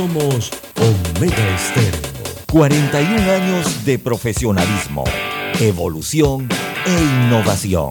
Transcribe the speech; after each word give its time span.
Somos 0.00 0.50
Omega 0.78 1.54
Estéreo. 1.56 2.00
41 2.50 3.20
años 3.30 3.84
de 3.84 3.98
profesionalismo, 3.98 5.04
evolución 5.60 6.48
e 6.86 7.26
innovación. 7.26 7.90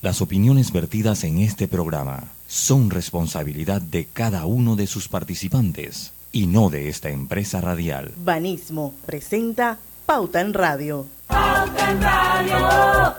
Las 0.00 0.22
opiniones 0.22 0.72
vertidas 0.72 1.22
en 1.24 1.40
este 1.40 1.68
programa 1.68 2.32
son 2.46 2.88
responsabilidad 2.88 3.82
de 3.82 4.06
cada 4.06 4.46
uno 4.46 4.74
de 4.74 4.86
sus 4.86 5.08
participantes 5.08 6.12
y 6.32 6.46
no 6.46 6.70
de 6.70 6.88
esta 6.88 7.10
empresa 7.10 7.60
radial. 7.60 8.12
Banismo 8.24 8.94
presenta 9.04 9.78
Pauta 10.06 10.40
en 10.40 10.54
Radio. 10.54 11.04
Pauta 11.26 11.90
en 11.90 12.00
Radio. 12.00 13.14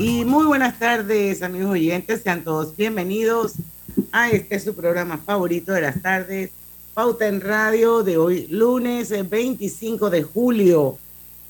Y 0.00 0.24
muy 0.24 0.46
buenas 0.46 0.78
tardes, 0.78 1.42
amigos 1.42 1.72
oyentes. 1.72 2.22
Sean 2.22 2.42
todos 2.42 2.74
bienvenidos 2.74 3.52
a 4.12 4.30
este 4.30 4.58
su 4.58 4.74
programa 4.74 5.18
favorito 5.18 5.72
de 5.72 5.82
las 5.82 6.00
tardes, 6.00 6.52
Pauta 6.94 7.26
en 7.26 7.42
Radio, 7.42 8.02
de 8.02 8.16
hoy, 8.16 8.46
lunes 8.46 9.10
25 9.28 10.08
de 10.08 10.22
julio 10.22 10.96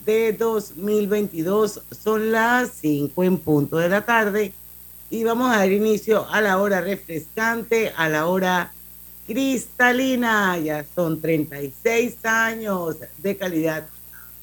de 0.05 0.33
2022. 0.33 1.81
Son 1.93 2.33
las 2.33 2.73
5 2.73 3.23
en 3.23 3.39
punto 3.39 3.77
de 3.77 3.89
la 3.89 4.05
tarde 4.05 4.53
y 5.11 5.23
vamos 5.23 5.55
a 5.55 5.59
dar 5.59 5.71
inicio 5.71 6.29
a 6.29 6.41
la 6.41 6.59
hora 6.59 6.81
refrescante, 6.81 7.93
a 7.97 8.09
la 8.09 8.27
hora 8.27 8.73
cristalina. 9.29 10.59
Ya 10.59 10.85
son 10.93 11.21
36 11.21 12.17
años 12.25 12.97
de 13.19 13.37
calidad 13.37 13.87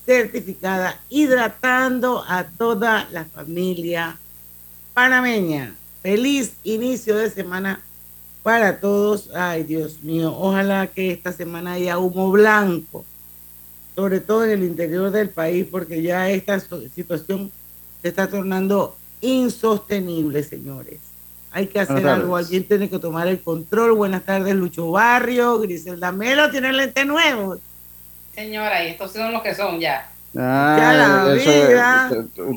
certificada, 0.07 0.97
hidratando 1.09 2.23
a 2.25 2.45
toda 2.45 3.09
la 3.11 3.25
familia 3.25 4.17
panameña. 4.93 5.75
Feliz 6.01 6.53
inicio 6.63 7.17
de 7.17 7.29
semana 7.29 7.81
para 8.41 8.79
todos. 8.79 9.29
Ay, 9.35 9.63
Dios 9.63 10.01
mío, 10.01 10.33
ojalá 10.33 10.87
que 10.87 11.11
esta 11.11 11.33
semana 11.33 11.73
haya 11.73 11.97
humo 11.97 12.31
blanco, 12.31 13.03
sobre 13.95 14.21
todo 14.21 14.45
en 14.45 14.51
el 14.51 14.63
interior 14.63 15.11
del 15.11 15.29
país, 15.29 15.67
porque 15.69 16.01
ya 16.01 16.29
esta 16.29 16.57
situación 16.95 17.51
se 18.01 18.07
está 18.07 18.29
tornando 18.29 18.95
insostenible, 19.19 20.41
señores. 20.41 21.01
Hay 21.51 21.67
que 21.67 21.81
hacer 21.81 22.07
algo, 22.07 22.37
alguien 22.37 22.65
tiene 22.65 22.89
que 22.89 22.99
tomar 22.99 23.27
el 23.27 23.41
control. 23.41 23.91
Buenas 23.93 24.23
tardes, 24.23 24.55
Lucho 24.55 24.89
Barrio, 24.91 25.59
Griselda 25.59 26.13
Melo, 26.13 26.49
tiene 26.49 26.71
lente 26.71 27.03
nuevo 27.03 27.57
señora, 28.37 28.85
y 28.85 28.89
estos 28.89 29.11
son 29.11 29.33
los 29.33 29.41
que 29.41 29.55
son 29.55 29.79
ya. 29.79 30.07
Ah, 30.37 31.25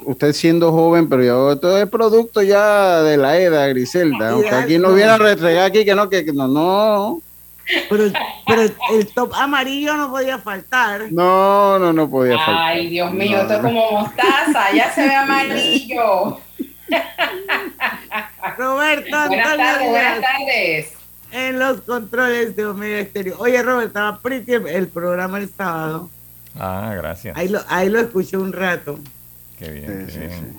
usted, 0.04 0.32
siendo 0.34 0.70
joven, 0.72 1.08
pero 1.08 1.24
yo, 1.24 1.58
todo 1.58 1.78
es 1.78 1.88
producto 1.88 2.42
ya 2.42 3.00
de 3.00 3.16
la 3.16 3.38
edad, 3.38 3.70
Griselda. 3.70 4.30
Aunque 4.30 4.50
aquí 4.50 4.78
no 4.78 4.92
viene 4.92 5.12
a 5.12 5.16
restregar 5.16 5.64
aquí 5.64 5.86
que 5.86 5.94
no, 5.94 6.10
que, 6.10 6.22
no, 6.34 6.48
no. 6.48 7.22
Pero, 7.88 8.12
pero 8.46 8.62
el 8.62 9.06
top 9.14 9.32
amarillo 9.34 9.96
no 9.96 10.10
podía 10.10 10.38
faltar. 10.38 11.10
No, 11.10 11.78
no, 11.78 11.94
no 11.94 12.10
podía 12.10 12.36
faltar. 12.36 12.72
Ay, 12.72 12.90
Dios 12.90 13.10
mío, 13.14 13.40
esto 13.40 13.54
es 13.54 13.60
como 13.60 13.92
mostaza, 13.92 14.72
ya 14.74 14.92
se 14.92 15.08
ve 15.08 15.14
amarillo. 15.14 16.40
Roberto, 18.58 19.28
buenas 19.28 19.56
tardes, 19.56 19.88
buenas 19.88 20.20
tardes 20.20 20.99
en 21.32 21.58
los 21.58 21.80
controles 21.82 22.56
de 22.56 22.66
Omega 22.66 22.98
Estéreo. 22.98 23.36
Oye, 23.38 23.62
Robert, 23.62 23.88
estaba 23.88 24.18
pretty 24.18 24.52
el 24.52 24.88
programa 24.88 25.38
el 25.38 25.48
sábado. 25.48 26.10
Ah, 26.58 26.92
gracias. 26.96 27.36
Ahí 27.36 27.48
lo, 27.48 27.60
ahí 27.68 27.88
lo 27.88 28.00
escuché 28.00 28.36
un 28.36 28.52
rato. 28.52 28.98
Qué 29.58 29.70
bien, 29.70 30.06
qué 30.10 30.18
bien. 30.18 30.56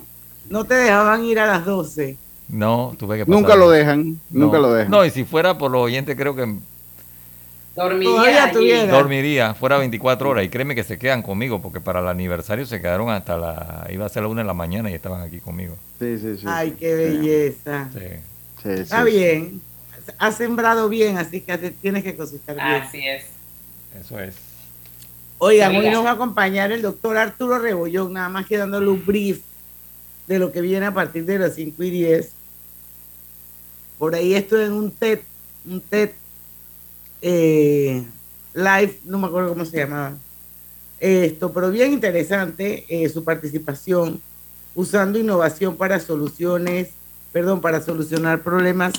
No 0.50 0.66
te 0.66 0.76
dejaban 0.76 1.24
ir 1.26 1.40
a 1.40 1.46
las 1.46 1.66
12. 1.66 2.18
No, 2.50 2.96
tuve 2.98 3.18
que 3.18 3.26
pasar. 3.26 3.42
Nunca 3.42 3.56
lo 3.56 3.70
dejan, 3.70 4.20
nunca 4.30 4.60
lo 4.60 4.74
dejan. 4.74 4.92
No, 4.92 5.06
y 5.06 5.10
si 5.10 5.24
fuera 5.24 5.58
por 5.58 5.72
los 5.72 5.82
oyentes, 5.82 6.16
creo 6.16 6.36
que 6.36 6.56
Dormiría, 7.74 8.52
dormiría, 8.88 9.54
fuera 9.54 9.78
24 9.78 10.30
horas. 10.30 10.44
Y 10.44 10.50
créeme 10.50 10.76
que 10.76 10.84
se 10.84 11.00
quedan 11.00 11.22
conmigo, 11.22 11.62
porque 11.62 11.80
para 11.80 12.02
el 12.02 12.08
aniversario 12.10 12.66
se 12.66 12.82
quedaron 12.82 13.10
hasta 13.10 13.38
la. 13.38 13.88
iba 13.90 14.06
a 14.06 14.10
ser 14.10 14.24
la 14.24 14.28
una 14.28 14.42
de 14.42 14.48
la 14.48 14.54
mañana 14.54 14.92
y 14.92 14.94
estaban 14.94 15.22
aquí 15.22 15.40
conmigo. 15.40 15.78
Sí, 15.98 16.18
sí, 16.20 16.38
sí. 16.38 16.46
Ay, 16.48 16.76
qué 16.78 16.94
belleza. 16.96 17.90
Sí. 17.94 18.70
Está 18.70 19.06
bien 19.06 19.62
has 20.18 20.38
sembrado 20.38 20.90
bien, 20.90 21.18
así 21.18 21.42
que 21.42 21.58
tienes 21.58 22.04
que 22.04 22.16
cosechar 22.16 22.56
bien. 22.56 22.68
Así 22.68 23.08
es. 23.08 23.26
Eso 24.00 24.20
es. 24.20 24.36
Oigan, 25.38 25.76
hoy 25.76 25.90
nos 25.90 26.06
va 26.06 26.12
a 26.12 26.14
acompañar 26.14 26.72
el 26.72 26.82
doctor 26.82 27.18
Arturo 27.18 27.58
Rebollón, 27.58 28.14
nada 28.14 28.30
más 28.30 28.46
que 28.46 28.58
dándole 28.58 28.90
un 28.90 29.04
brief 29.06 29.42
de 30.28 30.40
lo 30.40 30.52
que 30.52 30.62
viene 30.62 30.86
a 30.86 30.94
partir 30.94 31.26
de 31.26 31.40
las 31.40 31.56
5 31.56 31.84
y 31.84 31.90
10. 31.90 32.32
Por 33.98 34.16
ahí 34.16 34.36
estoy 34.36 34.66
en 34.66 34.74
un 34.74 34.92
TED, 34.92 35.20
un 35.66 35.82
TED 35.82 36.12
eh, 37.22 38.04
live, 38.54 39.00
no 39.06 39.18
me 39.18 39.28
acuerdo 39.28 39.50
cómo 39.50 39.66
se 39.66 39.78
llamaba. 39.78 40.16
Esto, 41.00 41.52
pero 41.52 41.72
bien 41.72 41.94
interesante 41.94 42.86
eh, 42.88 43.10
su 43.10 43.24
participación 43.24 44.22
usando 44.76 45.18
innovación 45.18 45.76
para 45.76 46.00
soluciones, 46.00 46.90
perdón, 47.32 47.62
para 47.62 47.82
solucionar 47.82 48.44
problemas 48.44 48.94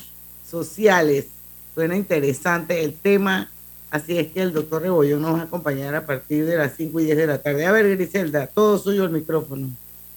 sociales. 0.52 1.28
Suena 1.74 1.96
interesante 1.96 2.84
el 2.84 2.92
tema, 2.92 3.50
así 3.90 4.18
es 4.18 4.28
que 4.28 4.42
el 4.42 4.52
doctor 4.52 4.82
Rebollón 4.82 5.22
nos 5.22 5.34
va 5.34 5.40
a 5.40 5.44
acompañar 5.44 5.94
a 5.94 6.04
partir 6.04 6.44
de 6.44 6.58
las 6.58 6.74
5 6.76 7.00
y 7.00 7.06
10 7.06 7.16
de 7.16 7.26
la 7.26 7.38
tarde. 7.38 7.64
A 7.64 7.72
ver, 7.72 7.88
Griselda, 7.96 8.46
todo 8.46 8.78
suyo 8.78 9.04
el 9.04 9.10
micrófono. 9.10 9.70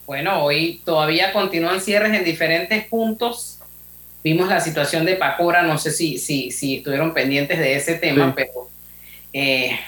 Bueno, 0.05 0.43
hoy 0.43 0.81
todavía 0.83 1.31
continúan 1.31 1.79
cierres 1.79 2.13
en 2.13 2.25
diferentes 2.25 2.85
puntos. 2.87 3.59
Vimos 4.23 4.49
la 4.49 4.59
situación 4.59 5.05
de 5.05 5.15
Pacora, 5.15 5.63
no 5.63 5.77
sé 5.77 5.91
si, 5.91 6.17
si, 6.17 6.51
si 6.51 6.77
estuvieron 6.77 7.13
pendientes 7.13 7.57
de 7.57 7.75
ese 7.77 7.95
tema, 7.95 8.33
pero 8.35 8.69
eh, 9.31 9.79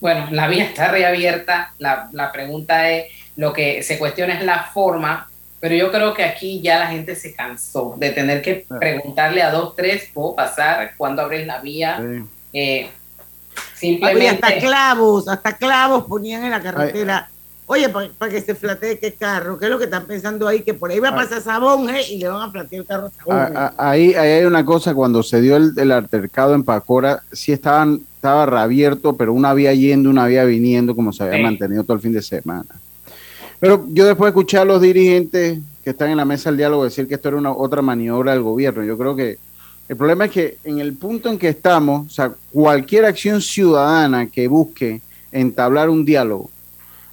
bueno, 0.00 0.26
la 0.32 0.48
vía 0.48 0.64
está 0.64 0.90
reabierta. 0.90 1.74
La, 1.78 2.08
la 2.12 2.32
pregunta 2.32 2.90
es, 2.90 3.12
lo 3.36 3.52
que 3.52 3.84
se 3.84 3.98
cuestiona 3.98 4.36
es 4.36 4.44
la 4.44 4.64
forma 4.64 5.30
pero 5.66 5.74
yo 5.74 5.90
creo 5.90 6.14
que 6.14 6.22
aquí 6.22 6.60
ya 6.62 6.78
la 6.78 6.86
gente 6.86 7.16
se 7.16 7.34
cansó 7.34 7.96
de 7.98 8.10
tener 8.10 8.40
que 8.40 8.64
preguntarle 8.78 9.42
a 9.42 9.50
dos, 9.50 9.74
tres, 9.74 10.08
¿puedo 10.14 10.32
pasar? 10.32 10.92
¿Cuándo 10.96 11.22
abres 11.22 11.44
la 11.44 11.58
vía? 11.58 12.00
Eh, 12.52 12.88
simplemente... 13.74 14.46
hasta 14.46 14.60
clavos, 14.60 15.26
hasta 15.26 15.56
clavos 15.56 16.04
ponían 16.04 16.44
en 16.44 16.52
la 16.52 16.62
carretera. 16.62 17.28
Oye, 17.66 17.88
para 17.88 18.30
que 18.30 18.40
se 18.42 18.54
flatee 18.54 19.00
qué 19.00 19.14
carro, 19.14 19.58
¿qué 19.58 19.64
es 19.64 19.70
lo 19.72 19.78
que 19.78 19.86
están 19.86 20.06
pensando 20.06 20.46
ahí? 20.46 20.62
Que 20.62 20.72
por 20.72 20.92
ahí 20.92 21.00
va 21.00 21.08
a 21.08 21.16
pasar 21.16 21.42
sabón 21.42 21.90
¿eh? 21.90 22.02
y 22.10 22.18
le 22.18 22.28
van 22.28 22.48
a 22.48 22.52
flatear 22.52 22.82
el 22.82 22.86
carro 22.86 23.10
sabón. 23.18 23.56
Ahí, 23.76 24.14
ahí, 24.14 24.28
hay 24.28 24.44
una 24.44 24.64
cosa, 24.64 24.94
cuando 24.94 25.24
se 25.24 25.40
dio 25.40 25.56
el, 25.56 25.72
el 25.76 25.90
altercado 25.90 26.54
en 26.54 26.62
Pacora, 26.62 27.24
sí 27.32 27.50
estaban, 27.50 28.02
estaba 28.14 28.46
reabierto, 28.46 29.16
pero 29.16 29.32
una 29.32 29.52
vía 29.52 29.74
yendo, 29.74 30.10
una 30.10 30.28
vía 30.28 30.44
viniendo, 30.44 30.94
como 30.94 31.12
se 31.12 31.24
había 31.24 31.42
mantenido 31.42 31.82
todo 31.82 31.94
el 31.94 32.02
fin 32.02 32.12
de 32.12 32.22
semana. 32.22 32.66
Pero 33.60 33.86
yo 33.88 34.06
después 34.06 34.26
de 34.26 34.30
escuchar 34.30 34.62
a 34.62 34.64
los 34.66 34.80
dirigentes 34.80 35.58
que 35.82 35.90
están 35.90 36.10
en 36.10 36.16
la 36.16 36.24
mesa 36.24 36.50
del 36.50 36.58
diálogo 36.58 36.84
decir 36.84 37.08
que 37.08 37.14
esto 37.14 37.28
era 37.28 37.38
una 37.38 37.52
otra 37.52 37.80
maniobra 37.80 38.32
del 38.32 38.42
gobierno, 38.42 38.84
yo 38.84 38.98
creo 38.98 39.16
que 39.16 39.36
el 39.88 39.96
problema 39.96 40.24
es 40.24 40.32
que 40.32 40.58
en 40.64 40.80
el 40.80 40.94
punto 40.94 41.30
en 41.30 41.38
que 41.38 41.48
estamos, 41.48 42.06
o 42.06 42.10
sea, 42.10 42.32
cualquier 42.52 43.04
acción 43.04 43.40
ciudadana 43.40 44.26
que 44.26 44.48
busque 44.48 45.00
entablar 45.30 45.88
un 45.88 46.04
diálogo, 46.04 46.50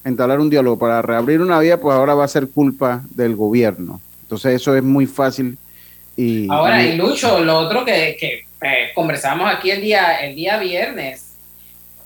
entablar 0.03 0.39
un 0.39 0.49
diálogo 0.49 0.79
para 0.79 1.01
reabrir 1.03 1.41
una 1.41 1.59
vía, 1.59 1.79
pues 1.79 1.95
ahora 1.95 2.15
va 2.15 2.25
a 2.25 2.27
ser 2.27 2.49
culpa 2.49 3.03
del 3.11 3.35
gobierno. 3.35 4.01
Entonces 4.23 4.55
eso 4.55 4.75
es 4.75 4.81
muy 4.83 5.05
fácil. 5.05 5.57
Y, 6.17 6.49
ahora, 6.49 6.83
y 6.83 6.97
Lucho, 6.97 7.43
lo 7.43 7.59
otro 7.59 7.85
que, 7.85 8.17
que 8.19 8.45
eh, 8.61 8.91
conversamos 8.95 9.53
aquí 9.53 9.69
el 9.69 9.81
día, 9.81 10.25
el 10.25 10.35
día 10.35 10.57
viernes, 10.57 11.33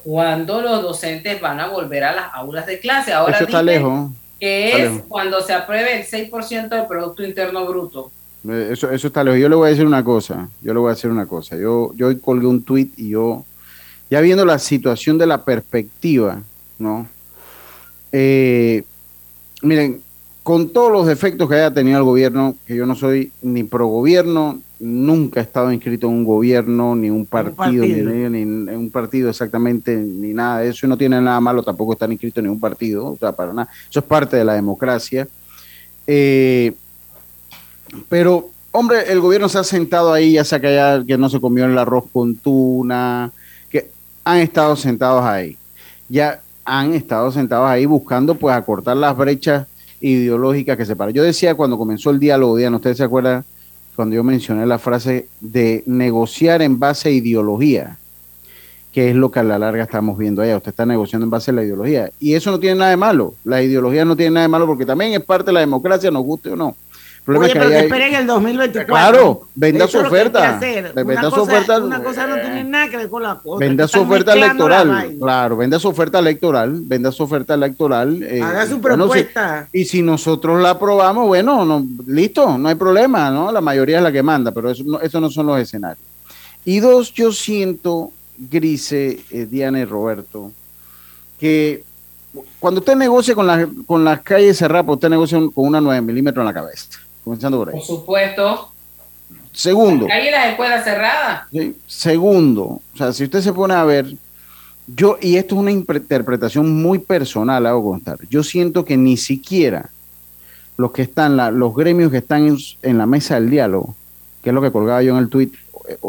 cuando 0.04 0.62
los 0.62 0.82
docentes 0.82 1.40
van 1.40 1.62
a 1.62 1.68
volver 1.68 2.04
a 2.04 2.14
las 2.14 2.34
aulas 2.34 2.66
de 2.66 2.80
clase. 2.80 3.14
Ahora 3.14 3.36
eso 3.36 3.46
está 3.46 3.64
lejos 3.64 4.12
que 4.40 4.86
es 4.86 5.04
cuando 5.08 5.42
se 5.42 5.54
apruebe 5.54 6.00
el 6.00 6.06
6% 6.06 6.70
del 6.70 6.88
Producto 6.88 7.24
Interno 7.24 7.66
Bruto. 7.66 8.12
Eh, 8.48 8.70
eso, 8.72 8.92
eso 8.92 9.08
está 9.08 9.24
lejos. 9.24 9.40
Yo 9.40 9.50
le 9.50 9.56
voy 9.56 9.68
a 9.68 9.70
decir 9.72 9.86
una 9.86 10.04
cosa, 10.04 10.50
yo 10.62 10.74
le 10.74 10.80
voy 10.80 10.92
a 10.92 10.96
decir 10.96 11.10
una 11.10 11.26
cosa. 11.26 11.58
Yo, 11.58 11.92
yo 11.96 12.08
hoy 12.08 12.20
colgué 12.20 12.48
un 12.48 12.64
tweet 12.64 12.90
y 12.98 13.10
yo, 13.10 13.44
ya 14.10 14.22
viendo 14.22 14.46
la 14.46 14.60
situación 14.60 15.18
de 15.18 15.28
la 15.28 15.44
perspectiva, 15.44 16.42
¿no? 16.78 17.08
Eh, 18.12 18.84
miren, 19.62 20.02
con 20.44 20.70
todos 20.70 20.92
los 20.92 21.08
defectos 21.08 21.50
que 21.50 21.56
haya 21.56 21.74
tenido 21.74 21.98
el 21.98 22.04
gobierno, 22.04 22.56
que 22.66 22.76
yo 22.76 22.86
no 22.86 22.96
soy 22.96 23.32
ni 23.42 23.64
pro 23.64 23.88
gobierno, 23.88 24.62
nunca 24.80 25.40
he 25.40 25.44
estado 25.44 25.72
inscrito 25.72 26.08
en 26.08 26.14
un 26.14 26.24
gobierno, 26.24 26.96
ni 26.96 27.10
un 27.10 27.26
partido, 27.26 27.86
Ni, 27.86 28.42
en 28.42 28.70
un 28.70 28.90
partido 28.90 29.30
exactamente, 29.30 29.96
ni 29.96 30.34
nada 30.34 30.60
de 30.60 30.70
eso, 30.70 30.86
y 30.86 30.90
no 30.90 30.98
tiene 30.98 31.20
nada 31.20 31.40
malo 31.40 31.64
tampoco 31.64 31.94
estar 31.94 32.12
inscrito 32.12 32.40
en 32.40 32.50
un 32.50 32.60
partido, 32.60 33.08
o 33.08 33.18
sea, 33.18 33.32
para 33.32 33.54
nada. 33.54 33.70
Eso 33.90 34.00
es 34.00 34.06
parte 34.06 34.38
de 34.38 34.46
la 34.46 34.54
democracia. 34.54 35.28
Eh, 36.06 36.74
pero, 38.10 38.50
hombre, 38.72 39.12
el 39.12 39.20
gobierno 39.20 39.50
se 39.50 39.60
ha 39.60 39.64
sentado 39.64 40.14
ahí, 40.14 40.34
ya 40.34 40.44
sea 40.44 40.60
que, 40.60 40.68
haya, 40.68 41.04
que 41.06 41.18
no 41.18 41.30
se 41.30 41.40
comió 41.40 41.66
el 41.66 41.78
arroz 41.78 42.06
con 42.12 42.36
tuna, 42.36 43.32
que 43.70 43.90
han 44.24 44.38
estado 44.38 44.76
sentados 44.76 45.24
ahí. 45.24 45.58
Ya 46.10 46.42
han 46.64 46.94
estado 46.94 47.32
sentados 47.32 47.70
ahí 47.70 47.86
buscando, 47.86 48.36
pues, 48.36 48.56
acortar 48.56 48.98
las 48.98 49.16
brechas 49.18 49.68
ideológicas 50.00 50.78
que 50.78 50.86
separan. 50.86 51.14
Yo 51.14 51.24
decía 51.24 51.56
cuando 51.56 51.78
comenzó 51.78 52.12
el 52.12 52.20
diálogo, 52.20 52.58
Diana, 52.58 52.76
¿ustedes 52.76 52.98
se 52.98 53.04
acuerdan? 53.04 53.44
Cuando 53.98 54.16
yo 54.16 54.24
mencioné 54.24 54.68
la 54.68 54.78
frase 54.78 55.28
de 55.42 55.82
negociar 55.88 56.62
en 56.62 56.78
base 56.78 57.10
a 57.10 57.12
ideología, 57.12 57.98
que 58.94 59.10
es 59.10 59.16
lo 59.16 59.32
que 59.32 59.40
a 59.40 59.44
la 59.44 59.58
larga 59.58 59.86
estamos 59.86 60.20
viendo 60.20 60.44
allá. 60.44 60.56
Usted 60.56 60.70
está 60.70 60.86
negociando 60.86 61.24
en 61.24 61.32
base 61.32 61.50
a 61.50 61.56
la 61.56 61.64
ideología. 61.64 62.12
Y 62.20 62.36
eso 62.36 62.52
no 62.52 62.60
tiene 62.60 62.76
nada 62.76 62.92
de 62.92 62.98
malo. 62.98 63.34
La 63.44 63.64
ideología 63.64 64.06
no 64.06 64.16
tiene 64.16 64.36
nada 64.36 64.44
de 64.44 64.50
malo 64.50 64.68
porque 64.68 64.86
también 64.86 65.14
es 65.14 65.24
parte 65.24 65.48
de 65.48 65.54
la 65.54 65.62
democracia, 65.62 66.12
nos 66.12 66.24
guste 66.24 66.52
o 66.52 66.56
no. 66.56 66.76
Oye, 67.28 67.54
pero 67.54 67.68
que 67.68 67.80
esperen 67.80 68.16
el 68.16 68.26
2024. 68.26 68.86
Claro, 68.86 69.48
venda 69.54 69.88
su 69.88 69.98
oferta. 69.98 70.58
Venda 70.96 71.30
su 71.30 71.42
oferta. 71.42 71.78
Una 71.84 72.02
cosa 72.02 72.26
no 72.26 72.36
tiene 72.36 72.64
nada 72.64 72.90
que 72.90 72.98
ver 72.98 73.10
con 73.10 73.24
la 73.24 73.34
otra. 73.44 73.68
Venda 73.68 73.88
su 73.88 74.00
oferta 74.00 74.34
electoral. 74.34 75.16
Claro, 75.20 75.58
venda 75.58 75.78
su 75.78 75.90
oferta 75.90 76.20
electoral. 76.20 76.82
Venda 76.84 77.12
su 77.12 77.24
oferta 77.24 77.56
electoral. 77.56 78.24
Eh, 78.24 78.42
Haga 78.42 78.66
su 78.66 78.80
propuesta. 78.80 79.68
y 79.74 79.84
si 79.84 80.02
nosotros 80.02 80.62
la 80.62 80.72
aprobamos, 80.72 81.28
bueno, 81.28 81.66
no, 81.66 81.86
listo, 82.06 82.58
no 82.58 82.70
hay 82.70 82.76
problema, 82.76 83.30
¿no? 83.30 83.52
La 83.52 83.60
mayoría 83.60 83.98
es 83.98 84.04
la 84.04 84.12
que 84.12 84.24
manda, 84.24 84.52
pero 84.52 84.72
eso 84.72 84.84
no, 84.86 85.02
eso 85.02 85.20
no 85.20 85.30
son 85.30 85.48
los 85.48 85.60
escenarios. 85.60 86.06
Y 86.64 86.80
dos, 86.80 87.14
yo 87.14 87.34
siento, 87.34 88.12
Grise, 88.38 89.20
eh, 89.32 89.46
Diana 89.50 89.80
y 89.80 89.86
Roberto, 89.86 90.52
que 91.38 91.84
cuando 92.60 92.80
usted 92.80 92.96
negocia 92.96 93.36
con, 93.36 93.48
las 93.48 93.68
con 93.86 94.06
las 94.06 94.22
calles 94.22 94.58
cerradas, 94.58 94.86
usted 94.88 95.10
negocia 95.10 95.38
con 95.38 95.66
una 95.68 95.82
9 95.82 96.02
milímetros 96.02 96.42
en 96.42 96.46
la 96.46 96.54
cabeza 96.54 97.00
comenzando 97.28 97.58
por 97.58 97.70
ahí. 97.70 97.76
Por 97.76 97.86
supuesto. 97.86 98.72
Segundo. 99.52 100.08
Hay 100.12 100.32
las 100.32 100.50
escuelas 100.50 100.84
cerradas. 100.84 101.48
Segundo, 101.88 102.64
o 102.64 102.98
sea, 102.98 103.12
si 103.12 103.24
usted 103.24 103.42
se 103.42 103.54
pone 103.54 103.74
a 103.74 103.84
ver, 103.84 104.06
yo, 104.88 105.18
y 105.20 105.36
esto 105.36 105.56
es 105.56 105.62
una 105.62 105.72
interpretación 105.72 106.82
muy 106.82 107.00
personal, 107.00 107.66
hago 107.66 107.84
constar, 107.84 108.18
yo 108.30 108.44
siento 108.44 108.86
que 108.86 108.96
ni 108.96 109.18
siquiera 109.18 109.90
los 110.78 110.92
que 110.92 111.02
están, 111.02 111.38
los 111.60 111.76
gremios 111.76 112.12
que 112.12 112.18
están 112.18 112.56
en, 112.82 112.98
la 112.98 113.06
mesa 113.08 113.36
del 113.36 113.50
diálogo, 113.50 113.96
que 114.44 114.52
es 114.52 114.54
lo 114.54 114.62
que 114.62 114.72
colgaba 114.72 115.02
yo 115.02 115.18
en 115.18 115.24
el 115.24 115.30
tweet 115.30 115.50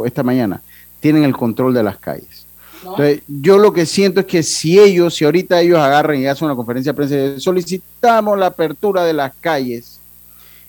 esta 0.05 0.23
mañana, 0.23 0.61
tienen 1.01 1.25
el 1.25 1.33
control 1.33 1.73
de 1.73 1.83
las 1.83 1.97
calles. 1.97 2.47
Entonces, 2.83 3.23
yo 3.27 3.59
lo 3.59 3.73
que 3.73 3.87
siento 3.87 4.21
es 4.21 4.27
que 4.27 4.43
si 4.43 4.79
ellos, 4.79 5.15
si 5.15 5.25
ahorita 5.25 5.61
ellos 5.61 5.79
agarran 5.79 6.21
y 6.21 6.27
hacen 6.27 6.47
una 6.47 6.55
conferencia 6.55 6.93
de 6.93 6.97
prensa 6.97 7.17
y 7.17 7.41
solicitamos 7.41 8.39
la 8.39 8.47
apertura 8.47 9.05
de 9.05 9.15
las 9.15 9.33
calles, 9.41 9.98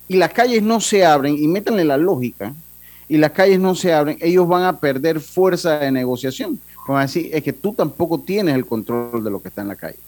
y 0.09 0.17
las 0.17 0.33
calles 0.33 0.63
no 0.63 0.81
se 0.81 1.05
abren, 1.05 1.37
y 1.37 1.47
métanle 1.47 1.85
la 1.85 1.95
lógica, 1.95 2.53
y 3.07 3.17
las 3.17 3.31
calles 3.31 3.59
no 3.59 3.75
se 3.75 3.93
abren, 3.93 4.17
ellos 4.19 4.47
van 4.47 4.63
a 4.63 4.79
perder 4.79 5.21
fuerza 5.21 5.79
de 5.79 5.91
negociación. 5.91 6.59
Van 6.87 6.97
a 6.97 7.01
decir, 7.01 7.29
es 7.31 7.43
que 7.43 7.53
tú 7.53 7.73
tampoco 7.73 8.19
tienes 8.19 8.55
el 8.55 8.65
control 8.65 9.23
de 9.23 9.29
lo 9.29 9.39
que 9.39 9.49
está 9.49 9.61
en 9.61 9.67
la 9.67 9.75
calle. 9.75 9.99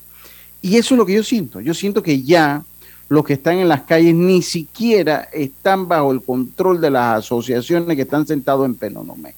Y 0.60 0.78
eso 0.78 0.96
es 0.96 0.98
lo 0.98 1.06
que 1.06 1.14
yo 1.14 1.24
siento. 1.24 1.62
Yo 1.62 1.76
siento 1.76 2.02
que 2.02 2.24
ya 2.24 2.64
los 3.10 3.24
que 3.24 3.34
están 3.34 3.58
en 3.58 3.70
las 3.70 3.82
calles 3.84 4.16
ni 4.16 4.42
siquiera 4.42 5.30
están 5.32 5.88
bajo 5.88 6.12
el 6.12 6.24
control 6.24 6.82
de 6.82 6.90
las 6.90 7.20
asociaciones 7.20 7.96
que 7.96 8.02
están 8.02 8.26
sentados 8.26 8.66
en 8.66 8.74
Penonomé. 8.74 9.36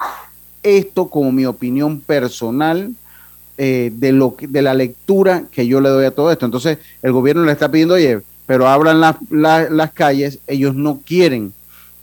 Esto 0.62 1.10
como 1.10 1.34
mi 1.34 1.46
opinión 1.46 2.00
personal 2.00 2.94
eh, 3.58 3.92
de, 3.94 4.14
lo 4.14 4.36
de 4.40 4.62
la 4.62 4.74
lectura 4.74 5.44
que 5.52 5.68
yo 5.68 5.82
le 5.82 5.90
doy 5.90 6.06
a 6.06 6.12
todo 6.12 6.32
esto. 6.32 6.46
Entonces 6.46 6.78
el 7.02 7.12
gobierno 7.12 7.44
le 7.44 7.52
está 7.52 7.70
pidiendo, 7.70 7.96
oye, 7.96 8.22
pero 8.46 8.68
abran 8.68 9.00
las 9.00 9.92
calles, 9.94 10.40
ellos 10.48 10.76
no 10.76 11.00
quieren 11.06 11.54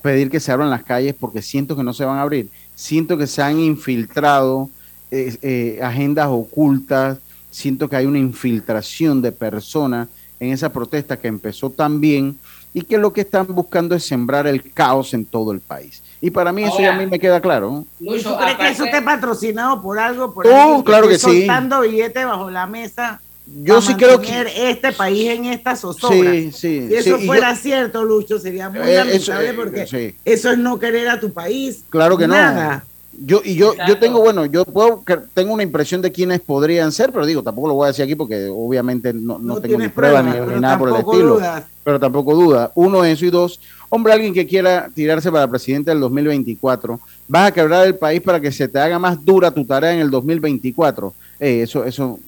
pedir 0.00 0.31
que 0.31 0.40
se 0.40 0.52
abran 0.52 0.70
las 0.70 0.84
calles 0.84 1.14
porque 1.19 1.42
siento 1.42 1.76
que 1.76 1.84
no 1.84 1.92
se 1.92 2.04
van 2.04 2.19
a 2.19 2.22
abrir. 2.22 2.48
Siento 2.75 3.19
que 3.19 3.26
se 3.26 3.42
han 3.42 3.60
infiltrado 3.60 4.70
eh, 5.10 5.37
eh, 5.42 5.81
agendas 5.82 6.28
ocultas, 6.31 7.19
siento 7.50 7.88
que 7.88 7.96
hay 7.96 8.06
una 8.06 8.19
infiltración 8.19 9.20
de 9.20 9.32
personas 9.32 10.08
en 10.38 10.52
esa 10.52 10.72
protesta 10.72 11.19
que 11.19 11.28
empezó 11.28 11.69
tan 11.69 12.00
bien 12.00 12.38
y 12.72 12.82
que 12.82 12.96
lo 12.96 13.12
que 13.12 13.22
están 13.22 13.46
buscando 13.48 13.94
es 13.94 14.04
sembrar 14.04 14.46
el 14.46 14.72
caos 14.72 15.12
en 15.12 15.26
todo 15.26 15.52
el 15.52 15.60
país. 15.60 16.02
Y 16.22 16.31
para 16.31 16.52
mí 16.52 16.62
eso 16.62 16.81
ya 16.81 16.94
a 16.94 16.98
mí 16.98 17.06
me 17.06 17.19
queda 17.19 17.40
claro. 17.40 17.84
Lucho, 17.98 18.37
¿Crees 18.38 18.56
que 18.56 18.69
eso 18.69 18.84
esté 18.84 19.02
patrocinado 19.02 19.82
por 19.82 19.98
algo? 19.98 20.32
Por 20.32 20.46
oh, 20.46 20.82
claro 20.84 21.08
que, 21.08 21.19
sí. 21.19 21.40
Soltando 21.40 21.81
billetes 21.81 22.25
bajo 22.25 22.50
la 22.50 22.66
mesa 22.66 23.20
yo 23.62 23.82
sí 23.82 23.94
creo 23.94 24.20
que 24.20 24.70
este 24.70 24.93
país 24.93 25.31
en 25.31 25.47
esta 25.47 25.75
zozobra. 25.75 26.32
Sí, 26.32 26.52
sí, 26.52 26.88
si 26.88 26.94
eso 26.94 27.19
fuera 27.19 27.55
cierto, 27.56 28.05
Lucho, 28.05 28.38
sería 28.38 28.70
muy 28.70 28.81
eh, 28.81 28.94
lamentable 28.94 29.50
eh, 29.50 29.55
porque 29.55 30.14
eso 30.25 30.50
es 30.50 30.58
no 30.58 30.79
querer 30.79 31.08
a 31.08 31.19
tu 31.19 31.32
país. 31.32 31.85
Claro 31.91 32.17
que 32.17 32.29
Nada. 32.29 32.85
no. 32.85 32.91
Yo 33.23 33.43
y 33.44 33.55
yo 33.55 33.75
yo 33.87 33.99
tengo 33.99 34.20
bueno, 34.20 34.47
yo 34.47 34.64
puedo 34.64 35.02
tengo 35.35 35.52
una 35.52 35.64
impresión 35.64 36.00
de 36.00 36.12
quiénes 36.12 36.41
podrían 36.41 36.91
ser, 36.93 37.12
pero 37.12 37.26
digo, 37.26 37.43
tampoco 37.43 37.69
lo 37.69 37.75
voy 37.75 37.85
a 37.85 37.88
decir 37.88 38.05
aquí 38.05 38.14
porque 38.14 38.49
obviamente 38.49 39.12
no, 39.12 39.38
tengo 39.61 39.79
ni 39.79 39.88
prueba 39.88 40.23
ni, 40.23 40.61
nada 40.61 40.79
por 40.79 40.88
el 40.88 40.97
estilo. 40.97 41.41
Pero 41.82 41.99
tampoco 41.99 42.35
duda. 42.35 42.70
Uno 42.76 43.05
eso 43.05 43.26
y 43.26 43.31
dos, 43.31 43.61
hombre, 43.88 44.12
alguien 44.12 44.32
que 44.32 44.47
quiera 44.47 44.88
tirarse 44.94 45.31
para 45.31 45.49
presidente 45.49 45.91
del 45.91 46.00
2024, 46.00 47.00
vas 47.26 47.49
a 47.49 47.52
quebrar 47.52 47.87
el 47.87 47.97
país 47.97 48.23
para 48.23 48.41
que 48.41 48.52
se 48.52 48.69
te 48.69 48.79
haga 48.79 48.99
más 48.99 49.23
dura 49.23 49.50
tu 49.50 49.64
tarea 49.64 49.93
en 49.93 50.00
el 50.00 50.11
2024. 50.11 51.12
Eh, 51.41 51.62
eso 51.62 51.85
eso 51.85 52.19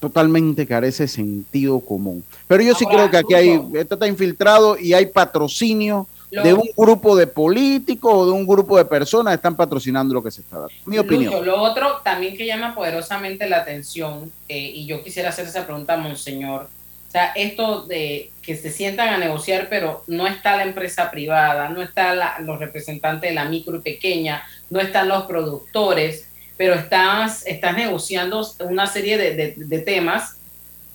totalmente 0.00 0.66
carece 0.66 1.08
sentido 1.08 1.80
común. 1.80 2.24
Pero 2.46 2.62
yo 2.62 2.74
sí 2.74 2.86
creo 2.86 3.10
que 3.10 3.16
aquí 3.16 3.34
hay, 3.34 3.60
esto 3.74 3.94
está 3.94 4.06
infiltrado 4.06 4.78
y 4.78 4.92
hay 4.92 5.06
patrocinio 5.06 6.06
de 6.30 6.52
un 6.52 6.68
grupo 6.76 7.16
de 7.16 7.26
políticos 7.26 8.12
o 8.12 8.26
de 8.26 8.32
un 8.32 8.46
grupo 8.46 8.76
de 8.76 8.84
personas 8.84 9.32
que 9.32 9.36
están 9.36 9.56
patrocinando 9.56 10.14
lo 10.14 10.22
que 10.22 10.30
se 10.30 10.42
está 10.42 10.58
dando. 10.58 10.74
Mi 10.84 10.98
opinión. 10.98 11.44
lo 11.44 11.62
otro 11.62 12.00
también 12.02 12.36
que 12.36 12.46
llama 12.46 12.74
poderosamente 12.74 13.48
la 13.48 13.58
atención, 13.58 14.30
eh, 14.48 14.58
y 14.58 14.86
yo 14.86 15.02
quisiera 15.02 15.30
hacer 15.30 15.46
esa 15.46 15.64
pregunta 15.64 15.94
a 15.94 15.96
Monseñor, 15.96 16.68
o 17.08 17.10
sea, 17.10 17.26
esto 17.36 17.86
de 17.86 18.32
que 18.42 18.56
se 18.56 18.70
sientan 18.70 19.08
a 19.08 19.18
negociar, 19.18 19.68
pero 19.70 20.02
no 20.08 20.26
está 20.26 20.56
la 20.56 20.64
empresa 20.64 21.10
privada, 21.10 21.68
no 21.68 21.80
están 21.80 22.18
los 22.44 22.58
representantes 22.58 23.30
de 23.30 23.34
la 23.34 23.44
micro 23.44 23.76
y 23.76 23.80
pequeña, 23.80 24.42
no 24.68 24.80
están 24.80 25.08
los 25.08 25.24
productores, 25.24 26.28
pero 26.56 26.74
estás, 26.74 27.46
estás 27.46 27.76
negociando 27.76 28.46
una 28.60 28.86
serie 28.86 29.18
de, 29.18 29.78
temas 29.80 30.36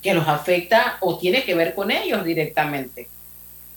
que 0.01 0.13
los 0.13 0.27
afecta 0.27 0.97
o 0.99 1.17
tiene 1.17 1.43
que 1.43 1.55
ver 1.55 1.75
con 1.75 1.91
ellos 1.91 2.23
directamente. 2.23 3.07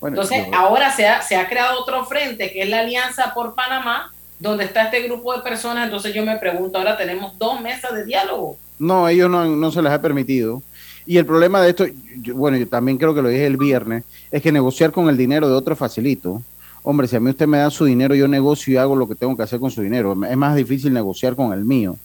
Entonces, 0.03 0.47
ahora 0.53 0.91
se 0.95 1.07
ha, 1.07 1.23
se 1.23 1.37
ha 1.37 1.49
creado 1.49 1.81
otro 1.81 2.05
frente, 2.05 2.53
que 2.53 2.63
es 2.63 2.69
la 2.69 2.81
Alianza 2.81 3.33
por 3.35 3.55
Panamá, 3.55 4.13
donde 4.39 4.65
está 4.65 4.85
este 4.85 5.03
grupo 5.03 5.35
de 5.35 5.43
personas. 5.43 5.85
Entonces 5.85 6.15
yo 6.15 6.25
me 6.25 6.37
pregunto, 6.37 6.79
ahora 6.79 6.97
tenemos 6.97 7.39
dos 7.39 7.61
mesas 7.61 7.95
de 7.95 8.05
diálogo. 8.05 8.59
No, 8.79 9.09
ellos 9.09 9.31
no, 9.31 9.45
no 9.45 9.71
se 9.71 9.81
les 9.81 9.93
ha 9.93 10.03
permitido. 10.03 10.63
Y 11.07 11.19
el 11.19 11.27
problema 11.27 11.61
de 11.61 11.71
esto, 11.71 11.87
bueno, 12.35 12.57
yo 12.57 12.67
también 12.67 12.97
creo 12.99 13.15
que 13.15 13.23
lo 13.23 13.29
dije 13.29 13.47
el 13.47 13.57
viernes, 13.57 14.05
es 14.31 14.43
que 14.43 14.53
negociar 14.53 14.91
con 14.91 15.09
el 15.09 15.17
dinero 15.17 15.49
de 15.49 15.55
otro 15.55 15.77
facilito 15.77 16.43
hombre, 16.85 17.09
si 17.09 17.17
a 17.17 17.21
mí 17.21 17.31
usted 17.31 17.49
me 17.49 17.59
da 17.59 17.71
su 17.71 17.87
dinero, 17.87 18.15
yo 18.15 18.29
negocio 18.29 18.75
y 18.75 18.77
hago 18.77 18.95
lo 18.95 19.09
que 19.09 19.15
tengo 19.15 19.35
que 19.37 19.43
hacer 19.43 19.59
con 19.59 19.71
su 19.71 19.81
dinero. 19.81 20.15
Es 20.29 20.37
más 20.37 20.55
difícil 20.55 20.93
negociar 20.93 21.35
con 21.35 21.53
el 21.53 21.65
mío. 21.65 21.97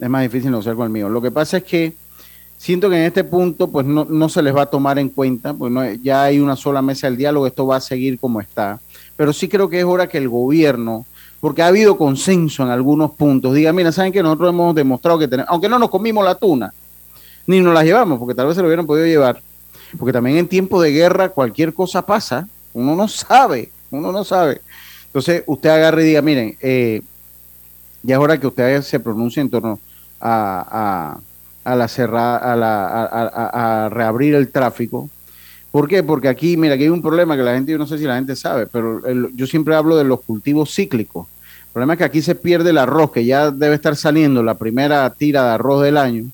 Es 0.00 0.08
más 0.08 0.22
difícil 0.22 0.50
negociar 0.50 0.74
con 0.74 0.86
el 0.86 0.90
mío. 0.90 1.08
Lo 1.10 1.20
que 1.20 1.30
pasa 1.30 1.58
es 1.58 1.64
que 1.64 1.92
siento 2.56 2.88
que 2.88 2.96
en 2.96 3.02
este 3.02 3.22
punto 3.22 3.68
pues 3.68 3.84
no, 3.84 4.28
se 4.30 4.42
les 4.42 4.56
va 4.56 4.62
a 4.62 4.66
tomar 4.66 4.98
en 4.98 5.10
cuenta, 5.10 5.52
pues 5.52 5.70
no, 5.70 5.84
ya 5.92 6.24
hay 6.24 6.40
una 6.40 6.56
sola 6.56 6.80
mesa 6.80 7.06
del 7.06 7.18
diálogo, 7.18 7.46
esto 7.46 7.66
va 7.66 7.76
a 7.76 7.80
seguir 7.80 8.18
como 8.18 8.40
está. 8.40 8.80
Pero 9.14 9.34
sí 9.34 9.46
creo 9.46 9.68
que 9.68 9.80
es 9.80 9.84
hora 9.84 10.08
que 10.08 10.16
el 10.16 10.30
gobierno, 10.30 11.04
porque 11.38 11.60
ha 11.60 11.66
habido 11.66 11.98
consenso 11.98 12.62
en 12.62 12.70
algunos 12.70 13.10
puntos, 13.10 13.54
diga, 13.54 13.74
mira, 13.74 13.92
¿saben 13.92 14.10
que 14.10 14.22
nosotros 14.22 14.48
hemos 14.48 14.74
demostrado 14.74 15.18
que 15.18 15.28
tenemos, 15.28 15.50
aunque 15.50 15.68
no 15.68 15.78
nos 15.78 15.90
comimos 15.90 16.24
la 16.24 16.34
tuna, 16.34 16.72
ni 17.46 17.60
nos 17.60 17.74
la 17.74 17.84
llevamos, 17.84 18.18
porque 18.18 18.34
tal 18.34 18.46
vez 18.46 18.56
se 18.56 18.62
lo 18.62 18.68
hubieran 18.68 18.86
podido 18.86 19.06
llevar, 19.06 19.42
porque 19.98 20.14
también 20.14 20.38
en 20.38 20.48
tiempo 20.48 20.80
de 20.80 20.92
guerra 20.92 21.28
cualquier 21.28 21.74
cosa 21.74 22.06
pasa, 22.06 22.48
uno 22.72 22.96
no 22.96 23.06
sabe 23.06 23.70
uno 23.94 24.12
no 24.12 24.24
sabe. 24.24 24.60
Entonces, 25.06 25.44
usted 25.46 25.70
agarre 25.70 26.02
y 26.02 26.06
diga, 26.06 26.22
miren, 26.22 26.56
eh, 26.60 27.02
ya 28.02 28.16
es 28.16 28.20
hora 28.20 28.38
que 28.38 28.46
usted 28.46 28.82
se 28.82 29.00
pronuncie 29.00 29.40
en 29.40 29.50
torno 29.50 29.80
a, 30.20 31.18
a, 31.64 31.76
la 31.76 31.88
cerrada, 31.88 32.38
a, 32.38 32.56
la, 32.56 33.84
a, 33.84 33.88
reabrir 33.88 34.34
el 34.34 34.50
tráfico. 34.50 35.08
¿Por 35.70 35.88
qué? 35.88 36.02
Porque 36.02 36.28
aquí, 36.28 36.56
mira, 36.56 36.74
aquí 36.74 36.84
hay 36.84 36.90
un 36.90 37.02
problema 37.02 37.36
que 37.36 37.42
la 37.42 37.54
gente, 37.54 37.72
yo 37.72 37.78
no 37.78 37.86
sé 37.86 37.98
si 37.98 38.04
la 38.04 38.16
gente 38.16 38.36
sabe, 38.36 38.66
pero 38.66 39.00
yo 39.32 39.46
siempre 39.46 39.74
hablo 39.74 39.96
de 39.96 40.04
los 40.04 40.20
cultivos 40.20 40.74
cíclicos. 40.74 41.26
El 41.66 41.72
problema 41.72 41.94
es 41.94 41.98
que 41.98 42.04
aquí 42.04 42.22
se 42.22 42.34
pierde 42.34 42.70
el 42.70 42.78
arroz, 42.78 43.10
que 43.10 43.24
ya 43.24 43.50
debe 43.50 43.74
estar 43.74 43.96
saliendo 43.96 44.42
la 44.42 44.54
primera 44.54 45.08
tira 45.10 45.42
de 45.42 45.50
arroz 45.50 45.82
del 45.82 45.96
año. 45.96 46.24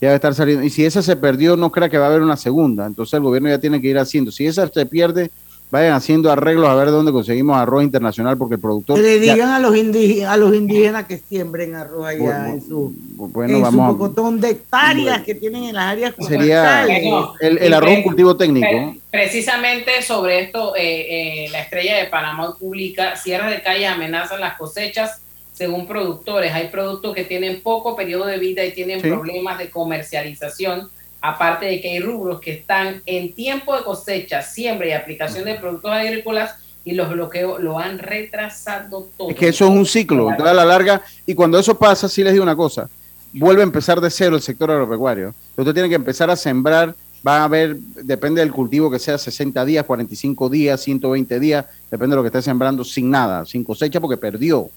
Ya 0.00 0.08
debe 0.08 0.16
estar 0.16 0.34
saliendo. 0.34 0.64
Y 0.64 0.70
si 0.70 0.84
esa 0.84 1.02
se 1.02 1.14
perdió, 1.14 1.56
no 1.56 1.70
crea 1.70 1.88
que 1.88 1.98
va 1.98 2.06
a 2.06 2.08
haber 2.08 2.22
una 2.22 2.36
segunda. 2.36 2.84
Entonces 2.86 3.14
el 3.14 3.22
gobierno 3.22 3.48
ya 3.48 3.60
tiene 3.60 3.80
que 3.80 3.88
ir 3.88 3.98
haciendo. 3.98 4.32
Si 4.32 4.46
esa 4.46 4.66
se 4.66 4.86
pierde, 4.86 5.30
vayan 5.70 5.94
haciendo 5.94 6.30
arreglos 6.30 6.68
a 6.68 6.74
ver 6.74 6.90
dónde 6.90 7.10
conseguimos 7.10 7.56
arroz 7.56 7.82
internacional 7.82 8.38
porque 8.38 8.54
el 8.54 8.60
productor... 8.60 8.98
le 8.98 9.18
digan 9.18 9.50
a, 9.50 9.58
los 9.58 9.76
indígenas, 9.76 10.32
a 10.32 10.36
los 10.36 10.54
indígenas 10.54 11.06
que 11.06 11.18
siembren 11.18 11.74
arroz 11.74 12.06
allá 12.06 12.50
en 12.50 12.62
su, 12.62 12.92
bueno, 13.16 13.60
vamos 13.60 14.40
de 14.40 14.50
hectáreas 14.50 15.22
que 15.22 15.34
tienen 15.34 15.64
en 15.64 15.74
las 15.74 15.84
áreas 15.86 16.14
Sería 16.20 16.86
el, 17.40 17.58
el 17.58 17.74
arroz 17.74 17.90
un 17.90 18.02
cultivo 18.02 18.36
técnico. 18.36 18.94
Precisamente 19.10 20.02
sobre 20.02 20.42
esto, 20.42 20.76
eh, 20.76 21.46
eh, 21.46 21.48
la 21.50 21.60
estrella 21.60 21.96
de 21.96 22.04
Panamá 22.04 22.54
publica, 22.58 23.16
cierre 23.16 23.50
de 23.50 23.62
calles 23.62 23.88
amenazan 23.88 24.40
las 24.40 24.56
cosechas 24.56 25.20
según 25.52 25.86
productores. 25.86 26.52
Hay 26.52 26.68
productos 26.68 27.14
que 27.14 27.24
tienen 27.24 27.62
poco 27.62 27.96
periodo 27.96 28.26
de 28.26 28.38
vida 28.38 28.64
y 28.64 28.72
tienen 28.72 29.00
problemas 29.00 29.58
de 29.58 29.70
comercialización 29.70 30.90
aparte 31.24 31.64
de 31.64 31.80
que 31.80 31.88
hay 31.88 32.00
rubros 32.00 32.38
que 32.38 32.52
están 32.52 33.02
en 33.06 33.32
tiempo 33.32 33.74
de 33.74 33.82
cosecha, 33.82 34.42
siembra 34.42 34.88
y 34.88 34.92
aplicación 34.92 35.46
de 35.46 35.54
productos 35.54 35.90
agrícolas 35.90 36.56
y 36.84 36.92
los 36.92 37.08
bloqueos 37.08 37.62
lo 37.62 37.78
han 37.78 37.98
retrasado 37.98 39.08
todo. 39.16 39.30
Es 39.30 39.36
que 39.36 39.48
eso 39.48 39.64
es 39.64 39.70
un 39.70 39.86
ciclo, 39.86 40.28
a 40.28 40.52
la 40.52 40.66
larga, 40.66 41.00
y 41.24 41.34
cuando 41.34 41.58
eso 41.58 41.78
pasa, 41.78 42.10
sí 42.10 42.22
les 42.22 42.34
digo 42.34 42.42
una 42.42 42.54
cosa, 42.54 42.90
vuelve 43.32 43.62
a 43.62 43.64
empezar 43.64 44.02
de 44.02 44.10
cero 44.10 44.36
el 44.36 44.42
sector 44.42 44.70
agropecuario. 44.70 45.34
Usted 45.56 45.72
tiene 45.72 45.88
que 45.88 45.94
empezar 45.94 46.28
a 46.28 46.36
sembrar, 46.36 46.94
va 47.26 47.38
a 47.38 47.44
haber, 47.44 47.78
depende 47.78 48.42
del 48.42 48.52
cultivo 48.52 48.90
que 48.90 48.98
sea, 48.98 49.16
60 49.16 49.64
días, 49.64 49.86
45 49.86 50.50
días, 50.50 50.78
120 50.82 51.40
días, 51.40 51.64
depende 51.90 52.12
de 52.12 52.16
lo 52.16 52.22
que 52.22 52.28
esté 52.28 52.42
sembrando, 52.42 52.84
sin 52.84 53.08
nada, 53.08 53.46
sin 53.46 53.64
cosecha, 53.64 53.98
porque 53.98 54.18
perdió, 54.18 54.68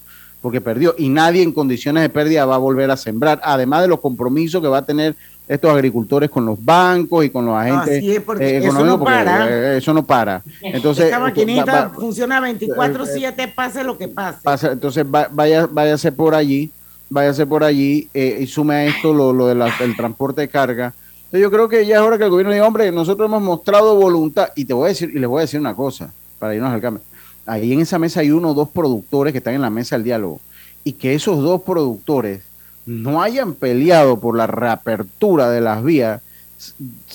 porque 0.42 0.62
perdió, 0.62 0.96
y 0.98 1.10
nadie 1.10 1.44
en 1.44 1.52
condiciones 1.52 2.04
de 2.04 2.10
pérdida 2.10 2.46
va 2.46 2.56
a 2.56 2.60
volver 2.60 2.90
a 2.90 2.96
sembrar, 2.96 3.42
además 3.44 3.82
de 3.82 3.90
los 3.90 4.00
compromisos 4.00 4.62
que 4.62 4.70
va 4.70 4.78
a 4.78 4.86
tener 4.86 5.14
estos 5.48 5.72
agricultores 5.72 6.30
con 6.30 6.46
los 6.46 6.64
bancos 6.64 7.24
y 7.26 7.30
con 7.30 7.46
los 7.46 7.56
agentes 7.56 7.98
Así 8.00 8.16
es, 8.16 8.22
porque 8.22 8.58
eh, 8.58 8.58
eso 8.58 8.84
no 8.86 9.00
porque, 9.00 9.14
para. 9.14 9.50
eh, 9.50 9.78
eso 9.78 9.94
no 9.94 10.04
para. 10.06 10.42
Entonces, 10.62 11.06
Esta 11.06 11.20
maquinita 11.20 11.66
va- 11.66 11.82
va- 11.88 11.90
funciona 11.92 12.42
24/7, 12.42 13.54
pase 13.56 13.84
lo 13.84 13.98
que 13.98 14.08
pase. 14.10 14.40
pasa, 14.44 14.72
entonces 14.74 15.06
va- 15.06 15.30
vaya, 15.32 15.68
váyase 15.72 16.12
por 16.12 16.36
allí, 16.36 16.70
váyase 17.10 17.46
por 17.46 17.64
allí 17.64 18.10
eh, 18.14 18.40
y 18.42 18.48
sume 18.48 18.76
a 18.76 18.86
esto 18.88 19.14
lo, 19.14 19.32
lo 19.34 19.48
del 19.48 19.64
transporte 19.96 20.42
de 20.42 20.48
carga. 20.50 20.94
Entonces 21.26 21.42
yo 21.42 21.52
creo 21.52 21.68
que 21.70 21.86
ya 21.86 21.96
es 21.96 22.02
hora 22.02 22.18
que 22.18 22.24
el 22.26 22.30
gobierno 22.30 22.54
diga, 22.54 22.66
hombre, 22.68 22.92
nosotros 22.92 23.28
hemos 23.28 23.42
mostrado 23.42 23.96
voluntad, 23.96 24.50
y 24.56 24.66
te 24.66 24.74
voy 24.74 24.86
a 24.86 24.88
decir, 24.90 25.12
y 25.14 25.20
les 25.20 25.30
voy 25.30 25.40
a 25.40 25.42
decir 25.42 25.60
una 25.60 25.76
cosa, 25.76 26.12
para 26.40 26.56
irnos 26.56 26.72
al 26.74 26.82
cambio. 26.82 27.04
Ahí 27.46 27.72
en 27.72 27.80
esa 27.82 27.98
mesa 28.00 28.20
hay 28.22 28.32
uno 28.32 28.52
o 28.52 28.54
dos 28.54 28.70
productores 28.70 29.32
que 29.32 29.38
están 29.40 29.54
en 29.54 29.62
la 29.62 29.70
mesa 29.70 29.96
del 29.96 30.04
diálogo, 30.04 30.40
y 30.84 30.94
que 30.94 31.14
esos 31.16 31.42
dos 31.42 31.62
productores 31.62 32.42
no 32.88 33.22
hayan 33.22 33.54
peleado 33.54 34.20
por 34.20 34.36
la 34.36 34.48
reapertura 34.48 35.52
de 35.52 35.62
las 35.62 35.84
vías, 35.84 36.22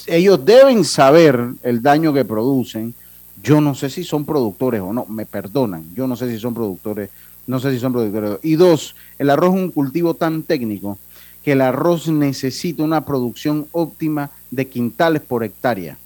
ellos 0.07 0.45
deben 0.45 0.85
saber 0.85 1.55
el 1.63 1.83
daño 1.83 2.13
que 2.13 2.25
producen. 2.25 2.95
Yo 3.43 3.61
no 3.61 3.75
sé 3.75 3.91
si 3.91 4.05
son 4.05 4.25
productores 4.25 4.83
o 4.83 4.93
no, 4.93 5.07
me 5.07 5.27
perdonan, 5.27 5.85
yo 5.95 6.07
no 6.07 6.15
sé 6.15 6.31
si 6.31 6.39
son 6.39 6.55
productores, 6.55 7.11
no 7.47 7.59
sé 7.59 7.73
si 7.73 7.81
son 7.81 7.93
productores. 7.93 8.39
Y 8.43 8.55
dos, 8.55 8.95
el 9.19 9.31
arroz 9.31 9.55
es 9.55 9.63
un 9.63 9.71
cultivo 9.71 10.15
tan 10.15 10.43
técnico 10.43 10.99
que 11.43 11.53
el 11.53 11.63
arroz 11.63 12.07
necesita 12.07 12.85
una 12.85 13.05
producción 13.05 13.67
óptima 13.73 14.31
de 14.51 14.69
quintales 14.69 15.23
por 15.23 15.43
hectárea. 15.43 15.97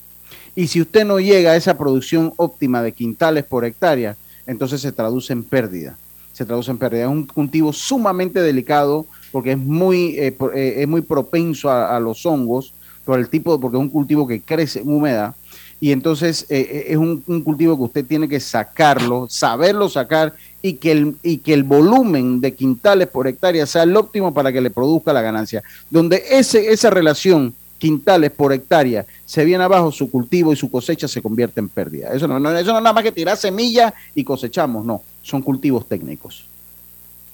Y 0.55 0.69
si 0.69 0.81
usted 0.81 1.05
no 1.05 1.19
llega 1.19 1.51
a 1.51 1.57
esa 1.57 1.77
producción 1.77 2.33
óptima 2.37 2.83
de 2.83 2.93
quintales 2.93 3.45
por 3.45 3.65
hectárea, 3.65 4.17
entonces 4.47 4.81
se 4.81 4.93
traduce 4.93 5.33
en 5.33 5.43
pérdida. 5.43 5.99
Se 6.33 6.47
traduce 6.47 6.71
en 6.71 6.79
pérdida. 6.79 7.03
Es 7.03 7.11
un 7.11 7.27
cultivo 7.27 7.73
sumamente 7.73 8.41
delicado 8.41 9.05
porque 9.37 9.53
es 9.53 9.59
muy, 9.59 10.19
eh, 10.19 10.35
eh, 10.55 10.75
es 10.79 10.89
muy 10.89 11.03
propenso 11.03 11.71
a, 11.71 12.01
los 12.01 12.25
hongos 12.25 12.73
por 13.05 13.19
el 13.19 13.29
tipo, 13.29 13.61
porque 13.61 13.77
es 13.77 13.83
un 13.83 13.91
cultivo 13.91 14.27
que 14.27 14.41
crece 14.41 14.81
en 14.81 14.89
humedad. 14.89 15.35
Y 15.79 15.93
entonces 15.93 16.47
eh, 16.49 16.67
eh, 16.71 16.85
es 16.89 16.97
un, 16.97 17.21
cultivo 17.43 17.77
que 17.77 17.83
usted 17.83 18.07
tiene 18.07 18.31
que 18.31 18.41
sacarlo, 18.41 19.27
saberlo 19.29 19.91
sacar 19.91 20.33
y 20.63 20.73
que, 20.77 20.93
el, 20.93 21.17
y 21.23 21.37
que 21.37 21.53
el 21.53 21.65
volumen 21.65 22.41
de 22.41 22.55
quintales 22.55 23.09
por 23.09 23.29
hectárea 23.29 23.67
sea 23.67 23.83
el 23.83 23.95
óptimo 23.95 24.33
para 24.33 24.51
que 24.51 24.63
le 24.63 24.71
produzca 24.71 25.13
la 25.13 25.21
ganancia. 25.21 25.63
Donde 25.91 26.23
ese, 26.31 26.73
esa 26.73 26.89
relación 26.89 27.55
quintales 27.77 28.31
por 28.31 28.55
hectárea 28.55 29.05
se 29.27 29.45
viene 29.45 29.65
abajo, 29.65 29.93
su 29.93 30.11
cultivo 30.11 30.55
y 30.55 30.57
su 30.57 30.71
cosecha 30.71 31.07
se 31.09 31.21
convierte 31.21 31.61
en 31.61 31.69
pérdida. 31.69 32.09
Eso 32.15 32.27
no, 32.27 32.41
no- 32.41 32.57
eso 32.57 32.73
no 32.73 32.79
es 32.79 32.83
nada 32.83 32.95
más 32.95 33.05
que 33.05 33.13
tirar 33.13 33.37
semilla 33.37 33.93
y 34.15 34.25
cosechamos, 34.25 34.83
no, 34.87 35.03
son 35.21 35.43
cultivos 35.43 35.87
técnicos. 35.87 36.47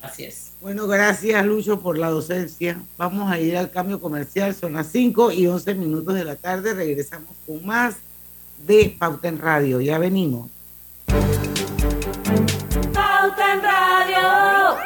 Así 0.02 0.24
es. 0.24 0.51
Bueno, 0.62 0.86
gracias 0.86 1.44
Lucho 1.44 1.80
por 1.80 1.98
la 1.98 2.08
docencia. 2.08 2.80
Vamos 2.96 3.28
a 3.28 3.40
ir 3.40 3.56
al 3.56 3.72
cambio 3.72 4.00
comercial. 4.00 4.54
Son 4.54 4.74
las 4.74 4.86
5 4.92 5.32
y 5.32 5.48
11 5.48 5.74
minutos 5.74 6.14
de 6.14 6.24
la 6.24 6.36
tarde. 6.36 6.72
Regresamos 6.72 7.34
con 7.44 7.66
más 7.66 7.96
de 8.64 8.94
Pauta 8.96 9.26
en 9.26 9.40
Radio. 9.40 9.80
Ya 9.80 9.98
venimos. 9.98 10.48
Pauta 12.94 13.54
en 13.54 13.60
Radio. 13.60 14.78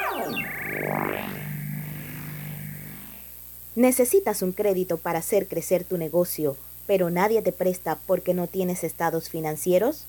Necesitas 3.74 4.40
un 4.40 4.52
crédito 4.52 4.96
para 4.96 5.18
hacer 5.18 5.46
crecer 5.46 5.84
tu 5.84 5.98
negocio, 5.98 6.56
pero 6.86 7.10
nadie 7.10 7.42
te 7.42 7.52
presta 7.52 7.98
porque 8.06 8.32
no 8.32 8.46
tienes 8.46 8.82
estados 8.82 9.28
financieros? 9.28 10.06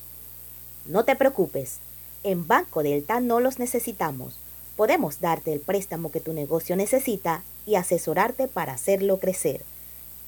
No 0.86 1.04
te 1.04 1.18
preocupes. 1.18 1.80
En 2.24 2.48
Banco 2.48 2.84
Delta 2.84 3.20
no 3.20 3.42
los 3.42 3.60
necesitamos. 3.60 4.40
Podemos 4.78 5.20
darte 5.20 5.52
el 5.52 5.60
préstamo 5.60 6.10
que 6.12 6.22
tu 6.22 6.32
negocio 6.34 6.76
necesita 6.76 7.42
y 7.66 7.74
asesorarte 7.76 8.48
para 8.48 8.74
hacerlo 8.74 9.18
crecer. 9.18 9.64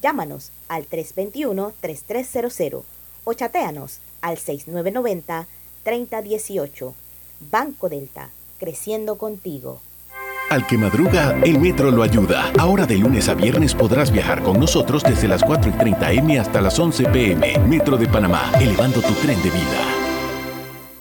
Llámanos 0.01 0.51
al 0.67 0.89
321-3300 0.89 2.81
o 3.25 3.33
chatéanos 3.33 3.99
al 4.21 4.37
6990-3018. 4.37 6.93
Banco 7.51 7.89
Delta, 7.89 8.31
creciendo 8.57 9.19
contigo. 9.19 9.81
Al 10.49 10.65
que 10.65 10.79
madruga, 10.79 11.37
el 11.43 11.59
metro 11.59 11.91
lo 11.91 12.01
ayuda. 12.01 12.51
Ahora 12.57 12.87
de 12.87 12.97
lunes 12.97 13.29
a 13.29 13.35
viernes 13.35 13.75
podrás 13.75 14.11
viajar 14.11 14.41
con 14.41 14.59
nosotros 14.59 15.03
desde 15.03 15.27
las 15.27 15.43
4 15.43 15.69
y 15.69 15.73
30 15.73 16.11
M 16.13 16.39
hasta 16.39 16.59
las 16.59 16.79
11 16.79 17.03
PM. 17.05 17.59
Metro 17.67 17.97
de 17.97 18.07
Panamá, 18.07 18.51
elevando 18.59 18.99
tu 18.99 19.13
tren 19.13 19.39
de 19.43 19.51
vida. 19.51 19.98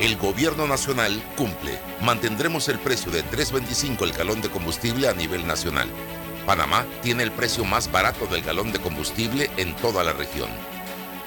El 0.00 0.16
gobierno 0.16 0.68
nacional 0.68 1.20
cumple. 1.36 1.76
Mantendremos 2.02 2.68
el 2.68 2.78
precio 2.78 3.10
de 3.10 3.24
3.25 3.24 4.02
el 4.02 4.12
galón 4.12 4.40
de 4.40 4.48
combustible 4.48 5.08
a 5.08 5.12
nivel 5.12 5.44
nacional. 5.44 5.88
Panamá 6.46 6.86
tiene 7.02 7.24
el 7.24 7.32
precio 7.32 7.64
más 7.64 7.90
barato 7.90 8.26
del 8.26 8.42
galón 8.42 8.70
de 8.70 8.78
combustible 8.78 9.50
en 9.56 9.74
toda 9.74 10.04
la 10.04 10.12
región. 10.12 10.50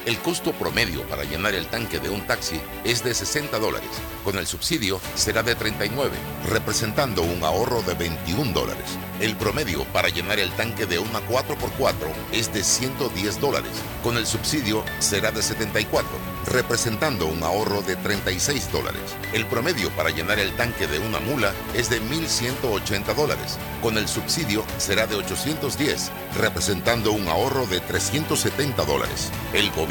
El 0.03 0.17
costo 0.17 0.51
promedio 0.53 1.03
para 1.03 1.25
llenar 1.25 1.53
el 1.53 1.67
tanque 1.67 1.99
de 1.99 2.09
un 2.09 2.25
taxi 2.25 2.59
es 2.83 3.03
de 3.03 3.13
60 3.13 3.59
dólares. 3.59 3.89
Con 4.23 4.35
el 4.35 4.47
subsidio 4.47 4.99
será 5.13 5.43
de 5.43 5.53
39, 5.53 6.17
representando 6.49 7.21
un 7.21 7.43
ahorro 7.43 7.83
de 7.83 7.93
21 7.93 8.51
dólares. 8.51 8.85
El 9.19 9.35
promedio 9.35 9.83
para 9.93 10.09
llenar 10.09 10.39
el 10.39 10.49
tanque 10.53 10.87
de 10.87 10.97
una 10.97 11.19
4x4 11.27 11.93
es 12.31 12.51
de 12.51 12.63
110 12.63 13.39
dólares. 13.39 13.69
Con 14.03 14.17
el 14.17 14.25
subsidio 14.25 14.83
será 14.97 15.31
de 15.31 15.43
74, 15.43 16.09
representando 16.47 17.27
un 17.27 17.43
ahorro 17.43 17.83
de 17.83 17.95
36 17.95 18.71
dólares. 18.71 19.01
El 19.33 19.45
promedio 19.45 19.91
para 19.91 20.09
llenar 20.09 20.39
el 20.39 20.55
tanque 20.55 20.87
de 20.87 20.97
una 20.97 21.19
mula 21.19 21.53
es 21.75 21.91
de 21.91 22.01
1.180 22.01 23.13
dólares. 23.13 23.59
Con 23.83 23.99
el 23.99 24.07
subsidio 24.07 24.63
será 24.79 25.05
de 25.05 25.15
810, 25.15 26.11
representando 26.39 27.11
un 27.11 27.27
ahorro 27.27 27.67
de 27.67 27.79
370 27.81 28.83
dólares. 28.85 29.29
El 29.53 29.69
gobierno 29.71 29.90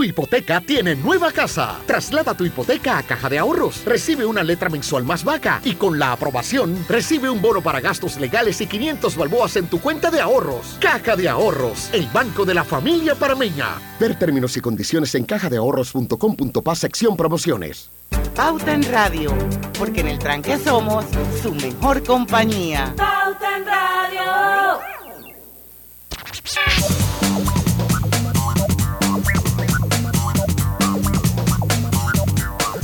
Tu 0.00 0.04
hipoteca 0.04 0.62
tiene 0.62 0.96
nueva 0.96 1.30
casa. 1.30 1.78
Traslada 1.84 2.32
tu 2.32 2.46
hipoteca 2.46 2.96
a 2.96 3.02
Caja 3.02 3.28
de 3.28 3.38
Ahorros. 3.38 3.84
Recibe 3.84 4.24
una 4.24 4.42
letra 4.42 4.70
mensual 4.70 5.04
más 5.04 5.24
vaca 5.24 5.60
y 5.62 5.74
con 5.74 5.98
la 5.98 6.12
aprobación 6.12 6.86
recibe 6.88 7.28
un 7.28 7.42
bono 7.42 7.60
para 7.60 7.82
gastos 7.82 8.18
legales 8.18 8.62
y 8.62 8.66
500 8.66 9.14
balboas 9.14 9.56
en 9.56 9.66
tu 9.66 9.78
cuenta 9.78 10.10
de 10.10 10.22
ahorros. 10.22 10.78
Caja 10.80 11.16
de 11.16 11.28
Ahorros, 11.28 11.90
el 11.92 12.06
banco 12.06 12.46
de 12.46 12.54
la 12.54 12.64
familia 12.64 13.14
parameña. 13.14 13.74
Ver 14.00 14.18
términos 14.18 14.56
y 14.56 14.62
condiciones 14.62 15.14
en 15.16 15.24
cajadeahorros.com.pa 15.26 16.74
sección 16.76 17.14
promociones. 17.14 17.90
Pauta 18.34 18.72
en 18.72 18.84
Radio, 18.84 19.36
porque 19.78 20.00
en 20.00 20.08
el 20.08 20.18
tranque 20.18 20.56
somos 20.56 21.04
su 21.42 21.52
mejor 21.52 22.02
compañía. 22.04 22.94
Pauta 22.96 23.54
en 23.54 23.66
Radio. 23.66 24.80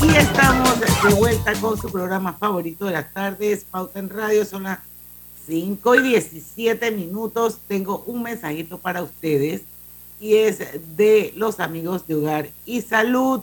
Y 0.06 0.16
estamos 0.16 0.78
de 0.80 1.14
vuelta 1.14 1.52
con 1.60 1.76
su 1.80 1.90
programa 1.90 2.32
favorito 2.34 2.84
de 2.84 2.92
las 2.92 3.12
tardes, 3.12 3.64
Pauta 3.64 3.98
en 3.98 4.08
Radio. 4.08 4.44
Son 4.44 4.62
las 4.62 4.78
5 5.48 5.94
y 5.96 6.02
17 6.02 6.92
minutos. 6.92 7.58
Tengo 7.66 8.04
un 8.06 8.22
mensajito 8.22 8.78
para 8.78 9.02
ustedes 9.02 9.62
y 10.20 10.36
es 10.36 10.60
de 10.96 11.32
los 11.34 11.58
amigos 11.58 12.06
de 12.06 12.14
Hogar 12.14 12.48
y 12.64 12.82
Salud 12.82 13.40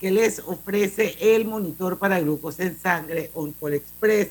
que 0.00 0.10
les 0.10 0.38
ofrece 0.38 1.14
el 1.20 1.44
monitor 1.44 1.98
para 1.98 2.20
glucosa 2.20 2.62
en 2.62 2.80
sangre 2.80 3.30
Oncol 3.34 3.74
Express. 3.74 4.28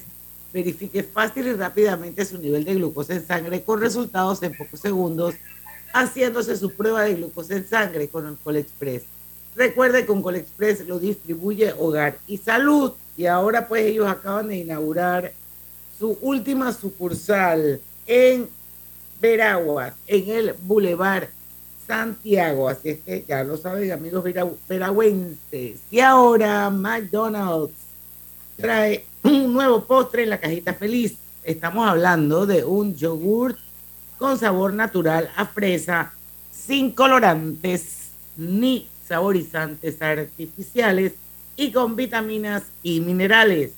Verifique 0.51 1.03
fácil 1.03 1.45
y 1.45 1.53
rápidamente 1.53 2.25
su 2.25 2.39
nivel 2.39 2.63
de 2.63 2.73
glucosa 2.73 3.13
en 3.13 3.27
sangre 3.27 3.61
con 3.61 3.79
resultados 3.79 4.41
en 4.41 4.57
pocos 4.57 4.79
segundos, 4.79 5.35
haciéndose 5.93 6.57
su 6.57 6.71
prueba 6.71 7.03
de 7.03 7.15
glucosa 7.15 7.55
en 7.55 7.69
sangre 7.69 8.07
con 8.07 8.25
Oncol 8.25 8.55
Express. 8.55 9.03
Recuerde 9.57 10.05
que 10.05 10.11
Oncol 10.11 10.35
Express 10.35 10.85
lo 10.87 10.99
distribuye 10.99 11.73
Hogar 11.77 12.19
y 12.27 12.37
Salud 12.37 12.93
y 13.17 13.25
ahora 13.25 13.67
pues 13.67 13.85
ellos 13.87 14.07
acaban 14.07 14.49
de 14.49 14.57
inaugurar 14.57 15.33
su 15.97 16.15
última 16.21 16.71
sucursal 16.71 17.81
en 18.05 18.47
Veraguas, 19.19 19.95
en 20.05 20.29
el 20.29 20.53
Boulevard 20.61 21.29
Santiago. 21.87 22.69
Así 22.69 22.89
es 22.89 22.99
que 22.99 23.25
ya 23.27 23.43
lo 23.43 23.57
saben, 23.57 23.91
amigos 23.91 24.23
vera- 24.23 24.47
veragüenses. 24.69 25.79
Y 25.89 25.99
ahora 26.01 26.69
McDonald's 26.69 27.73
trae 28.57 29.05
un 29.23 29.53
nuevo 29.53 29.83
postre 29.85 30.21
en 30.23 30.29
la 30.29 30.39
cajita 30.39 30.75
feliz. 30.75 31.15
Estamos 31.43 31.87
hablando 31.89 32.45
de 32.45 32.63
un 32.63 32.95
yogurt 32.95 33.57
con 34.19 34.37
sabor 34.37 34.73
natural 34.73 35.31
a 35.35 35.47
fresa, 35.47 36.11
sin 36.51 36.91
colorantes 36.91 38.09
ni 38.35 38.87
saborizantes 39.07 40.01
artificiales 40.01 41.13
y 41.55 41.71
con 41.71 41.95
vitaminas 41.95 42.63
y 42.83 42.99
minerales. 42.99 43.71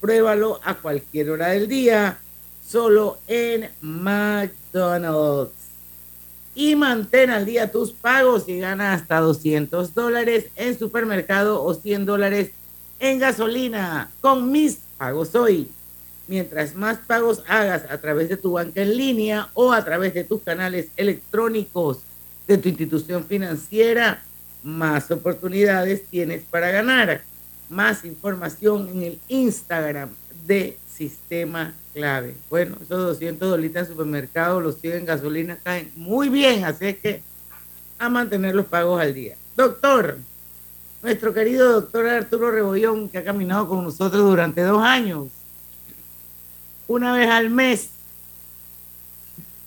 Pruébalo 0.00 0.60
a 0.62 0.74
cualquier 0.74 1.30
hora 1.30 1.48
del 1.48 1.66
día, 1.66 2.18
solo 2.66 3.18
en 3.26 3.70
McDonald's 3.80 5.64
y 6.54 6.76
mantén 6.76 7.30
al 7.30 7.44
día 7.44 7.72
tus 7.72 7.92
pagos 7.92 8.48
y 8.48 8.58
gana 8.58 8.92
hasta 8.92 9.18
200 9.20 9.92
dólares 9.94 10.46
en 10.56 10.78
supermercado 10.78 11.62
o 11.62 11.74
100 11.74 12.06
dólares 12.06 12.50
en 13.00 13.18
gasolina 13.18 14.10
con 14.20 14.50
mis 14.50 14.78
pagos 14.96 15.34
hoy. 15.34 15.68
Mientras 16.26 16.74
más 16.74 16.98
pagos 16.98 17.42
hagas 17.48 17.82
a 17.90 17.98
través 18.00 18.28
de 18.28 18.36
tu 18.36 18.52
banca 18.52 18.82
en 18.82 18.96
línea 18.96 19.48
o 19.54 19.72
a 19.72 19.84
través 19.84 20.14
de 20.14 20.24
tus 20.24 20.42
canales 20.42 20.88
electrónicos 20.96 21.98
de 22.46 22.56
tu 22.56 22.68
institución 22.68 23.24
financiera, 23.24 24.22
más 24.64 25.10
oportunidades 25.10 26.06
tienes 26.06 26.42
para 26.42 26.70
ganar. 26.70 27.22
Más 27.68 28.04
información 28.04 28.88
en 28.88 29.02
el 29.02 29.18
Instagram 29.28 30.10
de 30.46 30.76
Sistema 30.92 31.74
Clave. 31.92 32.34
Bueno, 32.50 32.76
esos 32.82 32.98
200 32.98 33.48
dolitas 33.48 33.86
en 33.86 33.92
supermercado, 33.92 34.60
los 34.60 34.80
100 34.80 34.96
en 34.96 35.04
gasolina 35.04 35.58
caen 35.62 35.92
muy 35.94 36.28
bien, 36.28 36.64
así 36.64 36.86
es 36.86 36.98
que 36.98 37.22
a 37.98 38.08
mantener 38.08 38.54
los 38.54 38.66
pagos 38.66 39.00
al 39.00 39.14
día. 39.14 39.36
Doctor, 39.56 40.18
nuestro 41.02 41.32
querido 41.32 41.72
doctor 41.72 42.08
Arturo 42.08 42.50
Rebollón, 42.50 43.08
que 43.08 43.18
ha 43.18 43.24
caminado 43.24 43.68
con 43.68 43.84
nosotros 43.84 44.22
durante 44.22 44.62
dos 44.62 44.82
años, 44.82 45.28
una 46.88 47.12
vez 47.12 47.28
al 47.28 47.50
mes. 47.50 47.90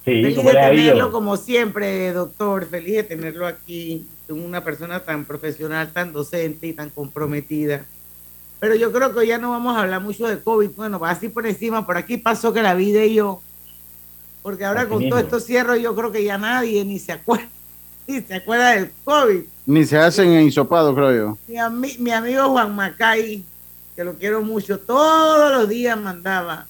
Sí, 0.05 0.21
Feliz 0.23 0.35
¿cómo 0.35 0.49
de 0.49 0.55
tenerlo 0.55 1.11
como 1.11 1.37
siempre, 1.37 2.13
doctor. 2.13 2.65
Feliz 2.65 2.95
de 2.95 3.03
tenerlo 3.03 3.45
aquí. 3.45 4.05
Una 4.29 4.63
persona 4.63 4.99
tan 5.03 5.25
profesional, 5.25 5.91
tan 5.93 6.13
docente 6.13 6.67
y 6.67 6.73
tan 6.73 6.89
comprometida. 6.89 7.85
Pero 8.59 8.75
yo 8.75 8.91
creo 8.91 9.13
que 9.13 9.25
ya 9.27 9.37
no 9.37 9.51
vamos 9.51 9.75
a 9.77 9.81
hablar 9.81 10.01
mucho 10.01 10.27
de 10.27 10.39
COVID. 10.41 10.71
Bueno, 10.71 10.99
así 11.05 11.29
por 11.29 11.45
encima, 11.45 11.85
por 11.85 11.97
aquí 11.97 12.17
pasó 12.17 12.51
que 12.53 12.61
la 12.61 12.73
vida 12.73 13.03
y 13.05 13.15
yo. 13.15 13.41
Porque 14.41 14.65
ahora 14.65 14.87
con 14.87 14.99
mismo. 14.99 15.11
todo 15.15 15.19
esto 15.19 15.39
cierro, 15.39 15.75
yo 15.75 15.95
creo 15.95 16.11
que 16.11 16.23
ya 16.23 16.37
nadie 16.37 16.83
ni 16.85 16.99
se 16.99 17.11
acuerda, 17.11 17.47
ni 18.07 18.21
se 18.21 18.35
acuerda 18.35 18.71
del 18.71 18.91
COVID. 19.03 19.41
Ni 19.65 19.85
se 19.85 19.97
hacen 19.97 20.29
en 20.31 20.47
hisopado, 20.47 20.95
creo 20.95 21.13
yo. 21.15 21.37
Mi, 21.47 21.55
ami- 21.55 21.99
mi 21.99 22.11
amigo 22.11 22.49
Juan 22.49 22.73
Macay, 22.75 23.43
que 23.95 24.03
lo 24.03 24.13
quiero 24.15 24.41
mucho, 24.41 24.79
todos 24.79 25.51
los 25.51 25.67
días 25.69 25.99
mandaba 25.99 26.65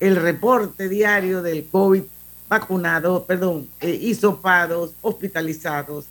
el 0.00 0.16
reporte 0.16 0.88
diario 0.88 1.42
del 1.42 1.66
COVID 1.66 2.02
vacunado, 2.48 3.24
perdón, 3.24 3.66
eh, 3.80 3.98
hisopados, 4.00 4.92
hospitalizados, 5.02 6.04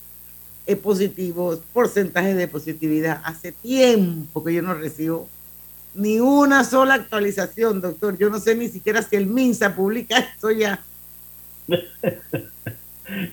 positivos, 0.82 1.60
porcentaje 1.73 2.34
de 2.34 2.47
positividad. 2.47 3.21
Hace 3.26 3.52
tiempo 3.52 4.43
que 4.43 4.54
yo 4.54 4.62
no 4.62 4.73
recibo 4.73 5.28
ni 5.95 6.19
una 6.19 6.63
sola 6.63 6.95
actualización, 6.95 7.82
doctor. 7.82 8.17
Yo 8.17 8.30
no 8.30 8.39
sé 8.39 8.56
ni 8.56 8.69
siquiera 8.69 9.02
si 9.02 9.15
el 9.15 9.28
MINSA 9.28 9.76
publica 9.76 10.17
esto 10.19 10.52
ya. 10.52 10.82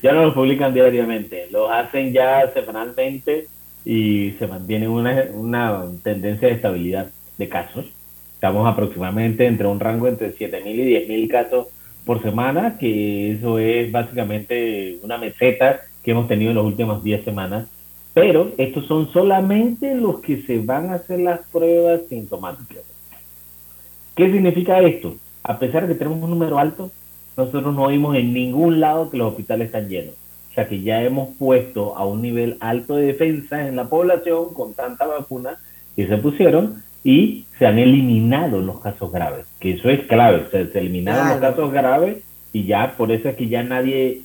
Ya 0.02 0.12
no 0.12 0.24
los 0.24 0.34
publican 0.34 0.74
diariamente, 0.74 1.46
los 1.52 1.70
hacen 1.70 2.12
ya 2.12 2.52
semanalmente 2.52 3.46
y 3.84 4.32
se 4.32 4.48
mantiene 4.48 4.88
una, 4.88 5.28
una 5.32 5.84
tendencia 6.02 6.48
de 6.48 6.54
estabilidad 6.54 7.08
de 7.38 7.48
casos. 7.48 7.86
Estamos 8.34 8.68
aproximadamente 8.68 9.46
entre 9.46 9.68
un 9.68 9.78
rango 9.78 10.08
entre 10.08 10.34
7.000 10.34 10.66
y 10.66 11.06
10.000 11.06 11.28
casos 11.28 11.66
por 12.04 12.20
semana, 12.20 12.78
que 12.78 13.32
eso 13.32 13.60
es 13.60 13.92
básicamente 13.92 14.98
una 15.02 15.18
meseta 15.18 15.80
que 16.02 16.12
hemos 16.12 16.28
tenido 16.28 16.50
en 16.50 16.56
las 16.56 16.64
últimas 16.64 17.02
10 17.02 17.24
semanas. 17.24 17.68
Pero 18.12 18.52
estos 18.58 18.86
son 18.86 19.12
solamente 19.12 19.94
los 19.94 20.20
que 20.20 20.42
se 20.42 20.58
van 20.58 20.90
a 20.90 20.94
hacer 20.94 21.20
las 21.20 21.40
pruebas 21.52 22.00
sintomáticas. 22.08 22.82
¿Qué 24.16 24.30
significa 24.30 24.80
esto? 24.80 25.14
A 25.42 25.58
pesar 25.58 25.86
de 25.86 25.92
que 25.92 25.98
tenemos 25.98 26.22
un 26.22 26.30
número 26.30 26.58
alto, 26.58 26.90
nosotros 27.36 27.74
no 27.74 27.84
oímos 27.84 28.16
en 28.16 28.34
ningún 28.34 28.80
lado 28.80 29.10
que 29.10 29.16
los 29.16 29.28
hospitales 29.28 29.66
están 29.66 29.88
llenos. 29.88 30.14
O 30.50 30.54
sea 30.54 30.68
que 30.68 30.82
ya 30.82 31.02
hemos 31.02 31.28
puesto 31.38 31.96
a 31.96 32.04
un 32.04 32.22
nivel 32.22 32.56
alto 32.60 32.96
de 32.96 33.06
defensa 33.06 33.66
en 33.66 33.76
la 33.76 33.88
población 33.88 34.52
con 34.52 34.74
tanta 34.74 35.06
vacuna 35.06 35.58
que 35.94 36.08
se 36.08 36.16
pusieron 36.16 36.82
y 37.04 37.46
se 37.58 37.66
han 37.66 37.78
eliminado 37.78 38.60
los 38.60 38.80
casos 38.80 39.10
graves, 39.12 39.46
que 39.58 39.72
eso 39.72 39.88
es 39.88 40.06
clave, 40.06 40.46
se, 40.50 40.78
eliminaron 40.78 41.28
los 41.28 41.38
casos 41.38 41.72
graves 41.72 42.18
y 42.52 42.64
ya 42.64 42.94
por 42.96 43.10
eso 43.12 43.28
es 43.28 43.36
que 43.36 43.48
ya 43.48 43.62
nadie 43.62 44.22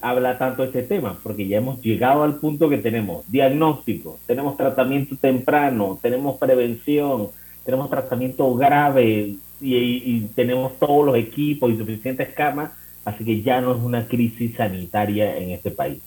habla 0.00 0.38
tanto 0.38 0.62
de 0.62 0.68
este 0.68 0.82
tema, 0.82 1.18
porque 1.22 1.46
ya 1.46 1.58
hemos 1.58 1.80
llegado 1.80 2.22
al 2.22 2.36
punto 2.36 2.68
que 2.68 2.78
tenemos 2.78 3.30
diagnóstico, 3.30 4.18
tenemos 4.26 4.56
tratamiento 4.56 5.16
temprano, 5.16 5.98
tenemos 6.00 6.38
prevención, 6.38 7.28
tenemos 7.64 7.90
tratamiento 7.90 8.54
grave 8.54 9.36
y, 9.60 10.20
tenemos 10.34 10.78
todos 10.78 11.04
los 11.04 11.16
equipos 11.16 11.70
y 11.72 11.76
suficientes 11.76 12.28
camas, 12.34 12.72
así 13.04 13.24
que 13.24 13.42
ya 13.42 13.60
no 13.60 13.72
es 13.72 13.82
una 13.82 14.06
crisis 14.06 14.56
sanitaria 14.56 15.36
en 15.36 15.50
este 15.50 15.70
país. 15.70 16.00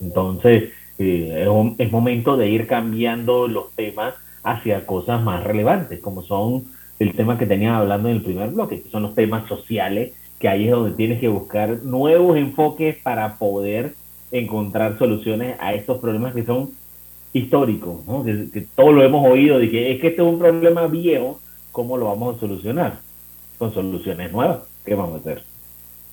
Entonces, 0.00 0.70
eh, 0.98 1.46
es, 1.46 1.86
es 1.86 1.92
momento 1.92 2.36
de 2.36 2.48
ir 2.48 2.66
cambiando 2.66 3.46
los 3.46 3.70
temas 3.72 4.14
hacia 4.42 4.86
cosas 4.86 5.22
más 5.22 5.44
relevantes, 5.44 6.00
como 6.00 6.22
son 6.22 6.64
el 6.98 7.14
tema 7.14 7.38
que 7.38 7.46
tenían 7.46 7.74
hablando 7.74 8.08
en 8.08 8.16
el 8.16 8.22
primer 8.22 8.50
bloque, 8.50 8.82
que 8.82 8.90
son 8.90 9.02
los 9.02 9.14
temas 9.14 9.46
sociales, 9.48 10.12
que 10.40 10.48
ahí 10.48 10.64
es 10.64 10.70
donde 10.70 10.96
tienes 10.96 11.20
que 11.20 11.28
buscar 11.28 11.82
nuevos 11.84 12.36
enfoques 12.38 12.96
para 12.96 13.36
poder 13.36 13.94
encontrar 14.32 14.98
soluciones 14.98 15.54
a 15.60 15.74
estos 15.74 15.98
problemas 15.98 16.34
que 16.34 16.46
son 16.46 16.70
históricos, 17.34 18.00
que, 18.24 18.66
todo 18.74 18.90
lo 18.92 19.04
hemos 19.04 19.24
oído, 19.28 19.58
de 19.58 19.70
que 19.70 19.92
es 19.92 20.00
que 20.00 20.08
este 20.08 20.22
es 20.22 20.26
un 20.26 20.38
problema 20.38 20.86
viejo, 20.86 21.38
¿cómo 21.70 21.98
lo 21.98 22.06
vamos 22.06 22.36
a 22.36 22.40
solucionar? 22.40 23.00
Con 23.58 23.74
soluciones 23.74 24.32
nuevas, 24.32 24.60
¿qué 24.84 24.94
vamos 24.94 25.16
a 25.16 25.18
hacer? 25.18 25.44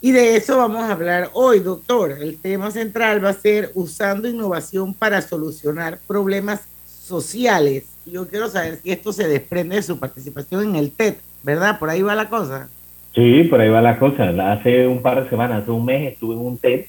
Y 0.01 0.11
de 0.11 0.35
eso 0.35 0.57
vamos 0.57 0.83
a 0.83 0.91
hablar 0.91 1.31
hoy, 1.33 1.59
doctor. 1.59 2.11
El 2.11 2.37
tema 2.39 2.69
central 2.69 3.23
va 3.23 3.29
a 3.29 3.33
ser 3.33 3.71
usando 3.75 4.27
innovación 4.27 4.93
para 4.93 5.21
solucionar 5.21 5.99
problemas 6.05 6.61
sociales. 6.85 7.85
Yo 8.05 8.27
quiero 8.27 8.49
saber 8.49 8.79
si 8.83 8.91
esto 8.91 9.13
se 9.13 9.27
desprende 9.27 9.77
de 9.77 9.83
su 9.83 9.97
participación 9.97 10.63
en 10.69 10.75
el 10.75 10.91
TED, 10.91 11.15
¿verdad? 11.43 11.79
Por 11.79 11.89
ahí 11.89 12.01
va 12.01 12.13
la 12.13 12.29
cosa. 12.29 12.69
Sí, 13.17 13.45
por 13.45 13.59
ahí 13.59 13.69
va 13.69 13.81
la 13.81 13.97
cosa. 13.97 14.29
Hace 14.51 14.87
un 14.87 15.01
par 15.01 15.23
de 15.23 15.29
semanas, 15.31 15.63
hace 15.63 15.71
un 15.71 15.85
mes, 15.85 16.13
estuve 16.13 16.35
en 16.35 16.41
un 16.41 16.59
TED 16.59 16.85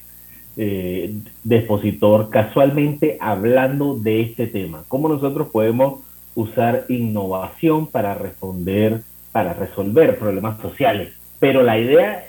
eh, 0.59 1.14
de 1.43 1.57
expositor 1.57 2.29
casualmente 2.29 3.17
hablando 3.19 3.95
de 3.95 4.21
este 4.21 4.47
tema. 4.47 4.85
Cómo 4.88 5.09
nosotros 5.09 5.49
podemos 5.49 6.01
usar 6.35 6.85
innovación 6.91 7.87
para 7.87 8.14
responder, 8.14 9.01
para 9.33 9.55
resolver 9.55 10.19
problemas 10.19 10.61
sociales. 10.61 11.14
Pero 11.38 11.62
la 11.62 11.79
idea 11.79 12.27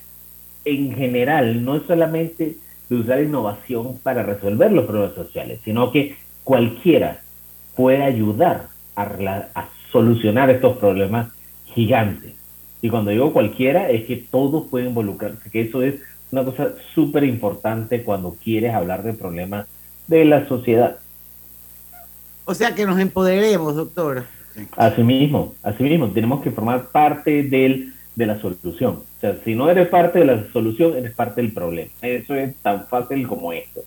en 0.64 0.96
general 0.96 1.66
no 1.66 1.76
es 1.76 1.84
solamente 1.84 2.56
de 2.88 2.96
usar 2.96 3.22
innovación 3.22 3.98
para 4.02 4.24
resolver 4.24 4.72
los 4.72 4.86
problemas 4.86 5.16
sociales, 5.16 5.60
sino 5.66 5.92
que 5.92 6.16
cualquiera 6.46 7.20
puede 7.76 8.02
ayudar 8.02 8.68
a, 8.96 9.68
solucionar 9.92 10.50
estos 10.52 10.78
problemas 10.78 11.28
gigantes. 11.66 12.38
Y 12.82 12.89
cuando 12.89 13.12
digo 13.12 13.34
cualquiera, 13.34 13.89
es 13.89 14.06
que 14.06 14.18
todos 14.18 14.68
pueden 14.68 14.89
involucrarse, 14.89 15.50
que 15.50 15.62
eso 15.62 15.82
es 15.82 15.96
una 16.32 16.46
cosa 16.46 16.74
súper 16.94 17.24
importante 17.24 18.04
cuando 18.04 18.36
quieres 18.42 18.74
hablar 18.74 19.04
de 19.04 19.13
problemas 19.13 19.68
de 20.08 20.26
la 20.26 20.48
sociedad. 20.48 20.98
O 22.46 22.54
sea, 22.54 22.74
que 22.74 22.86
nos 22.86 23.00
empoderemos, 23.00 23.76
doctor. 23.76 24.26
Así 24.76 25.04
mismo, 25.04 25.56
así 25.63 25.84
mismo, 25.84 26.10
tenemos 26.10 26.42
que 26.42 26.52
formar 26.52 26.88
parte 26.88 27.44
del, 27.44 27.94
de 28.15 28.26
la 28.26 28.39
solución. 28.39 29.04
O 29.18 29.20
sea, 29.20 29.38
si 29.44 29.56
no 29.56 29.70
eres 29.70 29.88
parte 29.88 30.20
de 30.20 30.26
la 30.26 30.52
solución, 30.52 30.96
eres 30.96 31.13
parte 31.13 31.42
del 31.42 31.52
problema. 31.52 31.92
Eso 32.02 32.36
es 32.36 32.56
tan 32.58 32.88
fácil 32.88 33.28
como 33.28 33.54
esto. 33.54 33.82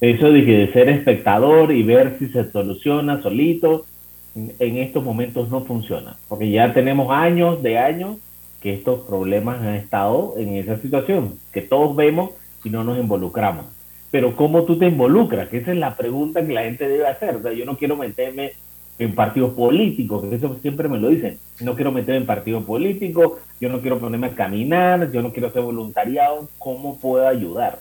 Eso 0.00 0.30
de, 0.30 0.44
que 0.44 0.58
de 0.58 0.72
ser 0.72 0.88
espectador 0.88 1.72
y 1.72 1.82
ver 1.82 2.16
si 2.18 2.28
se 2.28 2.50
soluciona 2.50 3.22
solito, 3.22 3.86
en 4.34 4.76
estos 4.78 5.02
momentos 5.02 5.48
no 5.50 5.64
funciona, 5.64 6.16
porque 6.28 6.50
ya 6.50 6.72
tenemos 6.74 7.10
años 7.12 7.62
de 7.62 7.78
años 7.78 8.16
que 8.64 8.72
estos 8.72 9.00
problemas 9.00 9.60
han 9.60 9.74
estado 9.74 10.36
en 10.38 10.54
esa 10.54 10.78
situación, 10.78 11.38
que 11.52 11.60
todos 11.60 11.94
vemos 11.94 12.30
y 12.64 12.70
no 12.70 12.82
nos 12.82 12.98
involucramos. 12.98 13.66
Pero 14.10 14.34
¿cómo 14.34 14.64
tú 14.64 14.78
te 14.78 14.86
involucras? 14.86 15.50
Que 15.50 15.58
esa 15.58 15.72
es 15.72 15.76
la 15.76 15.94
pregunta 15.98 16.46
que 16.46 16.54
la 16.54 16.62
gente 16.62 16.88
debe 16.88 17.06
hacer. 17.06 17.36
O 17.36 17.42
sea, 17.42 17.52
yo 17.52 17.66
no 17.66 17.76
quiero 17.76 17.94
meterme 17.94 18.52
en 18.98 19.14
partidos 19.14 19.52
políticos, 19.52 20.24
que 20.24 20.36
eso 20.36 20.56
siempre 20.62 20.88
me 20.88 20.98
lo 20.98 21.10
dicen. 21.10 21.38
No 21.60 21.74
quiero 21.74 21.92
meterme 21.92 22.22
en 22.22 22.26
partidos 22.26 22.64
políticos, 22.64 23.34
yo 23.60 23.68
no 23.68 23.82
quiero 23.82 23.98
ponerme 23.98 24.28
a 24.28 24.34
caminar, 24.34 25.12
yo 25.12 25.20
no 25.20 25.30
quiero 25.30 25.48
hacer 25.48 25.60
voluntariado. 25.60 26.48
¿Cómo 26.58 26.98
puedo 26.98 27.28
ayudar? 27.28 27.80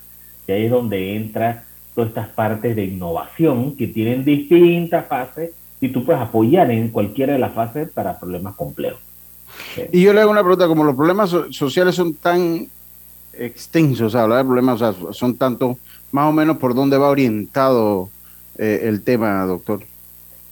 Y 0.49 0.51
ahí 0.51 0.65
es 0.65 0.71
donde 0.71 1.15
entra 1.15 1.63
todas 1.95 2.09
estas 2.09 2.27
partes 2.27 2.75
de 2.75 2.83
innovación 2.83 3.77
que 3.77 3.87
tienen 3.87 4.25
distintas 4.25 5.05
fases 5.05 5.51
y 5.79 5.87
tú 5.87 6.03
puedes 6.03 6.21
apoyar 6.21 6.69
en 6.71 6.89
cualquiera 6.89 7.31
de 7.31 7.39
las 7.39 7.53
fases 7.53 7.89
para 7.89 8.19
problemas 8.19 8.55
complejos. 8.55 9.12
Y 9.91 10.01
yo 10.01 10.13
le 10.13 10.21
hago 10.21 10.31
una 10.31 10.41
pregunta, 10.41 10.67
como 10.67 10.83
los 10.83 10.95
problemas 10.95 11.35
sociales 11.49 11.95
son 11.95 12.13
tan 12.13 12.67
extensos, 13.33 14.15
hablar 14.15 14.39
de 14.39 14.45
problemas, 14.45 14.81
o 14.81 15.13
son 15.13 15.35
tanto, 15.35 15.77
más 16.11 16.29
o 16.29 16.31
menos 16.31 16.57
por 16.57 16.75
dónde 16.75 16.97
va 16.97 17.09
orientado 17.09 18.09
eh, 18.57 18.81
el 18.83 19.03
tema, 19.03 19.45
doctor. 19.45 19.81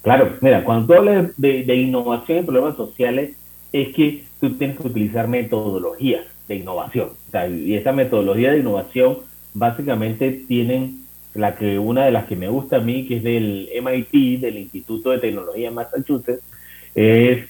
Claro, 0.01 0.35
mira, 0.41 0.63
cuando 0.63 0.87
tú 0.87 0.93
hablas 0.93 1.31
de, 1.37 1.75
innovación 1.75 2.39
en 2.39 2.45
problemas 2.45 2.75
sociales, 2.75 3.35
es 3.71 3.93
que 3.93 4.25
tú 4.39 4.57
tienes 4.57 4.77
que 4.77 4.87
utilizar 4.87 5.27
metodologías 5.27 6.25
de 6.47 6.55
innovación. 6.55 7.09
y 7.49 7.75
esa 7.75 7.91
metodología 7.91 8.51
de 8.51 8.59
innovación 8.59 9.19
básicamente 9.53 10.31
tienen 10.47 11.05
la 11.33 11.55
que 11.55 11.79
una 11.79 12.05
de 12.05 12.11
las 12.11 12.25
que 12.25 12.35
me 12.35 12.49
gusta 12.49 12.77
a 12.77 12.81
mí, 12.81 13.07
que 13.07 13.17
es 13.17 13.23
del 13.23 13.69
MIT, 13.81 14.41
del 14.41 14.57
Instituto 14.57 15.11
de 15.11 15.19
Tecnología 15.19 15.69
de 15.69 15.75
Massachusetts, 15.75 16.43
es 16.95 17.45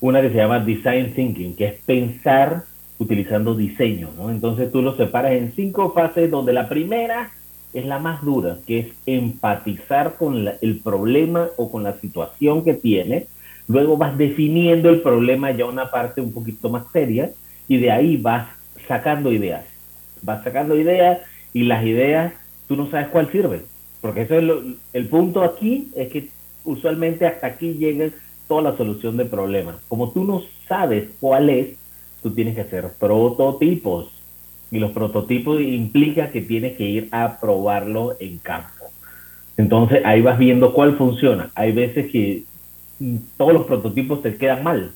una 0.00 0.20
que 0.20 0.30
se 0.30 0.36
llama 0.36 0.60
Design 0.60 1.12
Thinking, 1.14 1.56
que 1.56 1.66
es 1.66 1.74
pensar 1.84 2.64
utilizando 2.98 3.54
diseño, 3.54 4.10
¿no? 4.16 4.30
Entonces 4.30 4.70
tú 4.70 4.82
lo 4.82 4.96
separas 4.96 5.32
en 5.32 5.52
cinco 5.54 5.92
fases, 5.92 6.30
donde 6.30 6.52
la 6.52 6.68
primera 6.68 7.30
es 7.72 7.86
la 7.86 7.98
más 7.98 8.22
dura, 8.22 8.58
que 8.66 8.78
es 8.80 8.86
empatizar 9.06 10.14
con 10.16 10.48
el 10.60 10.80
problema 10.80 11.48
o 11.56 11.70
con 11.70 11.82
la 11.82 11.94
situación 12.00 12.64
que 12.64 12.74
tiene. 12.74 13.26
Luego 13.68 13.96
vas 13.96 14.16
definiendo 14.16 14.88
el 14.88 15.00
problema 15.00 15.50
ya 15.50 15.66
una 15.66 15.90
parte 15.90 16.20
un 16.20 16.32
poquito 16.32 16.70
más 16.70 16.84
seria 16.92 17.30
y 17.68 17.76
de 17.78 17.90
ahí 17.90 18.16
vas 18.16 18.48
sacando 18.86 19.32
ideas. 19.32 19.64
Vas 20.22 20.42
sacando 20.42 20.76
ideas 20.78 21.20
y 21.52 21.64
las 21.64 21.84
ideas 21.84 22.32
tú 22.66 22.76
no 22.76 22.90
sabes 22.90 23.08
cuál 23.08 23.30
sirve. 23.30 23.62
Porque 24.00 24.22
eso 24.22 24.38
es 24.38 24.64
el 24.92 25.06
punto 25.08 25.42
aquí, 25.42 25.88
es 25.96 26.08
que 26.08 26.28
usualmente 26.64 27.26
hasta 27.26 27.48
aquí 27.48 27.74
llega 27.74 28.10
toda 28.48 28.62
la 28.62 28.76
solución 28.76 29.16
de 29.16 29.26
problemas. 29.26 29.76
Como 29.88 30.10
tú 30.10 30.24
no 30.24 30.42
sabes 30.66 31.10
cuál 31.20 31.50
es, 31.50 31.76
tú 32.22 32.30
tienes 32.30 32.54
que 32.54 32.62
hacer 32.62 32.90
prototipos. 32.98 34.08
Y 34.70 34.78
los 34.78 34.92
prototipos 34.92 35.60
implica 35.60 36.30
que 36.30 36.40
tienes 36.40 36.76
que 36.76 36.84
ir 36.84 37.08
a 37.10 37.38
probarlo 37.40 38.16
en 38.18 38.38
campo. 38.38 38.86
Entonces 39.56 40.02
ahí 40.04 40.22
vas 40.22 40.38
viendo 40.38 40.72
cuál 40.72 40.96
funciona. 40.96 41.50
Hay 41.54 41.72
veces 41.72 42.10
que 42.10 42.44
todos 43.36 43.52
los 43.52 43.66
prototipos 43.66 44.22
te 44.22 44.36
quedan 44.36 44.62
mal 44.62 44.92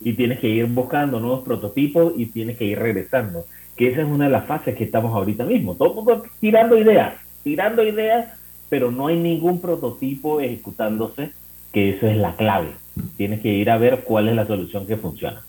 y 0.00 0.12
tienes 0.14 0.40
que 0.40 0.48
ir 0.48 0.66
buscando 0.66 1.20
nuevos 1.20 1.44
prototipos 1.44 2.12
y 2.16 2.26
tienes 2.26 2.56
que 2.56 2.64
ir 2.64 2.78
regresando 2.78 3.44
que 3.76 3.88
esa 3.88 4.02
es 4.02 4.08
una 4.08 4.26
de 4.26 4.30
las 4.30 4.46
fases 4.46 4.76
que 4.76 4.84
estamos 4.84 5.14
ahorita 5.14 5.44
mismo. 5.44 5.74
Todo 5.74 5.90
el 5.90 5.94
mundo 5.94 6.24
tirando 6.40 6.76
ideas, 6.76 7.14
tirando 7.42 7.82
ideas, 7.82 8.28
pero 8.68 8.90
no 8.90 9.06
hay 9.06 9.16
ningún 9.18 9.60
prototipo 9.60 10.40
ejecutándose, 10.40 11.32
que 11.72 11.90
eso 11.90 12.06
es 12.06 12.16
la 12.16 12.36
clave. 12.36 12.72
Tienes 13.16 13.40
que 13.40 13.48
ir 13.48 13.70
a 13.70 13.78
ver 13.78 14.04
cuál 14.04 14.28
es 14.28 14.36
la 14.36 14.46
solución 14.46 14.86
que 14.86 14.96
funciona. 14.96 15.42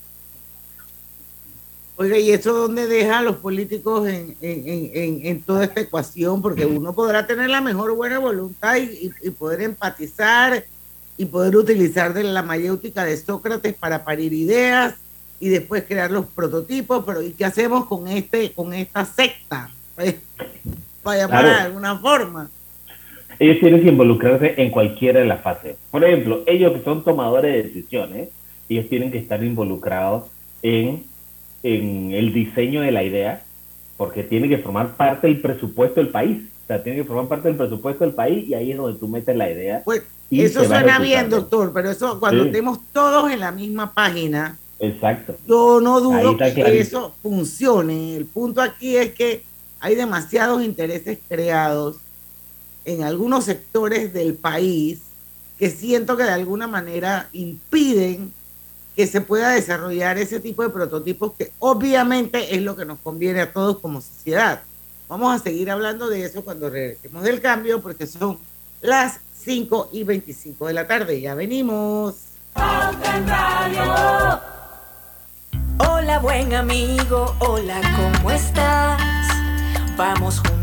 Oiga, 1.96 2.18
¿y 2.18 2.32
eso 2.32 2.54
dónde 2.54 2.88
deja 2.88 3.20
a 3.20 3.22
los 3.22 3.36
políticos 3.36 4.08
en, 4.08 4.36
en, 4.42 5.26
en, 5.26 5.42
toda 5.44 5.66
esta 5.66 5.82
ecuación? 5.82 6.42
Porque 6.42 6.66
uno 6.66 6.94
podrá 6.94 7.28
tener 7.28 7.50
la 7.50 7.62
mejor 7.62 7.96
buena 7.96 8.18
voluntad 8.18 8.78
y, 8.78 9.12
y 9.22 9.30
poder 9.30 9.62
empatizar 9.62 10.66
y 11.18 11.26
poder 11.26 11.56
utilizar 11.56 12.14
de 12.14 12.24
la 12.24 12.42
mayéutica 12.42 13.06
de 13.06 13.16
Sócrates 13.16 13.76
para 13.76 14.04
parir 14.04 14.34
ideas 14.34 14.96
y 15.40 15.50
después 15.50 15.84
crear 15.84 16.10
los 16.10 16.26
prototipos, 16.26 17.04
pero 17.06 17.22
¿y 17.22 17.32
qué 17.32 17.46
hacemos 17.46 17.86
con 17.86 18.08
este, 18.08 18.54
con 18.54 18.74
esta 18.74 19.06
secta? 19.06 19.70
Pues, 19.96 20.16
para 21.04 21.20
llamar 21.20 21.46
de 21.46 21.52
alguna 21.52 21.98
forma. 22.00 22.50
Ellos 23.40 23.60
tienen 23.60 23.82
que 23.82 23.90
involucrarse 23.90 24.54
en 24.58 24.70
cualquiera 24.72 25.20
de 25.20 25.26
las 25.26 25.42
fases. 25.42 25.76
Por 25.92 26.04
ejemplo, 26.04 26.44
ellos 26.46 26.74
que 26.74 26.84
son 26.84 27.04
tomadores 27.04 27.54
de 27.54 27.64
decisiones, 27.64 28.30
ellos 28.70 28.88
tienen 28.90 29.12
que 29.12 29.18
estar 29.18 29.44
involucrados 29.44 30.24
en 30.62 31.04
en 31.66 32.12
el 32.12 32.34
diseño 32.34 32.82
de 32.82 32.92
la 32.92 33.04
idea, 33.04 33.42
porque 33.96 34.22
tiene 34.24 34.50
que 34.50 34.58
formar 34.58 34.98
parte 34.98 35.28
del 35.28 35.40
presupuesto 35.40 36.02
del 36.02 36.10
país. 36.10 36.42
O 36.64 36.68
sea, 36.68 36.84
tiene 36.84 36.98
que 37.00 37.06
formar 37.06 37.28
parte 37.28 37.48
del 37.48 37.56
presupuesto 37.56 38.04
del 38.04 38.14
país 38.14 38.50
y 38.50 38.54
ahí 38.54 38.72
es 38.72 38.78
donde 38.78 39.00
tú 39.00 39.08
metes 39.08 39.34
la 39.34 39.50
idea. 39.50 39.82
Pues, 39.86 40.04
eso 40.30 40.66
suena 40.66 41.00
bien, 41.00 41.30
doctor, 41.30 41.72
pero 41.74 41.90
eso 41.90 42.20
cuando 42.20 42.44
Sí. 42.44 42.50
estemos 42.50 42.80
todos 42.92 43.32
en 43.32 43.40
la 43.40 43.54
misma 43.54 43.94
página, 43.94 44.58
Exacto. 44.80 45.38
yo 45.48 45.80
no 45.80 46.02
dudo 46.02 46.32
que 46.36 46.52
clarito. 46.54 46.66
eso 46.68 47.16
funcione. 47.22 48.18
El 48.18 48.26
punto 48.26 48.62
aquí 48.62 48.98
es 48.98 49.14
que 49.14 49.44
hay 49.80 49.96
demasiados 49.96 50.62
intereses 50.66 51.18
creados 51.30 51.96
en 52.86 53.04
algunos 53.04 53.46
sectores 53.46 54.14
del 54.14 54.36
país 54.36 55.00
que 55.58 55.70
siento 55.70 56.18
que 56.18 56.24
de 56.24 56.32
alguna 56.32 56.68
manera 56.68 57.30
impiden 57.34 58.34
que 58.96 59.08
se 59.08 59.22
pueda 59.22 59.50
desarrollar 59.50 60.18
ese 60.18 60.40
tipo 60.40 60.62
de 60.64 60.70
prototipos 60.70 61.34
que 61.38 61.52
obviamente 61.60 62.56
es 62.56 62.62
lo 62.62 62.76
que 62.76 62.86
nos 62.86 63.00
conviene 63.00 63.42
a 63.42 63.54
todos 63.54 63.80
como 63.80 64.02
sociedad. 64.02 64.62
Vamos 65.08 65.36
a 65.36 65.44
seguir 65.44 65.72
hablando 65.72 66.10
de 66.10 66.26
eso 66.26 66.44
cuando 66.44 66.70
regresemos 66.70 67.24
del 67.24 67.42
cambio 67.42 67.82
porque 67.82 68.08
son 68.08 68.38
las 68.82 69.20
5 69.44 69.90
y 69.94 70.04
25 70.04 70.68
de 70.68 70.74
la 70.74 70.88
tarde. 70.88 71.22
Ya 71.22 71.34
venimos. 71.34 72.16
Hola 75.80 76.20
buen 76.20 76.54
amigo, 76.54 77.36
hola, 77.40 77.82
¿cómo 77.96 78.32
estás? 78.32 79.02
Vamos 79.98 80.40
juntos 80.40 80.63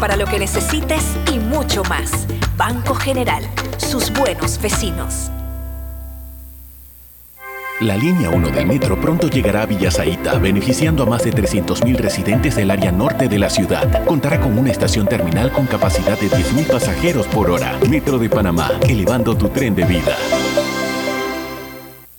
Para 0.00 0.16
lo 0.16 0.24
que 0.24 0.38
necesites 0.38 1.04
y 1.30 1.38
mucho 1.38 1.82
más. 1.84 2.26
Banco 2.56 2.94
General, 2.94 3.42
sus 3.76 4.10
buenos 4.10 4.58
vecinos. 4.62 5.30
La 7.80 7.94
línea 7.94 8.30
1 8.30 8.48
del 8.48 8.66
metro 8.66 8.98
pronto 8.98 9.28
llegará 9.28 9.62
a 9.62 9.66
Villasaita, 9.66 10.38
beneficiando 10.38 11.02
a 11.02 11.06
más 11.06 11.22
de 11.22 11.32
300.000 11.32 11.96
residentes 11.96 12.56
del 12.56 12.70
área 12.70 12.90
norte 12.90 13.28
de 13.28 13.38
la 13.38 13.50
ciudad. 13.50 14.06
Contará 14.06 14.40
con 14.40 14.58
una 14.58 14.70
estación 14.70 15.06
terminal 15.06 15.52
con 15.52 15.66
capacidad 15.66 16.18
de 16.18 16.30
10.000 16.30 16.66
pasajeros 16.66 17.26
por 17.26 17.50
hora. 17.50 17.78
Metro 17.90 18.18
de 18.18 18.30
Panamá, 18.30 18.70
elevando 18.88 19.36
tu 19.36 19.50
tren 19.50 19.74
de 19.74 19.84
vida. 19.84 20.16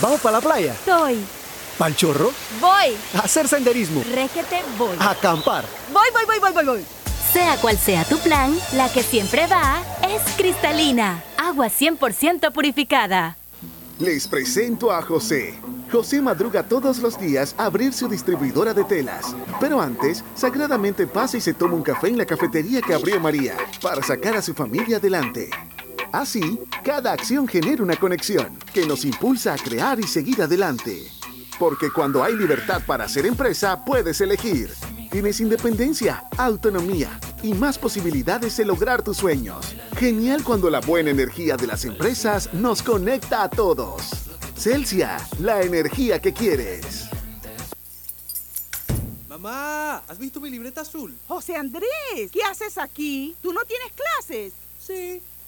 ¿Vamos 0.00 0.20
para 0.20 0.38
la 0.38 0.40
playa? 0.40 0.74
Soy. 0.84 1.18
¿Pal 1.78 1.96
chorro? 1.96 2.32
Voy. 2.60 2.96
¿A 3.14 3.20
hacer 3.20 3.48
senderismo? 3.48 4.02
Réquete, 4.14 4.62
voy. 4.78 4.96
¿A 4.98 5.10
acampar? 5.10 5.64
Voy, 5.92 6.08
voy, 6.12 6.24
voy, 6.26 6.38
voy, 6.38 6.52
voy, 6.52 6.64
voy. 6.64 6.84
Sea 7.32 7.56
cual 7.56 7.78
sea 7.78 8.04
tu 8.04 8.18
plan, 8.18 8.56
la 8.74 8.90
que 8.92 9.02
siempre 9.02 9.46
va 9.46 9.82
es 10.08 10.20
cristalina. 10.36 11.22
Agua 11.38 11.68
100% 11.68 12.52
purificada. 12.52 13.36
Les 13.98 14.26
presento 14.26 14.90
a 14.90 15.02
José. 15.02 15.54
José 15.92 16.22
madruga 16.22 16.62
todos 16.62 17.00
los 17.00 17.20
días 17.20 17.54
a 17.58 17.66
abrir 17.66 17.92
su 17.92 18.08
distribuidora 18.08 18.72
de 18.72 18.84
telas. 18.84 19.36
Pero 19.60 19.80
antes, 19.80 20.24
sagradamente 20.34 21.06
pasa 21.06 21.36
y 21.36 21.40
se 21.40 21.52
toma 21.52 21.74
un 21.74 21.82
café 21.82 22.08
en 22.08 22.16
la 22.16 22.24
cafetería 22.24 22.80
que 22.80 22.94
abrió 22.94 23.20
María 23.20 23.56
para 23.82 24.02
sacar 24.02 24.36
a 24.36 24.42
su 24.42 24.54
familia 24.54 24.96
adelante. 24.96 25.50
Así, 26.12 26.58
cada 26.84 27.12
acción 27.12 27.46
genera 27.46 27.82
una 27.82 27.94
conexión 27.94 28.58
que 28.74 28.84
nos 28.84 29.04
impulsa 29.04 29.54
a 29.54 29.56
crear 29.56 30.00
y 30.00 30.04
seguir 30.04 30.42
adelante. 30.42 31.06
Porque 31.58 31.92
cuando 31.92 32.24
hay 32.24 32.34
libertad 32.34 32.82
para 32.84 33.04
hacer 33.04 33.26
empresa, 33.26 33.84
puedes 33.84 34.20
elegir. 34.20 34.70
Tienes 35.10 35.40
independencia, 35.40 36.24
autonomía 36.36 37.20
y 37.42 37.54
más 37.54 37.78
posibilidades 37.78 38.56
de 38.56 38.64
lograr 38.64 39.02
tus 39.02 39.18
sueños. 39.18 39.76
Genial 39.96 40.42
cuando 40.42 40.68
la 40.68 40.80
buena 40.80 41.10
energía 41.10 41.56
de 41.56 41.66
las 41.66 41.84
empresas 41.84 42.52
nos 42.54 42.82
conecta 42.82 43.44
a 43.44 43.50
todos. 43.50 44.02
Celsia, 44.56 45.16
la 45.38 45.62
energía 45.62 46.20
que 46.20 46.32
quieres. 46.32 47.08
Mamá, 49.28 49.98
¿has 50.08 50.18
visto 50.18 50.40
mi 50.40 50.50
libreta 50.50 50.80
azul? 50.80 51.16
José 51.28 51.54
Andrés, 51.54 52.30
¿qué 52.32 52.42
haces 52.42 52.78
aquí? 52.78 53.36
¿Tú 53.40 53.52
no 53.52 53.60
tienes 53.64 53.92
clases? 53.92 54.52
Sí, 54.78 55.22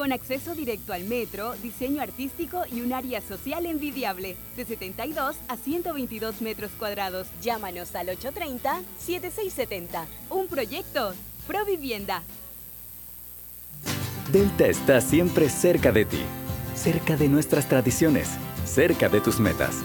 con 0.00 0.12
acceso 0.14 0.54
directo 0.54 0.94
al 0.94 1.04
metro, 1.04 1.54
diseño 1.62 2.00
artístico 2.00 2.62
y 2.72 2.80
un 2.80 2.94
área 2.94 3.20
social 3.20 3.66
envidiable, 3.66 4.34
de 4.56 4.64
72 4.64 5.36
a 5.46 5.56
122 5.58 6.40
metros 6.40 6.70
cuadrados. 6.78 7.26
Llámanos 7.42 7.94
al 7.94 8.06
830-7670. 8.08 10.06
Un 10.30 10.46
proyecto, 10.46 11.12
Provivienda. 11.46 12.22
Delta 14.32 14.68
está 14.68 15.02
siempre 15.02 15.50
cerca 15.50 15.92
de 15.92 16.06
ti, 16.06 16.22
cerca 16.74 17.18
de 17.18 17.28
nuestras 17.28 17.68
tradiciones, 17.68 18.30
cerca 18.64 19.10
de 19.10 19.20
tus 19.20 19.38
metas 19.38 19.84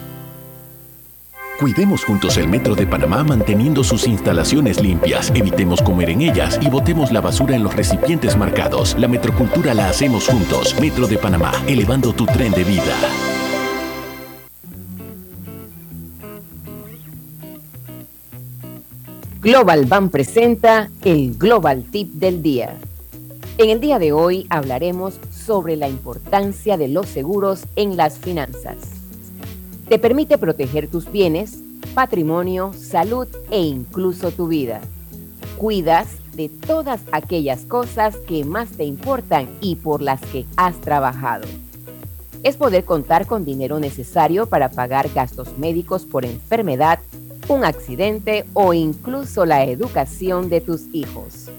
Cuidemos 1.61 2.03
juntos 2.03 2.37
el 2.37 2.47
Metro 2.47 2.73
de 2.73 2.87
Panamá 2.87 3.23
manteniendo 3.23 3.83
sus 3.83 4.07
instalaciones 4.07 4.81
limpias, 4.81 5.31
evitemos 5.35 5.79
comer 5.83 6.09
en 6.09 6.21
ellas 6.21 6.57
y 6.59 6.67
botemos 6.71 7.11
la 7.11 7.21
basura 7.21 7.55
en 7.55 7.61
los 7.61 7.75
recipientes 7.75 8.35
marcados. 8.35 8.95
La 8.97 9.07
metrocultura 9.07 9.75
la 9.75 9.87
hacemos 9.87 10.27
juntos. 10.27 10.75
Metro 10.81 11.05
de 11.05 11.19
Panamá, 11.19 11.51
elevando 11.67 12.13
tu 12.13 12.25
tren 12.25 12.51
de 12.53 12.63
vida. 12.63 12.95
Global 19.39 19.85
Ban 19.85 20.09
presenta 20.09 20.89
el 21.03 21.37
Global 21.37 21.83
Tip 21.83 22.13
del 22.13 22.41
Día. 22.41 22.75
En 23.59 23.69
el 23.69 23.79
día 23.79 23.99
de 23.99 24.13
hoy 24.13 24.47
hablaremos 24.49 25.19
sobre 25.29 25.75
la 25.75 25.87
importancia 25.87 26.75
de 26.77 26.87
los 26.87 27.05
seguros 27.05 27.67
en 27.75 27.97
las 27.97 28.17
finanzas. 28.17 29.00
Te 29.91 29.99
permite 29.99 30.37
proteger 30.37 30.87
tus 30.87 31.11
bienes, 31.11 31.57
patrimonio, 31.93 32.71
salud 32.71 33.27
e 33.49 33.59
incluso 33.59 34.31
tu 34.31 34.47
vida. 34.47 34.79
Cuidas 35.57 36.07
de 36.33 36.47
todas 36.47 37.01
aquellas 37.11 37.65
cosas 37.65 38.15
que 38.15 38.45
más 38.45 38.69
te 38.69 38.85
importan 38.85 39.49
y 39.59 39.75
por 39.75 40.01
las 40.01 40.21
que 40.21 40.45
has 40.55 40.79
trabajado. 40.79 41.45
es 42.41 42.55
poder 42.55 42.85
contar 42.85 43.27
con 43.27 43.43
dinero 43.43 43.81
necesario 43.81 44.45
para 44.45 44.69
pagar 44.69 45.09
gastos 45.13 45.57
médicos 45.57 46.05
por 46.05 46.23
enfermedad, 46.23 46.99
un 47.49 47.65
accidente 47.65 48.45
o 48.53 48.73
incluso 48.73 49.45
la 49.45 49.65
educación 49.65 50.47
de 50.47 50.61
tus 50.61 50.83
hijos. 50.93 51.49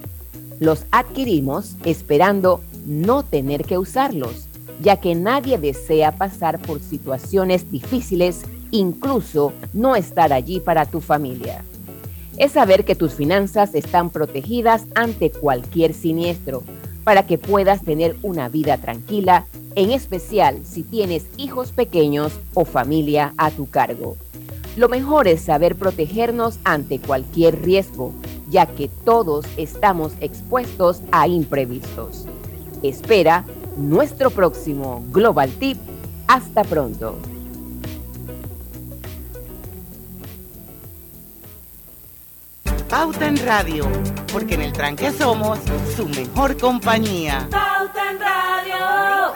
Los 0.59 0.87
adquirimos 0.91 1.77
esperando 1.85 2.63
no 2.87 3.25
tener 3.25 3.65
que 3.65 3.77
usarlos, 3.77 4.49
ya 4.81 4.97
que 4.97 5.15
nadie 5.15 5.59
desea 5.59 6.13
pasar 6.13 6.59
por 6.59 6.81
situaciones 6.81 7.71
difíciles, 7.71 8.43
incluso 8.71 9.53
no 9.73 9.97
estar 9.97 10.33
allí 10.33 10.61
para 10.61 10.87
tu 10.87 11.01
familia. 11.01 11.65
Es 12.39 12.53
saber 12.53 12.85
que 12.85 12.95
tus 12.95 13.15
finanzas 13.15 13.75
están 13.75 14.11
protegidas 14.11 14.87
ante 14.95 15.31
cualquier 15.31 15.95
siniestro, 15.95 16.63
para 17.05 17.27
que 17.27 17.39
puedas 17.39 17.83
tener 17.83 18.17
una 18.23 18.49
vida 18.49 18.79
tranquila, 18.79 19.47
en 19.75 19.91
especial 19.91 20.61
si 20.65 20.83
tienes 20.83 21.27
hijos 21.37 21.73
pequeños 21.73 22.33
o 22.55 22.65
familia 22.65 23.35
a 23.37 23.51
tu 23.51 23.69
cargo. 23.69 24.17
Lo 24.77 24.89
mejor 24.89 25.29
es 25.29 25.43
saber 25.43 25.77
protegernos 25.77 26.59
ante 26.65 26.99
cualquier 26.99 27.63
riesgo, 27.63 28.13
ya 28.49 28.67
que 28.67 28.89
todos 28.89 29.45
estamos 29.57 30.13
expuestos 30.21 31.03
a 31.11 31.29
imprevistos. 31.29 32.27
Espera 32.83 33.45
nuestro 33.77 34.31
próximo 34.31 35.05
Global 35.11 35.51
Tip. 35.51 35.79
Hasta 36.27 36.65
pronto. 36.65 37.19
Pauta 42.89 43.27
en 43.27 43.39
Radio, 43.47 43.87
porque 44.33 44.55
en 44.55 44.63
el 44.63 44.73
tranque 44.73 45.11
somos 45.13 45.59
su 45.97 46.07
mejor 46.09 46.59
compañía. 46.59 47.49
Pauta 47.51 48.11
en 48.11 48.21
Radio. 48.21 49.33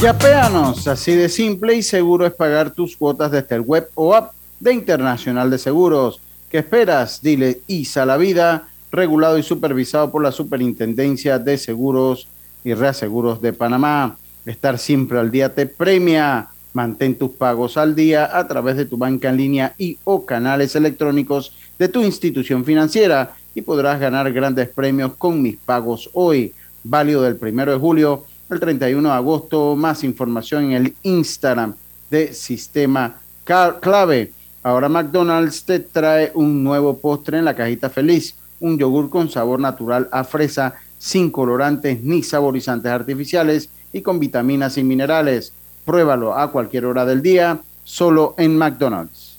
Yapéanos, 0.00 0.86
así 0.86 1.14
de 1.14 1.28
simple 1.28 1.74
y 1.74 1.82
seguro 1.82 2.26
es 2.26 2.34
pagar 2.34 2.70
tus 2.70 2.96
cuotas 2.96 3.32
desde 3.32 3.56
el 3.56 3.62
web 3.62 3.90
o 3.94 4.14
app 4.14 4.34
de 4.60 4.72
Internacional 4.72 5.50
de 5.50 5.58
Seguros. 5.58 6.20
¿Qué 6.50 6.58
esperas? 6.58 7.20
Dile 7.22 7.62
ISA 7.66 8.06
la 8.06 8.16
vida, 8.16 8.68
regulado 8.90 9.38
y 9.38 9.42
supervisado 9.42 10.10
por 10.10 10.22
la 10.22 10.32
Superintendencia 10.32 11.38
de 11.38 11.58
Seguros 11.58 12.28
y 12.64 12.74
Reaseguros 12.74 13.40
de 13.40 13.52
Panamá. 13.52 14.16
Estar 14.44 14.78
siempre 14.78 15.18
al 15.18 15.30
día 15.30 15.54
te 15.54 15.66
premia. 15.66 16.48
Mantén 16.72 17.14
tus 17.14 17.30
pagos 17.30 17.78
al 17.78 17.94
día 17.94 18.38
a 18.38 18.46
través 18.46 18.76
de 18.76 18.84
tu 18.84 18.98
banca 18.98 19.30
en 19.30 19.38
línea 19.38 19.74
y 19.78 19.98
o 20.04 20.26
canales 20.26 20.76
electrónicos 20.76 21.52
de 21.78 21.88
tu 21.88 22.02
institución 22.02 22.64
financiera 22.64 23.34
y 23.54 23.62
podrás 23.62 23.98
ganar 23.98 24.30
grandes 24.30 24.68
premios 24.68 25.14
con 25.16 25.40
mis 25.40 25.56
pagos 25.56 26.10
hoy. 26.12 26.52
Válido 26.84 27.22
del 27.22 27.36
primero 27.36 27.72
de 27.72 27.78
julio 27.78 28.26
el 28.50 28.60
31 28.60 29.08
de 29.08 29.14
agosto. 29.14 29.74
Más 29.74 30.04
información 30.04 30.64
en 30.64 30.72
el 30.72 30.94
Instagram 31.02 31.74
de 32.10 32.34
Sistema 32.34 33.16
Clave. 33.44 34.32
Ahora 34.62 34.88
McDonald's 34.88 35.64
te 35.64 35.78
trae 35.78 36.32
un 36.34 36.62
nuevo 36.62 36.98
postre 36.98 37.38
en 37.38 37.44
la 37.44 37.54
cajita 37.54 37.88
feliz, 37.88 38.34
un 38.60 38.78
yogur 38.78 39.10
con 39.10 39.28
sabor 39.28 39.60
natural 39.60 40.08
a 40.12 40.24
fresa, 40.24 40.74
sin 40.98 41.30
colorantes 41.30 42.02
ni 42.02 42.22
saborizantes 42.22 42.90
artificiales 42.90 43.68
y 43.92 44.02
con 44.02 44.18
vitaminas 44.18 44.78
y 44.78 44.84
minerales. 44.84 45.52
Pruébalo 45.84 46.36
a 46.36 46.50
cualquier 46.50 46.86
hora 46.86 47.04
del 47.04 47.22
día, 47.22 47.60
solo 47.84 48.34
en 48.38 48.56
McDonald's. 48.56 49.36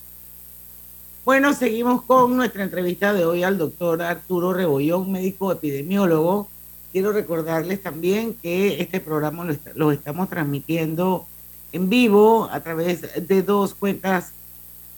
Bueno, 1.26 1.54
seguimos 1.54 2.04
con 2.04 2.38
nuestra 2.38 2.64
entrevista 2.64 3.12
de 3.12 3.26
hoy 3.26 3.44
al 3.44 3.58
doctor 3.58 4.02
Arturo 4.02 4.54
Rebollón, 4.54 5.12
médico 5.12 5.52
epidemiólogo. 5.52 6.48
Quiero 6.94 7.12
recordarles 7.12 7.84
también 7.84 8.34
que 8.34 8.82
este 8.82 9.02
programa 9.02 9.46
lo, 9.76 9.92
estamos 9.92 10.30
transmitiendo 10.30 11.26
en 11.74 11.90
vivo 11.90 12.48
a 12.50 12.62
través 12.62 13.28
de 13.28 13.44
dos 13.44 13.74
cuentas 13.74 14.32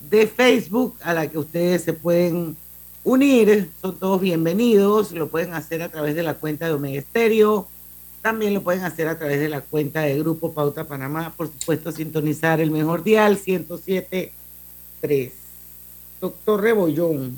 de 0.07 0.27
Facebook 0.27 0.95
a 1.01 1.15
la 1.15 1.27
que 1.27 1.39
ustedes 1.39 1.83
se 1.83 1.93
pueden 1.93 2.55
unir. 3.03 3.69
Son 3.81 3.97
todos 3.97 4.21
bienvenidos. 4.21 5.11
Lo 5.11 5.29
pueden 5.29 5.53
hacer 5.53 5.81
a 5.81 5.89
través 5.89 6.15
de 6.15 6.23
la 6.23 6.35
cuenta 6.35 6.65
de 6.65 6.73
Omega 6.73 6.99
Estéreo 6.99 7.67
también 8.21 8.53
lo 8.53 8.61
pueden 8.61 8.83
hacer 8.83 9.07
a 9.07 9.17
través 9.17 9.39
de 9.39 9.49
la 9.49 9.61
cuenta 9.61 10.01
de 10.01 10.19
Grupo 10.19 10.53
Pauta 10.53 10.83
Panamá. 10.83 11.33
Por 11.35 11.47
supuesto, 11.47 11.91
sintonizar 11.91 12.59
el 12.59 12.71
mejor 12.71 13.03
dial 13.03 13.37
107.3. 13.39 15.31
Doctor 16.19 16.61
Rebollón, 16.61 17.37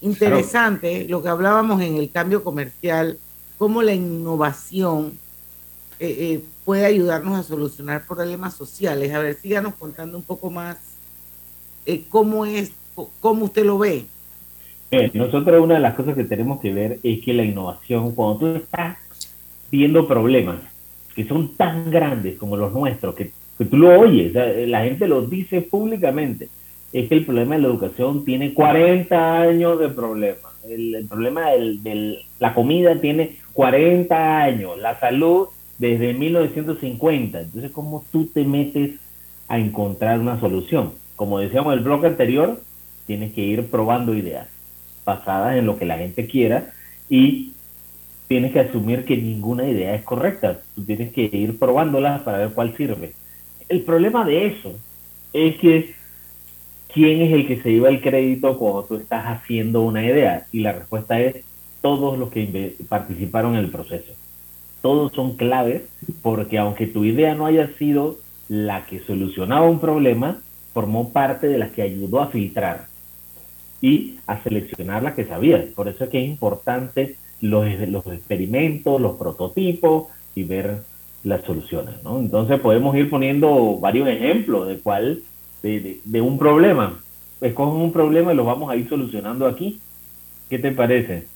interesante 0.00 1.06
lo 1.08 1.22
que 1.22 1.28
hablábamos 1.28 1.80
en 1.82 1.94
el 1.96 2.10
cambio 2.10 2.42
comercial, 2.42 3.16
cómo 3.58 3.80
la 3.80 3.94
innovación 3.94 5.16
eh, 6.00 6.16
eh, 6.18 6.42
puede 6.64 6.84
ayudarnos 6.84 7.38
a 7.38 7.44
solucionar 7.44 8.04
problemas 8.04 8.54
sociales. 8.54 9.14
A 9.14 9.20
ver, 9.20 9.38
síganos 9.40 9.74
contando 9.76 10.18
un 10.18 10.24
poco 10.24 10.50
más 10.50 10.78
eh, 11.86 12.04
cómo 12.10 12.44
es, 12.44 12.72
cómo 13.20 13.44
usted 13.44 13.64
lo 13.64 13.78
ve. 13.78 14.06
Nosotros 14.90 15.62
una 15.62 15.74
de 15.74 15.80
las 15.80 15.94
cosas 15.94 16.14
que 16.14 16.24
tenemos 16.24 16.60
que 16.60 16.72
ver 16.72 16.98
es 17.02 17.20
que 17.22 17.34
la 17.34 17.44
innovación, 17.44 18.14
cuando 18.14 18.38
tú 18.38 18.46
estás 18.56 18.96
viendo 19.70 20.08
problemas 20.08 20.60
que 21.14 21.24
son 21.24 21.56
tan 21.56 21.90
grandes 21.90 22.38
como 22.38 22.56
los 22.56 22.72
nuestros, 22.72 23.14
que, 23.14 23.32
tú 23.58 23.76
lo 23.76 23.98
oyes, 24.00 24.32
la 24.68 24.84
gente 24.84 25.06
lo 25.08 25.26
dice 25.26 25.62
públicamente, 25.62 26.48
es 26.92 27.08
que 27.08 27.16
el 27.16 27.26
problema 27.26 27.56
de 27.56 27.62
la 27.62 27.68
educación 27.68 28.24
tiene 28.24 28.54
40 28.54 29.40
años 29.40 29.78
de 29.78 29.88
problema. 29.90 30.48
El, 30.66 31.06
problema 31.08 31.50
de 31.50 32.20
la 32.38 32.54
comida 32.54 32.98
tiene 33.00 33.36
40 33.52 34.42
años, 34.42 34.78
la 34.78 34.98
salud 34.98 35.48
desde 35.76 36.14
1950. 36.14 37.40
Entonces, 37.40 37.70
¿cómo 37.72 38.04
tú 38.10 38.26
te 38.26 38.44
metes 38.44 38.92
a 39.48 39.58
encontrar 39.58 40.20
una 40.20 40.40
solución? 40.40 40.92
Como 41.16 41.40
decíamos 41.40 41.72
en 41.72 41.78
el 41.80 41.84
blog 41.84 42.06
anterior, 42.06 42.60
tienes 43.06 43.32
que 43.32 43.42
ir 43.42 43.66
probando 43.66 44.14
ideas 44.14 44.48
basadas 45.08 45.56
en 45.56 45.64
lo 45.64 45.78
que 45.78 45.86
la 45.86 45.96
gente 45.96 46.26
quiera 46.26 46.70
y 47.08 47.52
tienes 48.28 48.52
que 48.52 48.60
asumir 48.60 49.06
que 49.06 49.16
ninguna 49.16 49.66
idea 49.66 49.94
es 49.94 50.02
correcta. 50.02 50.60
Tú 50.74 50.84
tienes 50.84 51.12
que 51.14 51.22
ir 51.32 51.58
probándolas 51.58 52.20
para 52.20 52.38
ver 52.38 52.50
cuál 52.50 52.76
sirve. 52.76 53.14
El 53.70 53.80
problema 53.82 54.24
de 54.26 54.46
eso 54.48 54.74
es 55.32 55.56
que 55.56 55.94
¿quién 56.92 57.22
es 57.22 57.32
el 57.32 57.46
que 57.46 57.62
se 57.62 57.70
lleva 57.70 57.88
el 57.88 58.02
crédito 58.02 58.58
cuando 58.58 58.84
tú 58.84 58.96
estás 58.96 59.24
haciendo 59.24 59.80
una 59.82 60.04
idea? 60.04 60.46
Y 60.52 60.60
la 60.60 60.72
respuesta 60.72 61.18
es 61.18 61.36
todos 61.80 62.18
los 62.18 62.30
que 62.30 62.74
participaron 62.86 63.54
en 63.54 63.60
el 63.60 63.70
proceso. 63.70 64.12
Todos 64.82 65.12
son 65.12 65.36
claves 65.36 65.82
porque 66.20 66.58
aunque 66.58 66.86
tu 66.86 67.04
idea 67.04 67.34
no 67.34 67.46
haya 67.46 67.68
sido 67.78 68.18
la 68.48 68.84
que 68.84 69.00
solucionaba 69.00 69.66
un 69.66 69.80
problema, 69.80 70.42
formó 70.74 71.12
parte 71.12 71.46
de 71.46 71.56
las 71.56 71.70
que 71.70 71.82
ayudó 71.82 72.20
a 72.20 72.28
filtrar 72.28 72.87
y 73.80 74.18
a 74.26 74.42
seleccionar 74.42 75.02
la 75.02 75.14
que 75.14 75.24
sabía. 75.24 75.64
Por 75.74 75.88
eso 75.88 76.04
es 76.04 76.10
que 76.10 76.22
es 76.22 76.28
importante 76.28 77.16
los, 77.40 77.66
los 77.88 78.06
experimentos, 78.06 79.00
los 79.00 79.16
prototipos 79.16 80.08
y 80.34 80.44
ver 80.44 80.82
las 81.24 81.44
soluciones, 81.44 82.02
¿no? 82.02 82.18
Entonces 82.18 82.60
podemos 82.60 82.96
ir 82.96 83.10
poniendo 83.10 83.78
varios 83.78 84.08
ejemplos 84.08 84.68
de 84.68 84.78
cuál, 84.78 85.22
de, 85.62 86.00
de, 86.04 86.20
un 86.20 86.38
problema. 86.38 87.00
Escogen 87.40 87.80
un 87.80 87.92
problema 87.92 88.32
y 88.32 88.36
lo 88.36 88.44
vamos 88.44 88.70
a 88.70 88.76
ir 88.76 88.88
solucionando 88.88 89.46
aquí. 89.46 89.80
¿Qué 90.48 90.58
te 90.58 90.72
parece? 90.72 91.26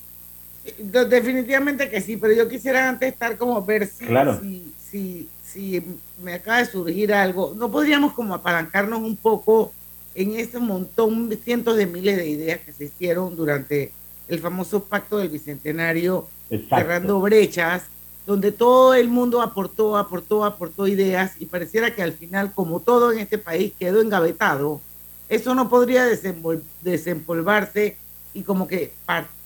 Definitivamente 0.78 1.90
que 1.90 2.00
sí, 2.00 2.16
pero 2.16 2.32
yo 2.32 2.48
quisiera 2.48 2.88
antes 2.88 3.12
estar 3.12 3.36
como 3.36 3.64
ver 3.64 3.86
si, 3.86 4.06
claro. 4.06 4.40
si, 4.40 4.72
si, 4.78 5.28
si, 5.44 5.82
me 6.22 6.34
acaba 6.34 6.58
de 6.58 6.66
surgir 6.66 7.12
algo. 7.12 7.54
No 7.56 7.70
podríamos 7.70 8.12
como 8.12 8.34
apalancarnos 8.34 9.00
un 9.00 9.16
poco 9.16 9.72
en 10.14 10.32
ese 10.38 10.58
montón, 10.58 11.30
cientos 11.42 11.76
de 11.76 11.86
miles 11.86 12.16
de 12.16 12.28
ideas 12.28 12.60
que 12.60 12.72
se 12.72 12.84
hicieron 12.84 13.36
durante 13.36 13.92
el 14.28 14.38
famoso 14.38 14.84
pacto 14.84 15.18
del 15.18 15.28
Bicentenario, 15.28 16.28
cerrando 16.68 17.20
brechas, 17.20 17.84
donde 18.26 18.52
todo 18.52 18.94
el 18.94 19.08
mundo 19.08 19.42
aportó, 19.42 19.96
aportó, 19.96 20.44
aportó 20.44 20.86
ideas 20.86 21.32
y 21.40 21.46
pareciera 21.46 21.94
que 21.94 22.02
al 22.02 22.12
final, 22.12 22.52
como 22.52 22.80
todo 22.80 23.12
en 23.12 23.18
este 23.18 23.38
país, 23.38 23.72
quedó 23.78 24.00
engavetado. 24.00 24.80
Eso 25.28 25.54
no 25.54 25.68
podría 25.68 26.04
desempolvarse 26.82 27.96
y 28.34 28.42
como 28.42 28.68
que 28.68 28.92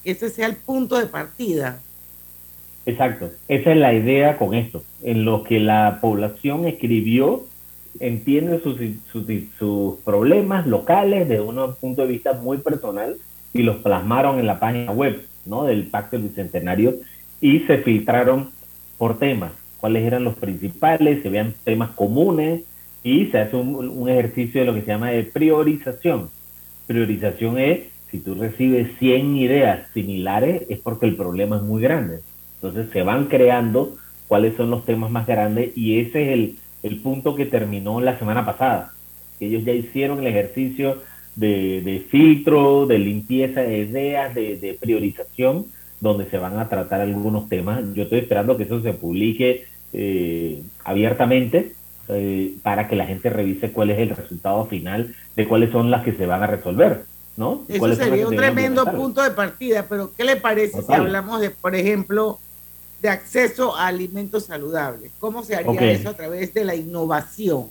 ese 0.04 0.30
sea 0.30 0.46
el 0.46 0.56
punto 0.56 0.98
de 0.98 1.06
partida. 1.06 1.80
Exacto, 2.84 3.30
esa 3.48 3.72
es 3.72 3.76
la 3.76 3.94
idea 3.94 4.36
con 4.36 4.54
esto, 4.54 4.82
en 5.02 5.24
lo 5.24 5.42
que 5.42 5.58
la 5.58 5.98
población 6.00 6.66
escribió, 6.66 7.44
entiende 8.00 8.60
sus, 8.60 9.98
problemas 10.04 10.66
locales 10.66 11.28
desde 11.28 11.42
un 11.42 11.74
punto 11.74 12.02
de 12.02 12.08
vista 12.08 12.32
muy 12.34 12.58
personal 12.58 13.16
y 13.52 13.62
los 13.62 13.76
plasmaron 13.76 14.38
en 14.38 14.46
la 14.46 14.58
página 14.58 14.92
web 14.92 15.22
¿no? 15.44 15.64
del 15.64 15.84
Pacto 15.86 16.16
del 16.16 16.28
Bicentenario 16.28 16.94
y 17.40 17.60
se 17.60 17.78
filtraron 17.78 18.50
por 18.98 19.18
temas, 19.18 19.52
cuáles 19.78 20.04
eran 20.04 20.24
los 20.24 20.34
principales, 20.34 21.22
se 21.22 21.28
vean 21.28 21.54
temas 21.64 21.90
comunes 21.90 22.62
y 23.02 23.26
se 23.26 23.38
hace 23.38 23.56
un, 23.56 24.08
ejercicio 24.08 24.60
de 24.60 24.66
lo 24.66 24.74
que 24.74 24.80
se 24.80 24.88
llama 24.88 25.10
de 25.10 25.24
priorización. 25.24 26.30
Priorización 26.86 27.58
es, 27.58 27.80
si 28.10 28.20
tú 28.20 28.34
recibes 28.34 28.88
100 28.98 29.36
ideas 29.36 29.88
similares, 29.92 30.62
es 30.68 30.78
porque 30.78 31.06
el 31.06 31.16
problema 31.16 31.56
es 31.56 31.62
muy 31.62 31.82
grande. 31.82 32.20
Entonces 32.56 32.90
se 32.92 33.02
van 33.02 33.26
creando 33.26 33.96
cuáles 34.28 34.56
son 34.56 34.70
los 34.70 34.84
temas 34.84 35.10
más 35.10 35.26
grandes 35.26 35.76
y 35.76 36.00
ese 36.00 36.22
es 36.22 36.28
el, 36.32 36.56
el 36.82 37.00
punto 37.00 37.34
que 37.34 37.46
terminó 37.46 38.00
la 38.00 38.18
semana 38.18 38.44
pasada. 38.44 38.92
Ellos 39.40 39.64
ya 39.64 39.72
hicieron 39.72 40.20
el 40.20 40.26
ejercicio 40.28 41.02
de, 41.34 41.82
de 41.82 42.00
filtro, 42.00 42.86
de 42.86 42.98
limpieza 42.98 43.60
de 43.60 43.78
ideas, 43.78 44.34
de, 44.34 44.56
de, 44.56 44.74
priorización, 44.74 45.66
donde 46.00 46.28
se 46.30 46.38
van 46.38 46.58
a 46.58 46.68
tratar 46.68 47.00
algunos 47.00 47.48
temas. 47.48 47.82
Yo 47.94 48.04
estoy 48.04 48.20
esperando 48.20 48.56
que 48.56 48.64
eso 48.64 48.80
se 48.80 48.92
publique 48.92 49.66
eh, 49.92 50.62
abiertamente 50.84 51.72
eh, 52.08 52.54
para 52.62 52.88
que 52.88 52.96
la 52.96 53.06
gente 53.06 53.30
revise 53.30 53.72
cuál 53.72 53.90
es 53.90 53.98
el 53.98 54.10
resultado 54.10 54.66
final 54.66 55.14
de 55.34 55.46
cuáles 55.46 55.70
son 55.70 55.90
las 55.90 56.04
que 56.04 56.12
se 56.12 56.26
van 56.26 56.42
a 56.42 56.46
resolver. 56.46 57.04
¿no? 57.36 57.64
Eso 57.68 57.94
sería 57.94 58.26
un 58.26 58.36
tremendo 58.36 58.84
punto 58.86 59.22
de 59.22 59.30
partida, 59.30 59.86
pero 59.88 60.12
¿qué 60.16 60.24
le 60.24 60.36
parece 60.36 60.82
si 60.82 60.92
hablamos 60.92 61.40
de, 61.40 61.50
por 61.50 61.74
ejemplo, 61.74 62.38
de 63.06 63.12
acceso 63.12 63.76
a 63.76 63.86
alimentos 63.86 64.46
saludables? 64.46 65.12
¿Cómo 65.20 65.44
se 65.44 65.54
haría 65.54 65.92
eso 65.92 66.08
a 66.08 66.14
través 66.14 66.52
de 66.52 66.64
la 66.64 66.74
innovación? 66.74 67.68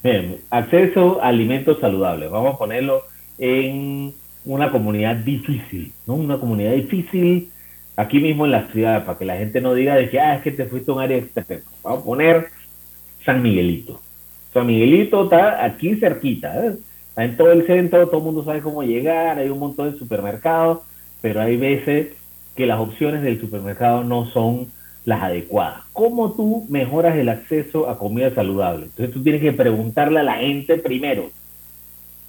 Bien, 0.00 0.40
acceso 0.48 1.20
a 1.20 1.26
alimentos 1.26 1.80
saludables. 1.80 2.30
Vamos 2.30 2.54
a 2.54 2.58
ponerlo 2.58 3.02
en 3.36 4.14
una 4.44 4.70
comunidad 4.70 5.16
difícil, 5.16 5.92
¿no? 6.06 6.14
Una 6.14 6.38
comunidad 6.38 6.72
difícil 6.74 7.50
aquí 7.96 8.20
mismo 8.20 8.44
en 8.46 8.52
la 8.52 8.68
ciudad, 8.68 9.04
para 9.04 9.18
que 9.18 9.24
la 9.24 9.36
gente 9.38 9.60
no 9.60 9.74
diga 9.74 9.96
de 9.96 10.08
que, 10.08 10.20
ah, 10.20 10.36
es 10.36 10.42
que 10.42 10.52
te 10.52 10.66
fuiste 10.66 10.92
a 10.92 10.94
un 10.94 11.00
área 11.00 11.18
externa. 11.18 11.64
Vamos 11.82 12.02
a 12.02 12.04
poner 12.04 12.46
San 13.24 13.42
Miguelito. 13.42 14.00
San 14.54 14.68
Miguelito 14.68 15.24
está 15.24 15.64
aquí 15.64 15.96
cerquita, 15.96 16.64
¿eh? 16.64 16.76
está 17.08 17.24
en 17.24 17.36
todo 17.36 17.50
el 17.50 17.66
centro, 17.66 18.06
todo 18.06 18.18
el 18.18 18.24
mundo 18.24 18.44
sabe 18.44 18.60
cómo 18.60 18.84
llegar, 18.84 19.36
hay 19.36 19.48
un 19.48 19.58
montón 19.58 19.92
de 19.92 19.98
supermercados, 19.98 20.82
pero 21.20 21.40
hay 21.40 21.56
veces 21.56 22.19
que 22.60 22.66
las 22.66 22.78
opciones 22.78 23.22
del 23.22 23.40
supermercado 23.40 24.04
no 24.04 24.26
son 24.26 24.66
las 25.06 25.22
adecuadas. 25.22 25.80
¿Cómo 25.94 26.32
tú 26.32 26.66
mejoras 26.68 27.16
el 27.16 27.30
acceso 27.30 27.88
a 27.88 27.96
comida 27.96 28.34
saludable? 28.34 28.84
Entonces 28.84 29.14
tú 29.14 29.22
tienes 29.22 29.40
que 29.40 29.54
preguntarle 29.54 30.20
a 30.20 30.24
la 30.24 30.34
gente 30.34 30.76
primero 30.76 31.30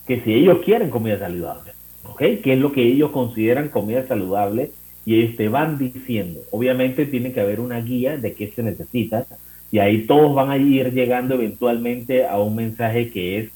que 0.07 0.21
si 0.21 0.33
ellos 0.33 0.59
quieren 0.63 0.89
comida 0.89 1.19
saludable, 1.19 1.73
¿ok? 2.05 2.21
¿Qué 2.41 2.53
es 2.53 2.59
lo 2.59 2.71
que 2.71 2.81
ellos 2.81 3.11
consideran 3.11 3.67
comida 3.67 4.07
saludable? 4.07 4.71
Y 5.03 5.19
ellos 5.19 5.35
te 5.35 5.49
van 5.49 5.77
diciendo. 5.77 6.39
Obviamente 6.49 7.05
tiene 7.05 7.33
que 7.33 7.41
haber 7.41 7.59
una 7.59 7.81
guía 7.81 8.15
de 8.15 8.31
qué 8.31 8.53
se 8.55 8.63
necesita 8.63 9.25
y 9.69 9.79
ahí 9.79 10.03
todos 10.07 10.33
van 10.33 10.49
a 10.49 10.55
ir 10.55 10.93
llegando 10.93 11.35
eventualmente 11.35 12.25
a 12.25 12.39
un 12.39 12.55
mensaje 12.55 13.11
que 13.11 13.37
es 13.37 13.49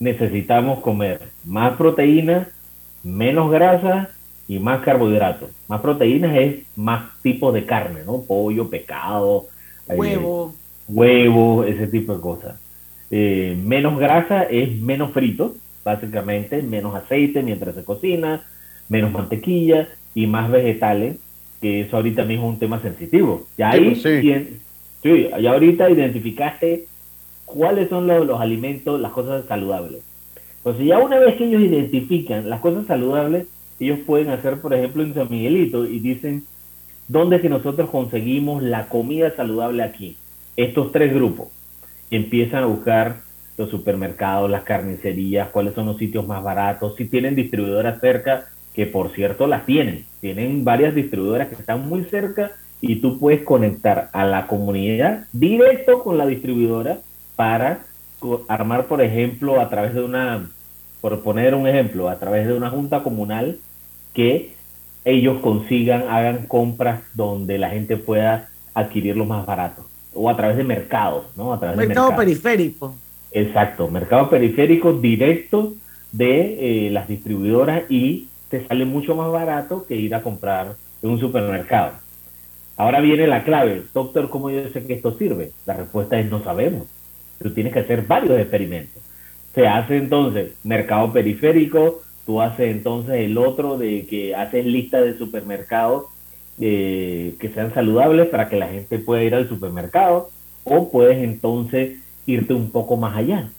necesitamos 0.00 0.80
comer 0.80 1.20
más 1.44 1.76
proteínas, 1.76 2.48
menos 3.04 3.48
grasa 3.48 4.10
y 4.48 4.58
más 4.58 4.82
carbohidratos. 4.82 5.50
Más 5.68 5.80
proteínas 5.80 6.36
es 6.36 6.56
más 6.76 7.20
tipos 7.22 7.52
de 7.52 7.64
carne, 7.64 8.00
¿no? 8.04 8.22
Pollo, 8.22 8.68
pescado, 8.70 9.46
eh, 9.88 9.94
huevo, 9.96 10.54
huevo, 10.88 11.64
ese 11.64 11.86
tipo 11.86 12.14
de 12.14 12.20
cosas. 12.20 12.56
Eh, 13.10 13.56
menos 13.62 13.98
grasa 13.98 14.42
es 14.44 14.72
menos 14.80 15.12
frito, 15.12 15.54
básicamente, 15.84 16.62
menos 16.62 16.94
aceite 16.94 17.42
mientras 17.42 17.74
se 17.74 17.84
cocina, 17.84 18.42
menos 18.88 19.12
mantequilla 19.12 19.88
y 20.14 20.26
más 20.26 20.50
vegetales, 20.50 21.16
que 21.60 21.82
eso 21.82 21.96
ahorita 21.96 22.24
mismo 22.24 22.46
es 22.46 22.54
un 22.54 22.58
tema 22.58 22.80
sensitivo. 22.80 23.46
Ya 23.58 23.70
ahí, 23.70 23.94
sí. 23.94 24.60
ya 25.40 25.52
ahorita 25.52 25.90
identificaste 25.90 26.86
cuáles 27.44 27.88
son 27.88 28.06
los, 28.06 28.26
los 28.26 28.40
alimentos, 28.40 29.00
las 29.00 29.12
cosas 29.12 29.44
saludables. 29.46 30.02
Entonces 30.58 30.86
ya 30.86 30.98
una 30.98 31.18
vez 31.18 31.36
que 31.36 31.44
ellos 31.44 31.62
identifican 31.62 32.50
las 32.50 32.60
cosas 32.60 32.86
saludables, 32.86 33.46
ellos 33.80 34.00
pueden 34.06 34.30
hacer, 34.30 34.60
por 34.60 34.74
ejemplo, 34.74 35.02
en 35.02 35.14
San 35.14 35.28
Miguelito 35.30 35.84
y 35.84 35.98
dicen, 35.98 36.44
¿dónde 37.08 37.36
es 37.36 37.42
que 37.42 37.48
nosotros 37.48 37.90
conseguimos 37.90 38.62
la 38.62 38.86
comida 38.86 39.34
saludable 39.34 39.82
aquí? 39.82 40.16
Estos 40.56 40.92
tres 40.92 41.12
grupos. 41.12 41.48
Empiezan 42.10 42.62
a 42.62 42.66
buscar 42.66 43.16
los 43.56 43.70
supermercados, 43.70 44.50
las 44.50 44.64
carnicerías, 44.64 45.48
cuáles 45.48 45.74
son 45.74 45.86
los 45.86 45.98
sitios 45.98 46.26
más 46.26 46.42
baratos, 46.42 46.96
si 46.96 47.06
tienen 47.06 47.34
distribuidoras 47.34 48.00
cerca, 48.00 48.46
que 48.74 48.86
por 48.86 49.10
cierto 49.12 49.46
las 49.46 49.64
tienen, 49.64 50.04
tienen 50.20 50.62
varias 50.62 50.94
distribuidoras 50.94 51.48
que 51.48 51.54
están 51.54 51.88
muy 51.88 52.04
cerca 52.04 52.52
y 52.82 52.96
tú 52.96 53.18
puedes 53.18 53.42
conectar 53.42 54.10
a 54.12 54.26
la 54.26 54.46
comunidad 54.46 55.24
directo 55.32 56.02
con 56.02 56.18
la 56.18 56.26
distribuidora 56.26 56.98
para 57.36 57.80
armar, 58.48 58.86
por 58.86 59.00
ejemplo, 59.00 59.60
a 59.60 59.70
través 59.70 59.94
de 59.94 60.02
una, 60.02 60.50
por 61.00 61.22
poner 61.22 61.54
un 61.54 61.66
ejemplo, 61.66 62.08
a 62.10 62.18
través 62.18 62.46
de 62.46 62.52
una 62.52 62.70
junta 62.70 63.02
comunal, 63.02 63.58
que 64.16 64.54
ellos 65.04 65.40
consigan, 65.40 66.08
hagan 66.08 66.46
compras 66.46 67.02
donde 67.14 67.58
la 67.58 67.68
gente 67.68 67.98
pueda 67.98 68.48
adquirirlo 68.74 69.26
más 69.26 69.44
barato. 69.44 69.86
O 70.14 70.30
a 70.30 70.36
través 70.36 70.56
de 70.56 70.64
mercados, 70.64 71.26
¿no? 71.36 71.52
A 71.52 71.60
través 71.60 71.76
mercado 71.76 72.10
de 72.10 72.16
periférico. 72.16 72.96
Exacto, 73.30 73.88
mercado 73.88 74.30
periférico 74.30 74.94
directo 74.94 75.74
de 76.10 76.86
eh, 76.86 76.90
las 76.90 77.06
distribuidoras 77.06 77.82
y 77.90 78.28
te 78.48 78.66
sale 78.66 78.86
mucho 78.86 79.14
más 79.14 79.30
barato 79.30 79.84
que 79.86 79.96
ir 79.96 80.14
a 80.14 80.22
comprar 80.22 80.74
en 81.02 81.10
un 81.10 81.20
supermercado. 81.20 81.92
Ahora 82.78 83.00
viene 83.00 83.26
la 83.26 83.44
clave, 83.44 83.82
doctor, 83.92 84.30
¿cómo 84.30 84.50
yo 84.50 84.66
sé 84.70 84.84
que 84.86 84.94
esto 84.94 85.16
sirve? 85.18 85.52
La 85.66 85.74
respuesta 85.74 86.18
es 86.18 86.30
no 86.30 86.42
sabemos. 86.42 86.86
Tú 87.42 87.50
tienes 87.50 87.72
que 87.74 87.80
hacer 87.80 88.02
varios 88.06 88.38
experimentos. 88.38 89.02
Se 89.54 89.66
hace 89.66 89.98
entonces 89.98 90.52
mercado 90.64 91.12
periférico, 91.12 92.02
tú 92.26 92.42
haces 92.42 92.70
entonces 92.70 93.14
el 93.14 93.38
otro 93.38 93.78
de 93.78 94.06
que 94.06 94.34
haces 94.34 94.66
lista 94.66 95.00
de 95.00 95.16
supermercados 95.16 96.06
eh, 96.60 97.34
que 97.38 97.50
sean 97.50 97.72
saludables 97.72 98.28
para 98.28 98.48
que 98.48 98.56
la 98.56 98.68
gente 98.68 98.98
pueda 98.98 99.22
ir 99.22 99.34
al 99.34 99.48
supermercado 99.48 100.30
o 100.64 100.90
puedes 100.90 101.18
entonces 101.22 101.98
irte 102.26 102.52
un 102.52 102.70
poco 102.70 102.96
más 102.96 103.16
allá. 103.16 103.50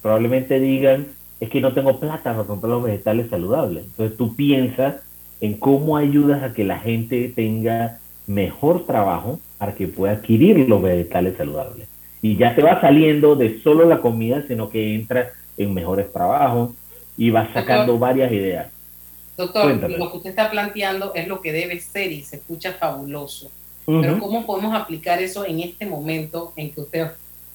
Probablemente 0.00 0.60
digan, 0.60 1.06
es 1.40 1.50
que 1.50 1.60
no 1.60 1.72
tengo 1.72 1.98
plata 1.98 2.32
para 2.32 2.44
comprar 2.44 2.70
los 2.70 2.84
vegetales 2.84 3.28
saludables. 3.28 3.84
Entonces 3.84 4.16
tú 4.16 4.36
piensas 4.36 4.96
en 5.40 5.54
cómo 5.54 5.96
ayudas 5.96 6.42
a 6.42 6.52
que 6.52 6.64
la 6.64 6.78
gente 6.78 7.32
tenga 7.34 7.98
mejor 8.26 8.86
trabajo 8.86 9.40
para 9.58 9.74
que 9.74 9.88
pueda 9.88 10.12
adquirir 10.12 10.68
los 10.68 10.80
vegetales 10.80 11.36
saludables. 11.36 11.88
Y 12.20 12.36
ya 12.36 12.54
te 12.54 12.62
va 12.62 12.80
saliendo 12.80 13.34
de 13.34 13.60
solo 13.60 13.84
la 13.84 14.00
comida, 14.00 14.44
sino 14.46 14.68
que 14.68 14.94
entra 14.94 15.30
en 15.56 15.74
mejores 15.74 16.12
trabajos, 16.12 16.70
y 17.22 17.30
va 17.30 17.48
sacando 17.52 18.00
varias 18.00 18.32
ideas. 18.32 18.66
Doctor, 19.36 19.88
lo 19.88 20.10
que 20.10 20.16
usted 20.16 20.30
está 20.30 20.50
planteando 20.50 21.14
es 21.14 21.28
lo 21.28 21.40
que 21.40 21.52
debe 21.52 21.78
ser 21.78 22.10
y 22.10 22.24
se 22.24 22.34
escucha 22.36 22.72
fabuloso. 22.72 23.48
Pero 23.86 24.18
¿cómo 24.18 24.44
podemos 24.44 24.74
aplicar 24.74 25.22
eso 25.22 25.46
en 25.46 25.60
este 25.60 25.86
momento 25.86 26.52
en 26.56 26.72
que 26.72 26.80
usted 26.80 27.06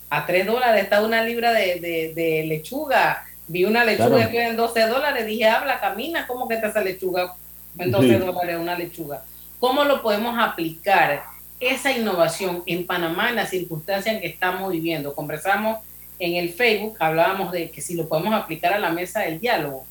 a 0.10 0.26
3 0.26 0.46
dólares 0.46 0.84
está 0.84 1.04
una 1.04 1.22
libra 1.22 1.52
de, 1.52 2.46
lechuga? 2.48 3.26
Vi 3.50 3.66
una 3.66 3.84
lechuga 3.84 4.32
que 4.32 4.42
en 4.42 4.56
12 4.56 4.88
dólares, 4.88 5.26
dije, 5.26 5.50
habla, 5.50 5.82
camina, 5.82 6.26
¿cómo 6.28 6.48
que 6.48 6.56
está 6.56 6.68
esa 6.68 6.82
lechuga? 6.82 7.36
En 7.78 7.92
12 7.92 8.20
dólares 8.20 8.58
una 8.58 8.78
lechuga. 8.78 9.26
¿Cómo 9.60 9.84
lo 9.84 10.02
podemos 10.02 10.38
aplicar 10.40 11.24
esa 11.60 11.92
innovación 11.92 12.64
en 12.66 12.88
Panamá 12.88 13.32
en 13.32 13.36
las 13.36 13.50
circunstancias 13.50 14.16
en 14.16 14.22
que 14.22 14.28
estamos 14.28 14.72
viviendo? 14.72 15.14
Conversamos 15.14 15.80
en 16.20 16.36
el 16.36 16.50
Facebook 16.50 16.96
hablábamos 17.00 17.52
de 17.52 17.70
que 17.70 17.82
si 17.82 17.96
lo 17.96 18.08
podemos 18.08 18.34
aplicar 18.34 18.74
a 18.74 18.80
la 18.80 18.92
mesa 18.92 19.22
del 19.22 19.40
diálogo. 19.40 19.86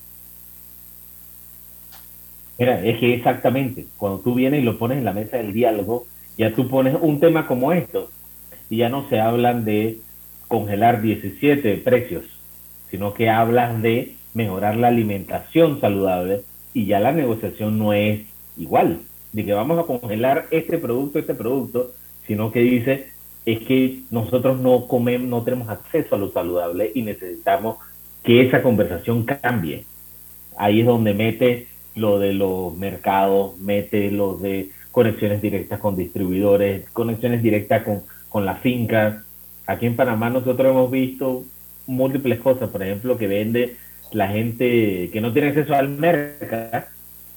Mira, 2.59 2.83
es 2.85 2.99
que 2.99 3.15
exactamente, 3.15 3.87
cuando 3.97 4.21
tú 4.21 4.35
vienes 4.35 4.61
y 4.61 4.65
lo 4.65 4.79
pones 4.79 4.99
en 4.99 5.05
la 5.05 5.13
mesa 5.13 5.37
del 5.37 5.53
diálogo, 5.53 6.07
ya 6.39 6.55
tú 6.55 6.69
pones 6.69 6.97
un 7.01 7.21
tema 7.21 7.47
como 7.47 7.73
esto, 7.73 8.11
y 8.69 8.79
ya 8.79 8.89
no 8.89 9.09
se 9.09 9.21
hablan 9.21 9.65
de 9.65 9.99
congelar 10.49 11.03
17 11.03 11.77
precios, 11.79 12.25
sino 12.91 13.15
que 13.15 13.31
hablas 13.31 13.81
de 13.83 14.15
mejorar 14.35 14.77
la 14.77 14.89
alimentación 14.89 15.81
saludable 15.81 16.43
y 16.75 16.87
ya 16.87 17.01
la 17.01 17.13
negociación 17.13 17.79
no 17.79 17.93
es 17.93 18.23
igual, 18.57 19.01
de 19.33 19.45
que 19.45 19.53
vamos 19.53 19.79
a 19.79 19.87
congelar 19.87 20.47
este 20.51 20.79
producto, 20.79 21.19
este 21.19 21.35
producto, 21.35 21.93
sino 22.27 22.53
que 22.53 22.61
dice, 22.61 23.09
es 23.47 23.61
que 23.61 24.01
nosotros 24.11 24.59
no 24.59 24.89
comemos, 24.89 25.29
no 25.29 25.43
tenemos 25.43 25.69
acceso 25.69 26.17
a 26.17 26.19
lo 26.19 26.31
saludable 26.31 26.91
y 26.95 27.03
necesitamos 27.03 27.79
que 28.25 28.43
esa 28.43 28.61
conversación 28.61 29.25
cambie. 29.25 29.85
Ahí 30.59 30.81
es 30.81 30.87
donde 30.87 31.15
mete 31.15 31.69
lo 31.95 32.19
de 32.19 32.33
los 32.33 32.77
mercados, 32.77 33.57
mete 33.59 34.11
lo 34.11 34.37
de 34.37 34.71
conexiones 34.91 35.41
directas 35.41 35.79
con 35.79 35.95
distribuidores, 35.95 36.91
conexiones 36.91 37.41
directas 37.41 37.85
con, 37.85 38.03
con 38.29 38.45
las 38.45 38.61
fincas. 38.61 39.23
Aquí 39.67 39.87
en 39.87 39.95
Panamá 39.95 40.29
nosotros 40.29 40.69
hemos 40.69 40.91
visto 40.91 41.45
múltiples 41.87 42.41
cosas, 42.41 42.69
por 42.69 42.83
ejemplo, 42.83 43.17
que 43.17 43.29
vende 43.29 43.77
la 44.11 44.29
gente 44.29 45.09
que 45.13 45.21
no 45.21 45.33
tiene 45.33 45.49
acceso 45.49 45.75
al 45.75 45.89
mercado 45.89 46.85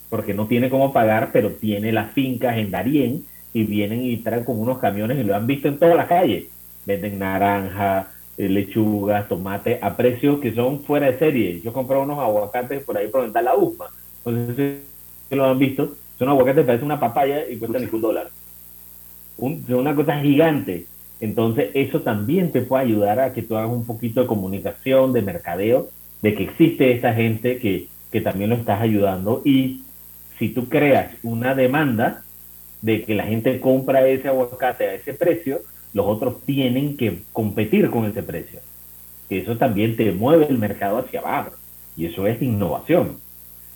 porque 0.10 0.34
no 0.34 0.48
tiene 0.48 0.72
cómo 0.72 0.92
pagar, 0.92 1.30
pero 1.32 1.52
tiene 1.52 1.92
las 1.92 2.12
fincas 2.14 2.58
en 2.58 2.72
Darién 2.72 3.26
y 3.54 3.64
vienen 3.64 4.04
y 4.04 4.18
traen 4.18 4.44
con 4.44 4.60
unos 4.60 4.78
camiones 4.78 5.18
y 5.18 5.24
lo 5.24 5.36
han 5.36 5.48
visto 5.48 5.68
en 5.68 5.78
toda 5.78 5.96
la 5.96 6.08
calle. 6.08 6.50
Venden 6.86 7.20
naranja, 7.20 8.08
eh, 8.38 8.48
lechugas, 8.48 9.28
tomate 9.28 9.80
a 9.82 9.96
precios 9.96 10.40
que 10.40 10.54
son 10.54 10.84
fuera 10.84 11.12
de 11.12 11.18
serie. 11.18 11.62
Yo 11.62 11.74
compré 11.74 11.98
unos 11.98 12.20
aguacates 12.20 12.84
por 12.84 12.98
ahí 12.98 13.08
por 13.08 13.22
donde 13.22 13.42
la 13.42 13.56
UFMA. 13.56 13.86
Entonces, 14.26 14.80
si 15.30 15.36
lo 15.36 15.46
han 15.46 15.60
visto, 15.60 15.96
son 16.18 16.30
aguacates 16.30 16.62
que 16.62 16.68
parecen 16.68 16.86
una 16.86 17.00
papaya 17.00 17.50
y 17.50 17.58
cuestan 17.58 17.84
ni 17.84 17.90
un 17.92 18.02
dólar. 18.02 18.30
una 19.38 19.96
cosa 19.96 20.20
gigante. 20.20 20.86
Entonces, 21.22 21.72
eso 21.74 22.02
también 22.02 22.52
te 22.52 22.62
puede 22.62 22.84
ayudar 22.84 23.20
a 23.20 23.34
que 23.34 23.42
tú 23.42 23.58
hagas 23.58 23.72
un 23.72 23.86
poquito 23.86 24.22
de 24.22 24.28
comunicación, 24.28 25.12
de 25.12 25.22
mercadeo, 25.22 25.90
de 26.22 26.34
que 26.34 26.44
existe 26.44 26.94
esa 26.94 27.14
gente 27.14 27.58
que, 27.58 27.88
que 28.12 28.22
también 28.22 28.52
lo 28.52 28.56
estás 28.56 28.82
ayudando. 28.82 29.42
Y 29.44 29.82
si 30.38 30.50
tú 30.50 30.70
creas 30.70 31.12
una 31.24 31.56
demanda 31.56 32.24
de 32.82 33.04
que 33.04 33.16
la 33.16 33.26
gente 33.26 33.60
compra 33.60 34.08
ese 34.08 34.28
aguacate 34.28 34.86
a 34.86 34.94
ese 34.94 35.14
precio, 35.14 35.62
los 35.94 36.06
otros 36.06 36.42
tienen 36.46 36.96
que 36.98 37.20
competir 37.34 37.90
con 37.90 38.06
ese 38.06 38.24
precio. 38.24 38.60
Eso 39.30 39.58
también 39.58 39.96
te 39.96 40.12
mueve 40.12 40.48
el 40.50 40.58
mercado 40.58 40.98
hacia 40.98 41.20
abajo. 41.20 41.52
Y 41.96 42.06
eso 42.06 42.26
es 42.28 42.42
innovación. 42.42 43.18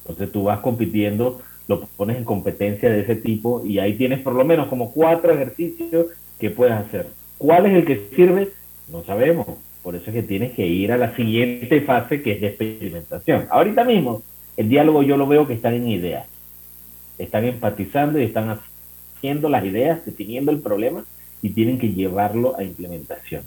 Entonces 0.01 0.32
tú 0.32 0.43
vas 0.43 0.60
compitiendo, 0.60 1.41
lo 1.68 1.82
pones 1.82 2.18
en 2.18 2.24
competencia 2.24 2.89
de 2.89 3.01
ese 3.01 3.16
tipo 3.16 3.64
y 3.66 3.80
ahí 3.80 3.93
tienes 3.93 4.20
por 4.20 4.34
lo 4.34 4.45
menos 4.45 4.68
como 4.68 4.91
cuatro 4.91 5.34
ejercicios 5.34 6.08
que 6.39 6.49
puedes 6.49 6.74
hacer. 6.74 7.08
¿Cuál 7.38 7.66
es 7.66 7.74
el 7.74 7.86
que 7.86 8.10
sirve? 8.16 8.49
No 8.89 9.04
sabemos. 9.04 9.47
Por 9.82 9.95
eso 9.95 10.06
es 10.08 10.14
que 10.14 10.24
tienes 10.24 10.54
que 10.54 10.66
ir 10.66 10.91
a 10.91 10.97
la 10.97 11.16
siguiente 11.16 11.82
fase 11.82 12.22
que 12.22 12.34
es 12.34 12.41
de 12.41 12.47
experimentación. 12.47 13.47
Ahorita 13.49 13.84
mismo, 13.84 14.22
el 14.56 14.70
diálogo 14.70 15.04
yo 15.04 15.18
lo 15.18 15.28
veo 15.28 15.45
que 15.45 15.54
están 15.54 15.74
en 15.74 15.88
ideas. 15.89 16.26
Están 17.18 17.45
empatizando 17.45 18.20
y 18.20 18.24
están 18.24 18.49
haciendo 18.49 18.72
las 19.24 19.65
ideas, 19.65 20.05
definiendo 20.05 20.51
el 20.51 20.59
problema 20.59 21.05
y 21.41 21.49
tienen 21.49 21.80
que 21.80 21.93
llevarlo 21.93 22.57
a 22.57 22.63
implementación. 22.63 23.43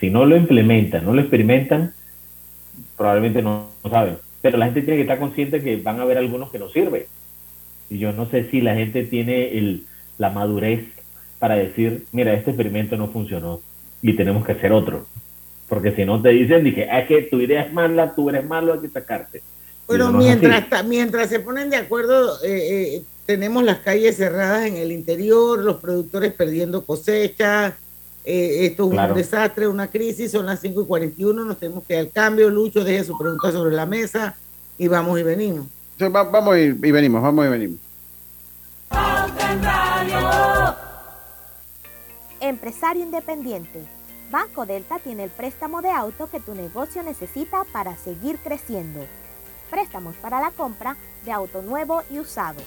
Si 0.00 0.10
no 0.10 0.24
lo 0.24 0.36
implementan, 0.36 1.04
no 1.04 1.12
lo 1.12 1.20
experimentan, 1.20 1.92
probablemente 2.96 3.42
no, 3.42 3.68
saben. 3.90 4.16
Pero 4.40 4.56
la 4.56 4.66
gente 4.66 4.82
tiene 4.82 4.96
que 4.96 5.02
estar 5.02 5.18
consciente 5.18 5.62
que 5.62 5.76
van 5.76 5.98
a 5.98 6.02
haber 6.02 6.18
algunos 6.18 6.50
que 6.50 6.58
no 6.58 6.68
sirven. 6.68 7.04
Y 7.90 7.98
yo 7.98 8.12
no 8.12 8.26
sé 8.26 8.48
si 8.50 8.60
la 8.60 8.74
gente 8.74 9.02
tiene 9.04 9.58
el, 9.58 9.84
la 10.18 10.30
madurez 10.30 10.84
para 11.38 11.56
decir, 11.56 12.06
mira, 12.12 12.32
este 12.32 12.50
experimento 12.50 12.96
no 12.96 13.08
funcionó 13.08 13.60
y 14.00 14.14
tenemos 14.14 14.46
que 14.46 14.52
hacer 14.52 14.72
otro. 14.72 15.06
Porque 15.68 15.92
si 15.92 16.04
no 16.04 16.22
te 16.22 16.30
dicen, 16.30 16.64
dije, 16.64 16.88
es 16.90 17.06
que 17.06 17.22
tu 17.22 17.40
idea 17.40 17.62
es 17.62 17.72
mala, 17.72 18.14
tú 18.14 18.30
eres 18.30 18.46
malo, 18.46 18.74
hay 18.74 18.80
que 18.80 18.88
sacarte. 18.88 19.42
Bueno, 19.86 20.12
mientras, 20.12 20.84
mientras 20.84 21.28
se 21.28 21.40
ponen 21.40 21.70
de 21.70 21.76
acuerdo, 21.76 22.42
eh, 22.44 22.96
eh, 22.96 23.02
tenemos 23.28 23.62
las 23.62 23.80
calles 23.80 24.16
cerradas 24.16 24.64
en 24.64 24.78
el 24.78 24.90
interior, 24.90 25.58
los 25.58 25.76
productores 25.82 26.32
perdiendo 26.32 26.86
cosechas, 26.86 27.74
eh, 28.24 28.64
esto 28.64 28.90
es 28.90 28.98
un 28.98 29.14
desastre, 29.14 29.68
una 29.68 29.88
crisis, 29.88 30.30
son 30.30 30.46
las 30.46 30.60
5 30.60 30.80
y 30.80 30.86
41, 30.86 31.44
nos 31.44 31.58
tenemos 31.58 31.84
que 31.84 31.92
ir 31.92 31.98
al 31.98 32.10
cambio, 32.10 32.48
Lucho 32.48 32.82
deje 32.82 33.04
su 33.04 33.18
pregunta 33.18 33.52
sobre 33.52 33.76
la 33.76 33.84
mesa 33.84 34.34
y 34.78 34.88
vamos 34.88 35.20
y 35.20 35.24
venimos. 35.24 35.66
vamos 35.98 36.56
y, 36.56 36.60
y 36.60 36.90
venimos, 36.90 37.20
vamos 37.22 37.44
y 37.44 37.48
venimos. 37.50 37.78
Empresario 42.40 43.02
independiente. 43.02 43.82
Banco 44.30 44.64
Delta 44.64 45.00
tiene 45.00 45.24
el 45.24 45.30
préstamo 45.30 45.82
de 45.82 45.90
auto 45.90 46.30
que 46.30 46.40
tu 46.40 46.54
negocio 46.54 47.02
necesita 47.02 47.64
para 47.72 47.94
seguir 47.98 48.38
creciendo. 48.38 49.04
Préstamos 49.68 50.14
para 50.16 50.40
la 50.40 50.50
compra 50.50 50.96
de 51.26 51.32
auto 51.32 51.60
nuevo 51.60 52.02
y 52.10 52.20
usado. 52.20 52.62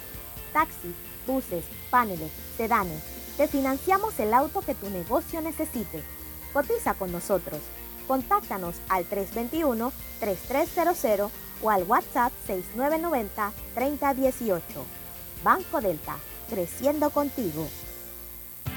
Taxis, 0.54 0.94
buses, 1.26 1.66
paneles, 1.90 2.32
sedanes. 2.58 3.02
Te 3.38 3.48
financiamos 3.48 4.20
el 4.20 4.34
auto 4.34 4.62
que 4.62 4.76
tu 4.76 4.90
negocio 4.90 5.42
necesite. 5.42 6.04
Cotiza 6.54 6.94
con 6.94 7.12
nosotros. 7.12 7.60
Contáctanos 8.08 8.76
al 8.90 9.10
321-3300 9.10 11.30
o 11.64 11.70
al 11.70 11.84
WhatsApp 11.84 12.34
6990-3018. 12.48 14.62
Banco 15.44 15.82
Delta, 15.82 16.16
creciendo 16.50 17.12
contigo. 17.12 17.68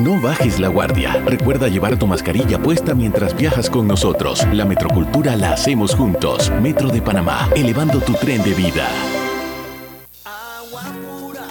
No 0.00 0.18
bajes 0.18 0.58
la 0.58 0.68
guardia. 0.68 1.22
Recuerda 1.26 1.68
llevar 1.68 1.98
tu 1.98 2.06
mascarilla 2.06 2.58
puesta 2.58 2.94
mientras 2.94 3.36
viajas 3.36 3.68
con 3.68 3.86
nosotros. 3.86 4.46
La 4.50 4.64
metrocultura 4.64 5.36
la 5.36 5.52
hacemos 5.52 5.94
juntos. 5.94 6.50
Metro 6.62 6.88
de 6.88 7.02
Panamá, 7.02 7.50
elevando 7.54 8.00
tu 8.00 8.14
tren 8.14 8.42
de 8.42 8.54
vida. 8.54 8.88
Agua 10.24 10.84
pura 11.04 11.46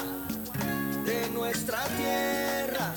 de 1.05 1.29
nuestra 1.31 1.77
tierra, 1.95 2.91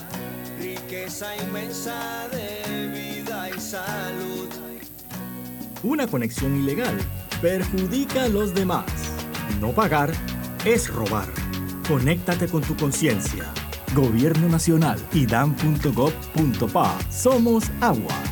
riqueza 0.59 1.37
inmensa 1.37 2.29
de 2.31 2.89
vida 2.89 3.51
y 3.55 3.61
salud. 3.61 4.49
Una 5.83 6.07
conexión 6.07 6.63
ilegal 6.63 6.97
perjudica 7.43 8.25
a 8.25 8.29
los 8.29 8.55
demás. 8.55 8.87
No 9.61 9.73
pagar 9.73 10.13
es 10.65 10.89
robar. 10.89 11.29
Conéctate 11.87 12.49
con 12.49 12.63
tu 12.63 12.75
conciencia. 12.75 13.53
Gobierno 13.95 14.49
Nacional 14.49 14.99
y 15.13 15.27
dan.gov.pa. 15.27 16.99
Somos 17.11 17.65
agua. 17.81 18.32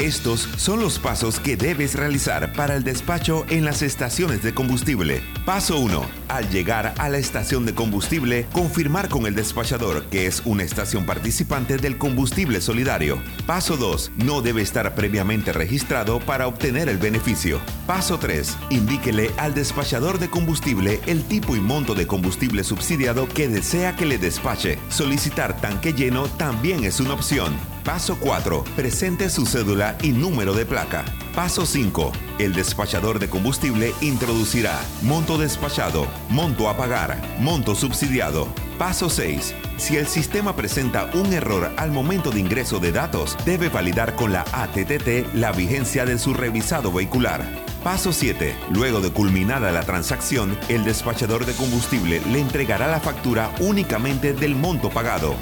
Estos 0.00 0.48
son 0.56 0.80
los 0.80 0.98
pasos 0.98 1.40
que 1.40 1.58
debes 1.58 1.94
realizar 1.94 2.54
para 2.54 2.74
el 2.74 2.84
despacho 2.84 3.44
en 3.50 3.66
las 3.66 3.82
estaciones 3.82 4.42
de 4.42 4.54
combustible. 4.54 5.20
Paso 5.44 5.78
1. 5.78 6.06
Al 6.28 6.48
llegar 6.48 6.94
a 6.96 7.10
la 7.10 7.18
estación 7.18 7.66
de 7.66 7.74
combustible, 7.74 8.46
confirmar 8.50 9.10
con 9.10 9.26
el 9.26 9.34
despachador 9.34 10.06
que 10.06 10.24
es 10.24 10.40
una 10.46 10.62
estación 10.62 11.04
participante 11.04 11.76
del 11.76 11.98
combustible 11.98 12.62
solidario. 12.62 13.22
Paso 13.44 13.76
2. 13.76 14.12
No 14.24 14.40
debe 14.40 14.62
estar 14.62 14.94
previamente 14.94 15.52
registrado 15.52 16.18
para 16.20 16.46
obtener 16.46 16.88
el 16.88 16.96
beneficio. 16.96 17.60
Paso 17.86 18.18
3. 18.18 18.56
Indíquele 18.70 19.30
al 19.36 19.52
despachador 19.52 20.18
de 20.18 20.30
combustible 20.30 20.98
el 21.08 21.24
tipo 21.24 21.56
y 21.56 21.60
monto 21.60 21.94
de 21.94 22.06
combustible 22.06 22.64
subsidiado 22.64 23.28
que 23.28 23.48
desea 23.48 23.96
que 23.96 24.06
le 24.06 24.16
despache. 24.16 24.78
Solicitar 24.88 25.60
tanque 25.60 25.92
lleno 25.92 26.26
también 26.38 26.84
es 26.84 27.00
una 27.00 27.12
opción. 27.12 27.52
Paso 27.84 28.18
4. 28.20 28.64
Presente 28.76 29.30
su 29.30 29.46
cédula 29.46 29.96
y 30.02 30.10
número 30.10 30.52
de 30.52 30.66
placa. 30.66 31.04
Paso 31.34 31.64
5. 31.64 32.12
El 32.38 32.52
despachador 32.52 33.18
de 33.18 33.30
combustible 33.30 33.94
introducirá 34.02 34.78
monto 35.02 35.38
despachado, 35.38 36.06
monto 36.28 36.68
a 36.68 36.76
pagar, 36.76 37.20
monto 37.40 37.74
subsidiado. 37.74 38.48
Paso 38.78 39.08
6. 39.08 39.54
Si 39.78 39.96
el 39.96 40.06
sistema 40.06 40.54
presenta 40.54 41.10
un 41.14 41.32
error 41.32 41.72
al 41.76 41.90
momento 41.90 42.30
de 42.30 42.40
ingreso 42.40 42.80
de 42.80 42.92
datos, 42.92 43.36
debe 43.46 43.70
validar 43.70 44.14
con 44.14 44.32
la 44.32 44.44
ATTT 44.52 45.34
la 45.34 45.52
vigencia 45.52 46.04
de 46.04 46.18
su 46.18 46.34
revisado 46.34 46.92
vehicular. 46.92 47.42
Paso 47.82 48.12
7. 48.12 48.54
Luego 48.72 49.00
de 49.00 49.10
culminada 49.10 49.72
la 49.72 49.82
transacción, 49.84 50.56
el 50.68 50.84
despachador 50.84 51.46
de 51.46 51.54
combustible 51.54 52.20
le 52.30 52.40
entregará 52.40 52.88
la 52.88 53.00
factura 53.00 53.50
únicamente 53.58 54.34
del 54.34 54.54
monto 54.54 54.90
pagado. 54.90 55.34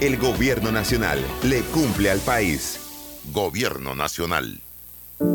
El 0.00 0.16
gobierno 0.16 0.72
nacional 0.72 1.22
le 1.42 1.60
cumple 1.60 2.10
al 2.10 2.20
país. 2.20 2.80
Gobierno 3.34 3.94
nacional. 3.94 4.62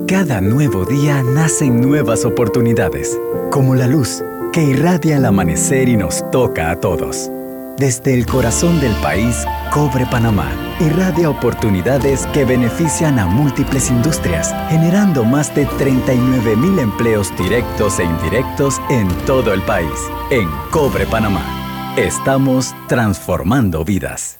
Cada 0.07 0.41
nuevo 0.41 0.85
día 0.85 1.21
nacen 1.21 1.81
nuevas 1.81 2.25
oportunidades, 2.25 3.15
como 3.51 3.75
la 3.75 3.85
luz 3.85 4.23
que 4.51 4.63
irradia 4.63 5.17
al 5.17 5.25
amanecer 5.25 5.87
y 5.87 5.95
nos 5.95 6.23
toca 6.31 6.71
a 6.71 6.79
todos. 6.79 7.29
Desde 7.77 8.15
el 8.15 8.25
corazón 8.25 8.81
del 8.81 8.95
país, 9.03 9.45
Cobre 9.71 10.07
Panamá 10.07 10.49
irradia 10.79 11.29
oportunidades 11.29 12.25
que 12.33 12.43
benefician 12.43 13.19
a 13.19 13.27
múltiples 13.27 13.91
industrias, 13.91 14.51
generando 14.69 15.23
más 15.23 15.53
de 15.53 15.67
39 15.77 16.55
mil 16.55 16.79
empleos 16.79 17.31
directos 17.37 17.99
e 17.99 18.03
indirectos 18.03 18.81
en 18.89 19.09
todo 19.27 19.53
el 19.53 19.61
país. 19.61 20.09
En 20.31 20.49
Cobre 20.71 21.05
Panamá, 21.05 21.93
estamos 21.97 22.73
transformando 22.87 23.85
vidas. 23.85 24.39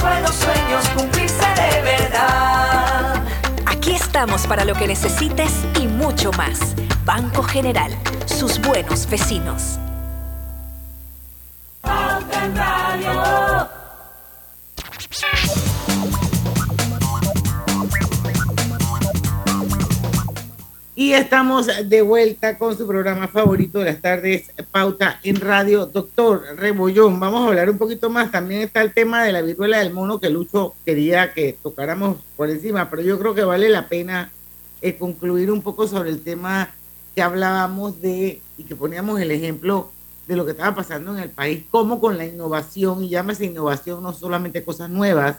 Buenos 0.00 0.34
sueños 0.34 0.88
cumplirse 0.96 1.46
de 1.56 1.82
verdad. 1.82 3.22
Aquí 3.66 3.92
estamos 3.92 4.46
para 4.46 4.64
lo 4.64 4.74
que 4.74 4.86
necesites 4.86 5.52
y 5.80 5.86
mucho 5.86 6.30
más. 6.32 6.74
Banco 7.04 7.42
General, 7.42 7.90
sus 8.26 8.60
buenos 8.60 9.08
vecinos. 9.08 9.78
Y 21.02 21.14
estamos 21.14 21.66
de 21.66 22.00
vuelta 22.00 22.56
con 22.56 22.78
su 22.78 22.86
programa 22.86 23.26
favorito 23.26 23.80
de 23.80 23.86
las 23.86 24.00
tardes, 24.00 24.52
Pauta 24.70 25.18
en 25.24 25.34
Radio. 25.40 25.86
Doctor 25.86 26.44
Rebollón, 26.54 27.18
vamos 27.18 27.42
a 27.42 27.48
hablar 27.48 27.68
un 27.68 27.76
poquito 27.76 28.08
más. 28.08 28.30
También 28.30 28.60
está 28.60 28.82
el 28.82 28.94
tema 28.94 29.24
de 29.24 29.32
la 29.32 29.42
viruela 29.42 29.80
del 29.80 29.92
mono 29.92 30.20
que 30.20 30.30
Lucho 30.30 30.76
quería 30.84 31.32
que 31.34 31.58
tocáramos 31.60 32.18
por 32.36 32.50
encima, 32.50 32.88
pero 32.88 33.02
yo 33.02 33.18
creo 33.18 33.34
que 33.34 33.42
vale 33.42 33.68
la 33.68 33.88
pena 33.88 34.30
eh, 34.80 34.94
concluir 34.94 35.50
un 35.50 35.60
poco 35.60 35.88
sobre 35.88 36.10
el 36.10 36.22
tema 36.22 36.70
que 37.16 37.22
hablábamos 37.22 38.00
de 38.00 38.40
y 38.56 38.62
que 38.62 38.76
poníamos 38.76 39.20
el 39.20 39.32
ejemplo 39.32 39.90
de 40.28 40.36
lo 40.36 40.44
que 40.44 40.52
estaba 40.52 40.76
pasando 40.76 41.16
en 41.16 41.24
el 41.24 41.30
país, 41.30 41.64
cómo 41.72 41.98
con 41.98 42.16
la 42.16 42.26
innovación, 42.26 43.02
y 43.02 43.08
llámese 43.08 43.46
innovación 43.46 44.04
no 44.04 44.12
solamente 44.12 44.62
cosas 44.62 44.88
nuevas, 44.88 45.38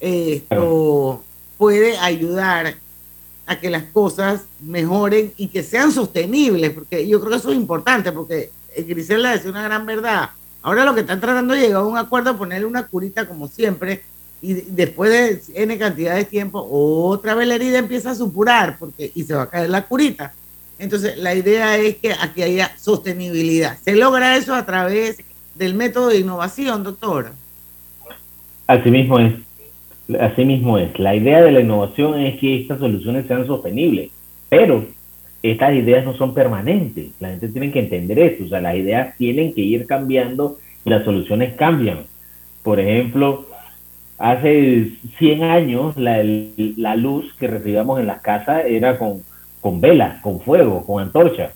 eh, 0.00 0.36
esto 0.36 1.22
puede 1.58 1.98
ayudar 1.98 2.76
a 3.50 3.58
que 3.58 3.68
las 3.68 3.82
cosas 3.82 4.42
mejoren 4.60 5.32
y 5.36 5.48
que 5.48 5.64
sean 5.64 5.90
sostenibles, 5.90 6.70
porque 6.70 7.08
yo 7.08 7.18
creo 7.18 7.32
que 7.32 7.38
eso 7.38 7.50
es 7.50 7.56
importante, 7.56 8.12
porque 8.12 8.50
Grisela 8.86 9.32
decía 9.32 9.50
una 9.50 9.64
gran 9.64 9.84
verdad. 9.84 10.30
Ahora 10.62 10.84
lo 10.84 10.94
que 10.94 11.00
están 11.00 11.20
tratando 11.20 11.54
de 11.54 11.62
llegar 11.62 11.82
a 11.82 11.84
un 11.84 11.98
acuerdo, 11.98 12.38
ponerle 12.38 12.64
una 12.64 12.86
curita 12.86 13.26
como 13.26 13.48
siempre, 13.48 14.04
y 14.40 14.52
después 14.54 15.10
de 15.10 15.62
N 15.62 15.76
cantidad 15.78 16.14
de 16.14 16.24
tiempo, 16.24 16.64
otra 16.70 17.34
vez 17.34 17.48
la 17.48 17.56
herida 17.56 17.78
empieza 17.78 18.12
a 18.12 18.14
supurar, 18.14 18.76
porque, 18.78 19.10
y 19.16 19.24
se 19.24 19.34
va 19.34 19.42
a 19.42 19.50
caer 19.50 19.68
la 19.68 19.84
curita. 19.84 20.32
Entonces, 20.78 21.18
la 21.18 21.34
idea 21.34 21.76
es 21.76 21.96
que 21.96 22.12
aquí 22.12 22.44
haya 22.44 22.70
sostenibilidad. 22.78 23.76
¿Se 23.84 23.96
logra 23.96 24.36
eso 24.36 24.54
a 24.54 24.64
través 24.64 25.16
del 25.56 25.74
método 25.74 26.06
de 26.06 26.18
innovación, 26.18 26.84
doctora? 26.84 27.32
Así 28.68 28.92
mismo 28.92 29.18
es. 29.18 29.34
Así 30.18 30.44
mismo 30.44 30.78
es. 30.78 30.98
La 30.98 31.14
idea 31.14 31.42
de 31.42 31.52
la 31.52 31.60
innovación 31.60 32.20
es 32.20 32.38
que 32.40 32.56
estas 32.60 32.78
soluciones 32.78 33.26
sean 33.26 33.46
sostenibles, 33.46 34.10
pero 34.48 34.84
estas 35.42 35.74
ideas 35.74 36.04
no 36.04 36.14
son 36.14 36.34
permanentes. 36.34 37.12
La 37.20 37.28
gente 37.28 37.48
tiene 37.48 37.70
que 37.70 37.80
entender 37.80 38.18
eso. 38.18 38.44
O 38.44 38.48
sea, 38.48 38.60
las 38.60 38.76
ideas 38.76 39.16
tienen 39.16 39.52
que 39.54 39.60
ir 39.60 39.86
cambiando 39.86 40.58
y 40.84 40.90
las 40.90 41.04
soluciones 41.04 41.54
cambian. 41.54 42.00
Por 42.62 42.80
ejemplo, 42.80 43.46
hace 44.18 44.92
100 45.18 45.42
años 45.44 45.96
la, 45.96 46.22
la 46.76 46.96
luz 46.96 47.34
que 47.38 47.46
recibíamos 47.46 48.00
en 48.00 48.06
las 48.06 48.20
casas 48.20 48.64
era 48.66 48.98
con, 48.98 49.22
con 49.60 49.80
velas, 49.80 50.20
con 50.22 50.40
fuego, 50.40 50.84
con 50.84 51.02
antorcha. 51.02 51.52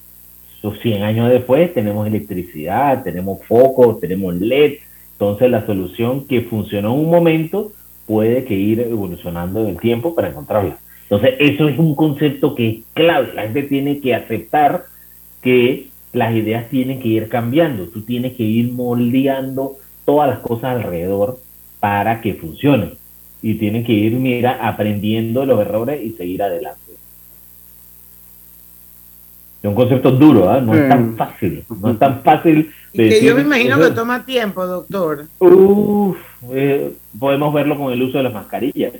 Sus 0.61 0.81
100 0.81 1.03
años 1.03 1.31
después 1.31 1.75
tenemos 1.75 2.07
electricidad, 2.07 3.03
tenemos 3.03 3.45
focos, 3.45 4.01
tenemos 4.01 4.35
LED. 4.35 4.75
Entonces 5.13 5.51
la 5.51 5.67
solución 5.67 6.27
que 6.27 6.43
funcionó 6.43 6.95
en 6.95 7.01
un 7.01 7.11
momento 7.11 7.73
puede 8.07 8.45
que 8.45 8.55
ir 8.55 8.81
evolucionando 8.81 9.61
en 9.63 9.69
el 9.69 9.81
tiempo 9.81 10.15
para 10.15 10.29
encontrarla. 10.29 10.79
Entonces, 11.05 11.35
eso 11.39 11.69
es 11.69 11.79
un 11.79 11.95
concepto 11.95 12.55
que 12.55 12.69
es 12.69 12.77
clave. 12.95 13.33
La 13.35 13.43
gente 13.43 13.65
tiene 13.65 14.01
que 14.01 14.15
aceptar 14.15 14.87
que 15.43 15.89
las 16.13 16.35
ideas 16.35 16.69
tienen 16.71 17.01
que 17.01 17.09
ir 17.09 17.29
cambiando. 17.29 17.89
Tú 17.89 18.03
tienes 18.03 18.35
que 18.35 18.43
ir 18.43 18.73
moldeando 18.73 19.77
todas 20.05 20.29
las 20.29 20.39
cosas 20.41 20.77
alrededor 20.77 21.39
para 21.81 22.21
que 22.21 22.35
funcionen. 22.35 22.95
Y 23.43 23.55
tienen 23.55 23.85
que 23.85 23.93
ir, 23.93 24.15
mira, 24.15 24.67
aprendiendo 24.67 25.45
los 25.45 25.61
errores 25.61 26.03
y 26.03 26.13
seguir 26.13 26.43
adelante. 26.43 26.81
Es 29.63 29.69
un 29.69 29.75
concepto 29.75 30.11
duro, 30.11 30.51
¿ah? 30.51 30.61
no 30.61 30.75
es 30.75 30.89
tan 30.89 31.17
fácil. 31.17 31.65
No 31.81 31.91
es 31.91 31.99
tan 31.99 32.23
fácil. 32.23 32.71
Que 32.95 33.25
yo 33.25 33.35
me 33.35 33.43
imagino 33.43 33.79
que 33.79 33.91
toma 33.91 34.25
tiempo, 34.25 34.65
doctor. 34.67 35.27
Uf, 35.41 36.17
eh, 36.53 36.93
podemos 37.19 37.53
verlo 37.53 37.77
con 37.77 37.93
el 37.93 38.01
uso 38.01 38.19
de 38.19 38.25
las 38.25 38.33
mascarillas. 38.33 38.93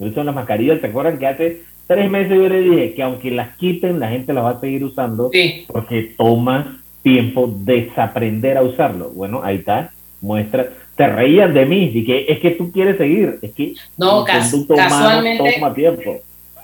El 0.00 0.08
uso 0.08 0.20
de 0.20 0.24
las 0.24 0.34
mascarillas, 0.34 0.80
¿se 0.80 0.86
acuerdan 0.86 1.18
que 1.18 1.26
hace 1.26 1.62
tres 1.86 2.10
meses 2.10 2.30
yo 2.30 2.48
le 2.48 2.60
dije 2.60 2.94
que 2.94 3.02
aunque 3.02 3.30
las 3.30 3.56
quiten, 3.56 4.00
la 4.00 4.08
gente 4.08 4.32
las 4.32 4.44
va 4.44 4.50
a 4.50 4.60
seguir 4.60 4.82
usando 4.84 5.30
porque 5.68 6.14
toma 6.16 6.80
tiempo 7.02 7.52
desaprender 7.58 8.56
a 8.56 8.62
usarlo? 8.62 9.10
Bueno, 9.10 9.42
ahí 9.44 9.56
está, 9.56 9.92
muestra. 10.22 10.70
Te 10.96 11.06
reían 11.06 11.52
de 11.52 11.66
mí 11.66 11.90
y 11.92 12.04
que 12.04 12.26
es 12.28 12.38
que 12.40 12.52
tú 12.52 12.72
quieres 12.72 12.96
seguir, 12.96 13.38
es 13.42 13.52
que 13.52 13.74
no, 13.98 14.26
el 14.26 14.32
conducto 14.32 14.74
casualmente, 14.76 15.54
toma 15.54 15.74
tiempo. 15.74 16.20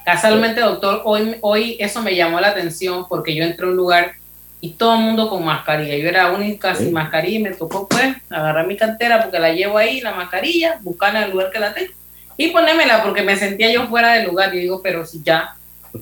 Casualmente, 0.07 0.63
doctor, 0.63 1.03
hoy, 1.05 1.37
hoy 1.43 1.77
eso 1.79 2.01
me 2.01 2.17
llamó 2.17 2.41
la 2.41 2.49
atención 2.49 3.05
porque 3.11 3.35
yo 3.35 3.45
entré 3.45 3.67
a 3.67 3.69
un 3.69 3.77
lugar 3.77 4.13
y 4.61 4.71
todo 4.71 4.95
el 4.95 5.01
mundo 5.01 5.29
con 5.29 5.45
mascarilla. 5.45 5.97
Yo 5.97 6.09
era 6.09 6.33
única 6.33 6.75
sin 6.75 6.93
mascarilla 6.93 7.39
y 7.39 7.43
me 7.43 7.51
tocó 7.51 7.87
pues 7.89 8.17
agarrar 8.31 8.67
mi 8.67 8.77
cartera 8.77 9.23
porque 9.23 9.39
la 9.39 9.53
llevo 9.53 9.79
ahí, 9.79 10.01
la 10.01 10.15
mascarilla, 10.15 10.79
buscarla 10.83 11.21
en 11.21 11.25
el 11.27 11.31
lugar 11.33 11.51
que 11.51 11.61
la 11.61 11.75
tengo 11.75 11.93
y 12.39 12.49
ponérmela 12.51 13.03
porque 13.03 13.23
me 13.23 13.37
sentía 13.37 13.71
yo 13.71 13.87
fuera 13.89 14.15
del 14.15 14.29
lugar. 14.29 14.55
Y 14.55 14.61
digo, 14.61 14.81
pero 14.83 15.05
si 15.05 15.21
ya 15.23 15.57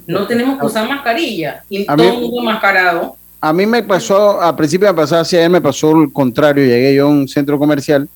no 0.06 0.26
tenemos 0.26 0.60
que 0.60 0.66
usar 0.66 0.88
mascarilla 0.88 1.64
y 1.68 1.84
A 1.88 1.96
todo 1.96 2.12
el 2.12 2.20
mundo 2.20 2.42
mascarado. 2.42 3.16
A 3.40 3.52
mí 3.52 3.66
me 3.66 3.82
pasó, 3.82 4.40
al 4.40 4.54
principio 4.54 4.86
me 4.88 4.94
pasaba 4.94 5.22
así, 5.22 5.36
ayer 5.36 5.50
me 5.50 5.60
pasó 5.60 5.90
el 6.00 6.12
contrario. 6.12 6.64
Llegué 6.64 6.94
yo 6.94 7.06
a 7.06 7.08
un 7.08 7.26
centro 7.26 7.58
comercial 7.58 8.08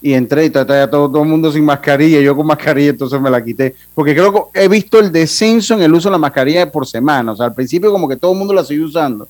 y 0.00 0.12
entré 0.12 0.44
y 0.44 0.50
trataba 0.50 0.88
todo, 0.88 1.08
todo 1.10 1.22
el 1.22 1.28
mundo 1.28 1.50
sin 1.50 1.64
mascarilla, 1.64 2.20
yo 2.20 2.36
con 2.36 2.46
mascarilla, 2.46 2.90
entonces 2.90 3.20
me 3.20 3.30
la 3.30 3.42
quité. 3.42 3.74
Porque 3.92 4.14
creo 4.14 4.50
que 4.52 4.62
he 4.62 4.68
visto 4.68 5.00
el 5.00 5.10
descenso 5.10 5.74
en 5.74 5.82
el 5.82 5.92
uso 5.92 6.08
de 6.08 6.12
la 6.12 6.18
mascarilla 6.18 6.70
por 6.70 6.86
semana. 6.86 7.32
O 7.32 7.36
sea, 7.36 7.46
al 7.46 7.54
principio 7.54 7.90
como 7.90 8.08
que 8.08 8.16
todo 8.16 8.32
el 8.32 8.38
mundo 8.38 8.54
la 8.54 8.64
sigue 8.64 8.84
usando. 8.84 9.26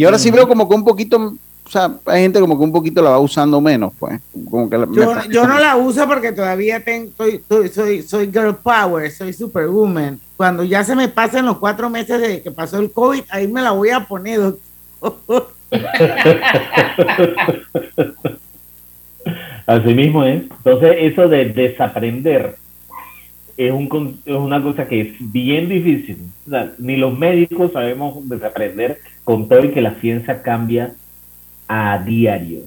Y 0.00 0.04
ahora 0.04 0.18
sí 0.18 0.30
veo 0.30 0.48
como 0.48 0.66
que 0.66 0.74
un 0.74 0.82
poquito, 0.82 1.18
o 1.18 1.70
sea, 1.70 1.90
hay 2.06 2.22
gente 2.22 2.40
como 2.40 2.56
que 2.56 2.64
un 2.64 2.72
poquito 2.72 3.02
la 3.02 3.10
va 3.10 3.18
usando 3.18 3.60
menos, 3.60 3.92
pues. 3.98 4.18
Como 4.50 4.70
que 4.70 4.78
la- 4.78 4.86
me 4.86 4.96
Yo, 4.96 5.46
no 5.46 5.58
la 5.60 5.76
uso 5.76 6.08
porque 6.08 6.32
todavía 6.32 6.82
tengo, 6.82 7.10
soy, 7.18 7.42
soy, 7.46 7.68
soy, 7.68 8.00
soy 8.02 8.26
girl 8.32 8.56
power, 8.56 9.10
soy 9.10 9.34
superwoman. 9.34 10.18
Cuando 10.38 10.64
ya 10.64 10.82
se 10.84 10.96
me 10.96 11.08
pasen 11.08 11.44
los 11.44 11.58
cuatro 11.58 11.90
meses 11.90 12.18
de 12.18 12.40
que 12.40 12.50
pasó 12.50 12.78
el 12.78 12.90
COVID, 12.90 13.24
ahí 13.28 13.46
me 13.46 13.60
la 13.60 13.72
voy 13.72 13.90
a 13.90 14.00
poner. 14.06 14.40
doctor. 14.40 15.52
Así 19.66 19.92
mismo 19.94 20.24
es. 20.24 20.42
Entonces, 20.44 20.96
eso 21.00 21.28
de 21.28 21.44
desaprender 21.44 22.56
es, 23.58 23.70
un, 23.70 23.86
con- 23.86 24.18
es 24.24 24.34
una 24.34 24.62
cosa 24.62 24.88
que 24.88 25.00
es 25.02 25.08
bien 25.18 25.68
difícil. 25.68 26.16
O 26.46 26.50
sea, 26.50 26.72
ni 26.78 26.96
los 26.96 27.16
médicos 27.18 27.72
sabemos 27.72 28.26
desaprender 28.28 28.98
con 29.24 29.48
todo 29.48 29.64
y 29.64 29.72
que 29.72 29.80
la 29.80 29.94
ciencia 29.94 30.42
cambia 30.42 30.94
a 31.68 31.98
diario. 31.98 32.60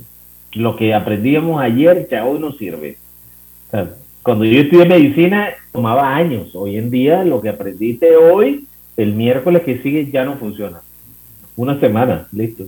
Lo 0.53 0.75
que 0.75 0.93
aprendíamos 0.93 1.61
ayer 1.61 2.07
ya 2.09 2.25
hoy 2.25 2.39
no 2.39 2.51
sirve. 2.53 2.97
O 3.67 3.71
sea, 3.71 3.89
cuando 4.21 4.45
yo 4.45 4.61
estudié 4.61 4.85
medicina 4.85 5.49
tomaba 5.71 6.15
años. 6.15 6.51
Hoy 6.53 6.77
en 6.77 6.89
día 6.89 7.23
lo 7.23 7.41
que 7.41 7.49
aprendiste 7.49 8.15
hoy, 8.15 8.67
el 8.95 9.13
miércoles 9.13 9.63
que 9.63 9.81
sigue 9.81 10.09
ya 10.11 10.23
no 10.23 10.37
funciona. 10.37 10.81
Una 11.55 11.79
semana, 11.79 12.27
listo. 12.31 12.65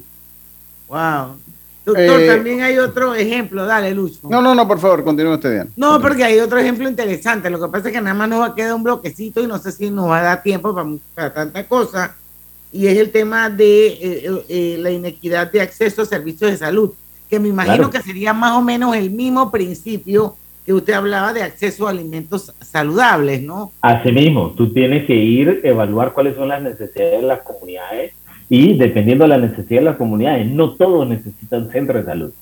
Wow. 0.89 1.37
Doctor, 1.85 2.21
Eh, 2.21 2.27
también 2.27 2.61
hay 2.61 2.79
otro 2.79 3.13
ejemplo, 3.13 3.63
dale, 3.65 3.93
Lucho. 3.93 4.19
No, 4.23 4.41
no, 4.41 4.55
no, 4.55 4.67
por 4.67 4.79
favor, 4.79 5.03
continúe 5.03 5.35
usted, 5.35 5.51
Diana. 5.51 5.69
No, 5.75 6.01
porque 6.01 6.23
hay 6.23 6.39
otro 6.39 6.57
ejemplo 6.57 6.89
interesante. 6.89 7.49
Lo 7.51 7.61
que 7.61 7.71
pasa 7.71 7.89
es 7.89 7.93
que 7.93 8.01
nada 8.01 8.15
más 8.15 8.27
nos 8.27 8.41
va 8.41 8.47
a 8.47 8.55
quedar 8.55 8.73
un 8.73 8.83
bloquecito 8.83 9.41
y 9.41 9.47
no 9.47 9.59
sé 9.59 9.71
si 9.71 9.91
nos 9.91 10.09
va 10.09 10.19
a 10.19 10.23
dar 10.23 10.43
tiempo 10.43 10.73
para, 10.73 10.89
para 11.13 11.33
tanta 11.33 11.67
cosa. 11.67 12.15
Y 12.75 12.87
es 12.87 12.97
el 12.97 13.09
tema 13.09 13.49
de 13.49 13.87
eh, 13.87 14.43
eh, 14.49 14.77
la 14.79 14.91
inequidad 14.91 15.49
de 15.49 15.61
acceso 15.61 16.01
a 16.01 16.05
servicios 16.05 16.51
de 16.51 16.57
salud, 16.57 16.91
que 17.29 17.39
me 17.39 17.47
imagino 17.47 17.89
Claro. 17.89 17.89
que 17.89 18.01
sería 18.01 18.33
más 18.33 18.51
o 18.57 18.61
menos 18.61 18.93
el 18.97 19.11
mismo 19.11 19.49
principio 19.49 20.35
que 20.65 20.73
usted 20.73 20.93
hablaba 20.93 21.31
de 21.31 21.41
acceso 21.41 21.87
a 21.87 21.91
alimentos 21.91 22.53
saludables, 22.59 23.41
¿no? 23.41 23.71
Asimismo, 23.81 24.51
tú 24.57 24.73
tienes 24.73 25.05
que 25.05 25.15
ir 25.15 25.61
a 25.63 25.67
evaluar 25.67 26.11
cuáles 26.11 26.35
son 26.35 26.49
las 26.49 26.61
necesidades 26.61 27.21
de 27.21 27.27
las 27.27 27.41
comunidades 27.41 28.13
y 28.49 28.77
dependiendo 28.77 29.23
de 29.23 29.29
la 29.29 29.37
necesidad 29.37 29.79
de 29.79 29.85
las 29.85 29.95
comunidades, 29.95 30.45
no 30.47 30.73
todos 30.73 31.07
necesitan 31.07 31.71
centro 31.71 31.97
de 31.97 32.03
salud, 32.03 32.33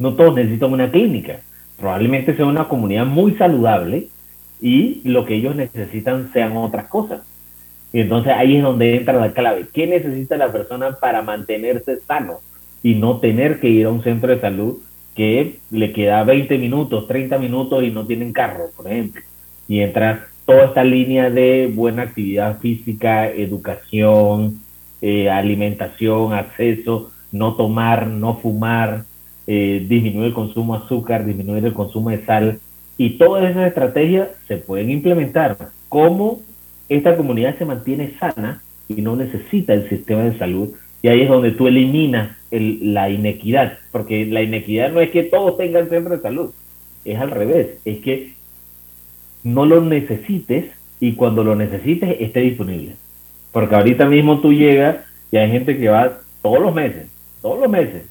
no 0.00 0.14
todos 0.14 0.34
necesitan 0.34 0.72
una 0.72 0.90
clínica. 0.90 1.38
Probablemente 1.78 2.34
sea 2.34 2.46
una 2.46 2.66
comunidad 2.66 3.06
muy 3.06 3.36
saludable 3.36 4.08
y 4.60 5.02
lo 5.04 5.24
que 5.24 5.36
ellos 5.36 5.54
necesitan 5.54 6.32
sean 6.32 6.56
otras 6.56 6.88
cosas. 6.88 7.20
Y 7.92 8.00
entonces 8.00 8.32
ahí 8.36 8.56
es 8.56 8.62
donde 8.62 8.96
entra 8.96 9.14
la 9.14 9.32
clave. 9.32 9.66
¿Qué 9.72 9.86
necesita 9.86 10.36
la 10.36 10.52
persona 10.52 10.92
para 11.00 11.22
mantenerse 11.22 12.00
sano 12.00 12.40
y 12.82 12.94
no 12.94 13.18
tener 13.18 13.60
que 13.60 13.68
ir 13.68 13.86
a 13.86 13.90
un 13.90 14.02
centro 14.02 14.30
de 14.30 14.40
salud 14.40 14.78
que 15.14 15.58
le 15.70 15.92
queda 15.92 16.22
20 16.24 16.58
minutos, 16.58 17.08
30 17.08 17.38
minutos 17.38 17.82
y 17.82 17.90
no 17.90 18.06
tienen 18.06 18.32
carro, 18.32 18.70
por 18.76 18.86
ejemplo? 18.86 19.22
Y 19.66 19.80
entra 19.80 20.28
toda 20.44 20.66
esta 20.66 20.84
línea 20.84 21.30
de 21.30 21.70
buena 21.74 22.02
actividad 22.02 22.58
física, 22.58 23.28
educación, 23.28 24.60
eh, 25.00 25.30
alimentación, 25.30 26.32
acceso, 26.32 27.10
no 27.32 27.54
tomar, 27.54 28.06
no 28.06 28.38
fumar, 28.38 29.04
eh, 29.46 29.84
disminuir 29.88 30.28
el 30.28 30.34
consumo 30.34 30.76
de 30.76 30.84
azúcar, 30.84 31.24
disminuir 31.24 31.64
el 31.64 31.72
consumo 31.72 32.10
de 32.10 32.24
sal. 32.24 32.60
Y 32.96 33.10
todas 33.10 33.50
esas 33.50 33.68
estrategias 33.68 34.28
se 34.46 34.56
pueden 34.56 34.90
implementar. 34.90 35.56
¿Cómo 35.88 36.40
esta 36.88 37.16
comunidad 37.16 37.56
se 37.58 37.64
mantiene 37.64 38.12
sana 38.18 38.62
y 38.88 39.02
no 39.02 39.16
necesita 39.16 39.74
el 39.74 39.88
sistema 39.88 40.22
de 40.24 40.38
salud? 40.38 40.70
Y 41.02 41.08
ahí 41.08 41.22
es 41.22 41.28
donde 41.28 41.52
tú 41.52 41.68
eliminas 41.68 42.36
el- 42.50 42.94
la 42.94 43.08
inequidad, 43.10 43.78
porque 43.92 44.26
la 44.26 44.42
inequidad 44.42 44.92
no 44.92 45.00
es 45.00 45.10
que 45.10 45.22
todos 45.24 45.56
tengan 45.56 45.88
centro 45.88 46.16
de 46.16 46.22
salud, 46.22 46.50
es 47.04 47.18
al 47.18 47.30
revés, 47.30 47.78
es 47.84 47.98
que 47.98 48.32
no 49.44 49.66
lo 49.66 49.80
necesites 49.80 50.66
y 51.00 51.12
cuando 51.12 51.44
lo 51.44 51.54
necesites 51.54 52.16
esté 52.20 52.40
disponible. 52.40 52.96
Porque 53.52 53.74
ahorita 53.74 54.06
mismo 54.06 54.40
tú 54.40 54.52
llegas 54.52 54.96
y 55.30 55.36
hay 55.36 55.50
gente 55.50 55.78
que 55.78 55.88
va 55.88 56.20
todos 56.42 56.60
los 56.60 56.74
meses, 56.74 57.06
todos 57.40 57.60
los 57.60 57.70
meses, 57.70 58.02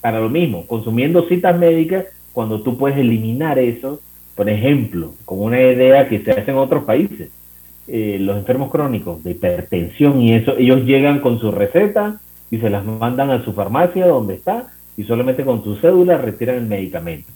para 0.00 0.20
lo 0.20 0.28
mismo, 0.28 0.66
consumiendo 0.66 1.28
citas 1.28 1.58
médicas, 1.58 2.06
cuando 2.32 2.62
tú 2.62 2.76
puedes 2.76 2.98
eliminar 2.98 3.58
eso, 3.58 4.00
por 4.34 4.48
ejemplo, 4.48 5.12
con 5.24 5.40
una 5.40 5.60
idea 5.60 6.08
que 6.08 6.20
se 6.20 6.30
hace 6.30 6.50
en 6.50 6.56
otros 6.56 6.84
países, 6.84 7.30
eh, 7.88 8.18
los 8.20 8.36
enfermos 8.36 8.70
crónicos 8.70 9.22
de 9.24 9.32
hipertensión 9.32 10.20
y 10.20 10.34
eso, 10.34 10.56
ellos 10.56 10.84
llegan 10.84 11.20
con 11.20 11.40
su 11.40 11.50
receta 11.50 12.20
y 12.50 12.58
se 12.58 12.70
las 12.70 12.84
mandan 12.84 13.30
a 13.30 13.44
su 13.44 13.52
farmacia 13.52 14.06
donde 14.06 14.34
está 14.34 14.68
y 14.96 15.04
solamente 15.04 15.44
con 15.44 15.64
su 15.64 15.76
cédula 15.76 16.18
retiran 16.18 16.56
el 16.56 16.66
medicamento. 16.66 17.32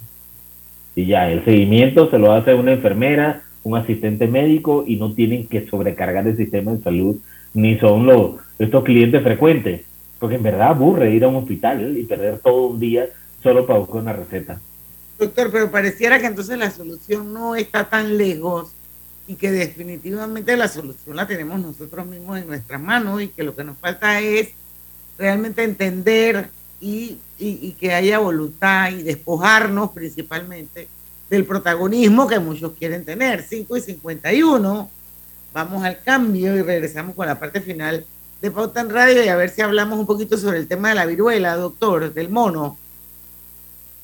Y 0.97 1.07
ya, 1.07 1.31
el 1.31 1.45
seguimiento 1.45 2.11
se 2.11 2.19
lo 2.19 2.33
hace 2.33 2.55
una 2.55 2.73
enfermera, 2.73 3.43
un 3.63 3.77
asistente 3.77 4.29
médico 4.29 4.85
y 4.87 4.97
no 4.97 5.13
tienen 5.13 5.47
que 5.49 5.67
sobrecargar 5.67 6.27
el 6.27 6.37
sistema 6.37 6.73
de 6.73 6.83
salud, 6.83 7.17
ni 7.53 7.79
son 7.79 8.07
los, 8.07 8.37
estos 8.59 8.85
clientes 8.85 9.23
frecuentes, 9.23 9.83
porque 10.19 10.37
en 10.37 10.43
verdad 10.43 10.69
aburre 10.69 11.11
ir 11.11 11.25
a 11.25 11.29
un 11.29 11.37
hospital 11.37 11.97
y 11.97 12.05
perder 12.05 12.39
todo 12.39 12.67
un 12.67 12.81
día 12.81 13.07
solo 13.43 13.67
para 13.67 13.79
buscar 13.79 14.03
una 14.03 14.13
receta. 14.13 14.61
Doctor, 15.19 15.51
pero 15.51 15.71
pareciera 15.71 16.19
que 16.19 16.27
entonces 16.27 16.59
la 16.59 16.71
solución 16.71 17.33
no 17.33 17.55
está 17.55 17.85
tan 17.89 18.19
lejos 18.19 18.73
y 19.27 19.37
que 19.37 19.51
definitivamente 19.51 20.57
la 20.57 20.69
solución 20.69 21.17
la 21.17 21.27
tenemos 21.27 21.59
nosotros 21.61 22.07
mismos 22.07 22.39
en 22.39 22.47
nuestras 22.47 22.81
manos 22.81 23.23
y 23.23 23.29
que 23.29 23.43
lo 23.43 23.57
que 23.57 23.65
nos 23.65 23.79
falta 23.79 24.21
es 24.21 24.51
realmente 25.19 25.63
entender 25.63 26.51
y, 26.81 27.19
y- 27.39 27.73
que 27.73 27.95
haya 27.95 28.19
voluntad 28.19 28.91
y 28.91 29.03
despojarnos 29.03 29.93
principalmente 29.93 30.89
del 31.31 31.47
protagonismo 31.47 32.27
que 32.27 32.39
muchos 32.39 32.73
quieren 32.79 33.05
tener. 33.05 33.43
5 33.43 33.77
y 33.77 33.81
51. 33.81 34.91
Vamos 35.55 35.85
al 35.85 36.03
cambio 36.03 36.55
y 36.57 36.63
regresamos 36.63 37.15
con 37.15 37.27
la 37.27 37.39
parte 37.39 37.61
final 37.63 38.05
de 38.43 38.51
Pauta 38.51 38.81
en 38.83 38.91
Radio 38.91 39.25
y 39.25 39.29
a 39.29 39.37
ver 39.37 39.49
si 39.49 39.63
hablamos 39.63 39.99
un 39.99 40.07
poquito 40.07 40.37
sobre 40.37 40.59
el 40.59 40.69
tema 40.69 40.91
de 40.91 40.97
la 40.97 41.07
viruela, 41.07 41.57
doctor, 41.57 42.13
del 42.13 42.29
mono. 42.29 42.77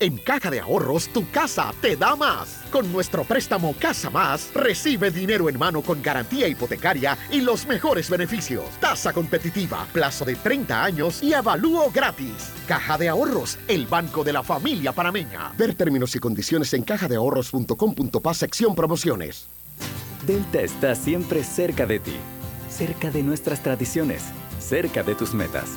En 0.03 0.17
Caja 0.17 0.51
de 0.51 0.61
Ahorros, 0.61 1.09
tu 1.09 1.31
casa 1.31 1.75
te 1.83 1.95
da 1.95 2.17
más. 2.17 2.63
Con 2.73 2.91
nuestro 2.91 3.23
préstamo 3.23 3.75
Casa 3.79 4.09
Más, 4.09 4.51
recibe 4.55 5.11
dinero 5.11 5.51
en 5.51 5.59
mano 5.59 5.83
con 5.83 6.01
garantía 6.01 6.49
hipotecaria 6.49 7.19
y 7.31 7.43
los 7.43 7.67
mejores 7.67 8.09
beneficios. 8.09 8.65
Tasa 8.81 9.13
competitiva, 9.13 9.87
plazo 9.93 10.25
de 10.25 10.37
30 10.37 10.83
años 10.83 11.23
y 11.23 11.35
avalúo 11.35 11.91
gratis. 11.91 12.51
Caja 12.67 12.97
de 12.97 13.11
Ahorros, 13.11 13.59
el 13.69 13.87
banco 13.87 14.25
de 14.25 14.33
la 14.33 14.43
familia 14.43 14.93
panameña. 14.93 15.53
Ver 15.59 15.75
términos 15.75 16.17
y 16.17 16.19
condiciones 16.19 16.73
en 16.73 16.83
cajadeahorros.com.pa 16.83 18.33
sección 18.33 18.75
promociones. 18.75 19.49
Delta 20.27 20.63
está 20.63 20.95
siempre 20.95 21.45
cerca 21.45 21.85
de 21.85 21.99
ti, 21.99 22.17
cerca 22.71 23.11
de 23.11 23.23
nuestras 23.23 23.63
tradiciones, 23.63 24.23
cerca 24.61 25.03
de 25.03 25.15
tus 25.15 25.35
metas 25.35 25.77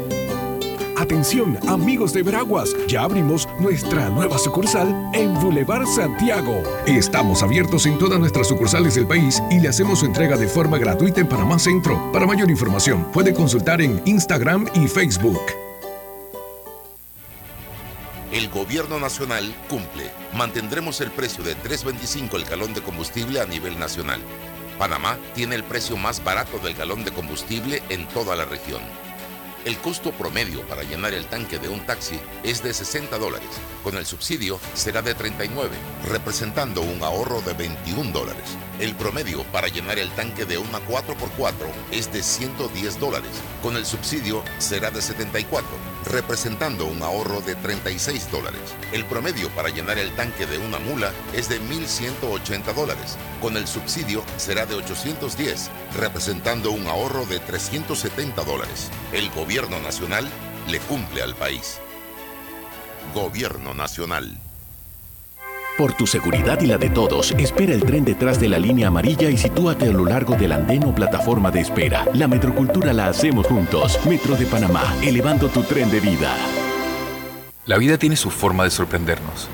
Atención, 1.01 1.57
amigos 1.67 2.13
de 2.13 2.21
Veraguas, 2.21 2.75
ya 2.87 3.01
abrimos 3.01 3.49
nuestra 3.59 4.07
nueva 4.09 4.37
sucursal 4.37 4.87
en 5.15 5.33
Boulevard 5.33 5.87
Santiago. 5.87 6.61
Estamos 6.85 7.41
abiertos 7.41 7.87
en 7.87 7.97
todas 7.97 8.19
nuestras 8.19 8.47
sucursales 8.47 8.93
del 8.93 9.07
país 9.07 9.41
y 9.49 9.59
le 9.59 9.69
hacemos 9.69 10.01
su 10.01 10.05
entrega 10.05 10.37
de 10.37 10.47
forma 10.47 10.77
gratuita 10.77 11.19
en 11.19 11.27
Panamá 11.27 11.57
Centro. 11.57 12.11
Para 12.11 12.27
mayor 12.27 12.51
información, 12.51 13.11
puede 13.11 13.33
consultar 13.33 13.81
en 13.81 13.99
Instagram 14.05 14.67
y 14.75 14.87
Facebook. 14.87 15.41
El 18.31 18.47
gobierno 18.49 18.99
nacional 18.99 19.55
cumple. 19.71 20.11
Mantendremos 20.35 21.01
el 21.01 21.09
precio 21.09 21.43
de 21.43 21.57
3.25 21.57 22.35
el 22.35 22.45
galón 22.45 22.75
de 22.75 22.83
combustible 22.83 23.41
a 23.41 23.47
nivel 23.47 23.79
nacional. 23.79 24.21
Panamá 24.77 25.17
tiene 25.33 25.55
el 25.55 25.63
precio 25.63 25.97
más 25.97 26.23
barato 26.23 26.59
del 26.59 26.75
galón 26.75 27.03
de 27.03 27.11
combustible 27.11 27.81
en 27.89 28.07
toda 28.09 28.35
la 28.35 28.45
región. 28.45 28.81
El 29.63 29.77
costo 29.77 30.11
promedio 30.11 30.61
para 30.67 30.81
llenar 30.81 31.13
el 31.13 31.27
tanque 31.27 31.59
de 31.59 31.69
un 31.69 31.85
taxi 31.85 32.19
es 32.43 32.63
de 32.63 32.73
60 32.73 33.19
dólares. 33.19 33.49
Con 33.83 33.95
el 33.95 34.07
subsidio 34.07 34.59
será 34.73 35.03
de 35.03 35.13
39, 35.13 35.69
representando 36.09 36.81
un 36.81 37.03
ahorro 37.03 37.41
de 37.41 37.53
21 37.53 38.11
dólares. 38.11 38.57
El 38.81 38.95
promedio 38.95 39.43
para 39.51 39.67
llenar 39.67 39.99
el 39.99 40.09
tanque 40.09 40.43
de 40.43 40.57
una 40.57 40.79
4x4 40.79 41.53
es 41.91 42.11
de 42.11 42.23
110 42.23 42.99
dólares. 42.99 43.29
Con 43.61 43.77
el 43.77 43.85
subsidio 43.85 44.43
será 44.57 44.89
de 44.89 45.03
74, 45.03 45.69
representando 46.05 46.87
un 46.87 47.03
ahorro 47.03 47.41
de 47.41 47.53
36 47.53 48.31
dólares. 48.31 48.59
El 48.91 49.05
promedio 49.05 49.49
para 49.49 49.69
llenar 49.69 49.99
el 49.99 50.09
tanque 50.15 50.47
de 50.47 50.57
una 50.57 50.79
mula 50.79 51.11
es 51.31 51.47
de 51.47 51.61
1.180 51.61 52.73
dólares. 52.73 53.19
Con 53.39 53.55
el 53.55 53.67
subsidio 53.67 54.23
será 54.37 54.65
de 54.65 54.73
810, 54.73 55.69
representando 55.95 56.71
un 56.71 56.87
ahorro 56.87 57.27
de 57.27 57.37
370 57.37 58.43
dólares. 58.43 58.89
El 59.13 59.29
gobierno 59.29 59.79
nacional 59.79 60.27
le 60.67 60.79
cumple 60.79 61.21
al 61.21 61.35
país. 61.35 61.79
Gobierno 63.13 63.75
nacional. 63.75 64.39
Por 65.77 65.93
tu 65.93 66.05
seguridad 66.05 66.59
y 66.61 66.67
la 66.67 66.77
de 66.77 66.89
todos, 66.89 67.31
espera 67.31 67.73
el 67.73 67.83
tren 67.83 68.03
detrás 68.03 68.39
de 68.39 68.49
la 68.49 68.59
línea 68.59 68.89
amarilla 68.89 69.29
y 69.29 69.37
sitúate 69.37 69.85
a 69.85 69.91
lo 69.91 70.05
largo 70.05 70.35
del 70.35 70.51
andén 70.51 70.83
o 70.83 70.93
plataforma 70.93 71.49
de 71.49 71.61
espera. 71.61 72.05
La 72.13 72.27
metrocultura 72.27 72.93
la 72.93 73.07
hacemos 73.07 73.47
juntos. 73.47 73.97
Metro 74.05 74.35
de 74.35 74.45
Panamá, 74.45 74.83
elevando 75.01 75.47
tu 75.47 75.63
tren 75.63 75.89
de 75.89 76.01
vida. 76.01 76.35
La 77.65 77.77
vida 77.77 77.97
tiene 77.97 78.17
su 78.17 78.29
forma 78.29 78.65
de 78.65 78.69
sorprendernos. 78.69 79.47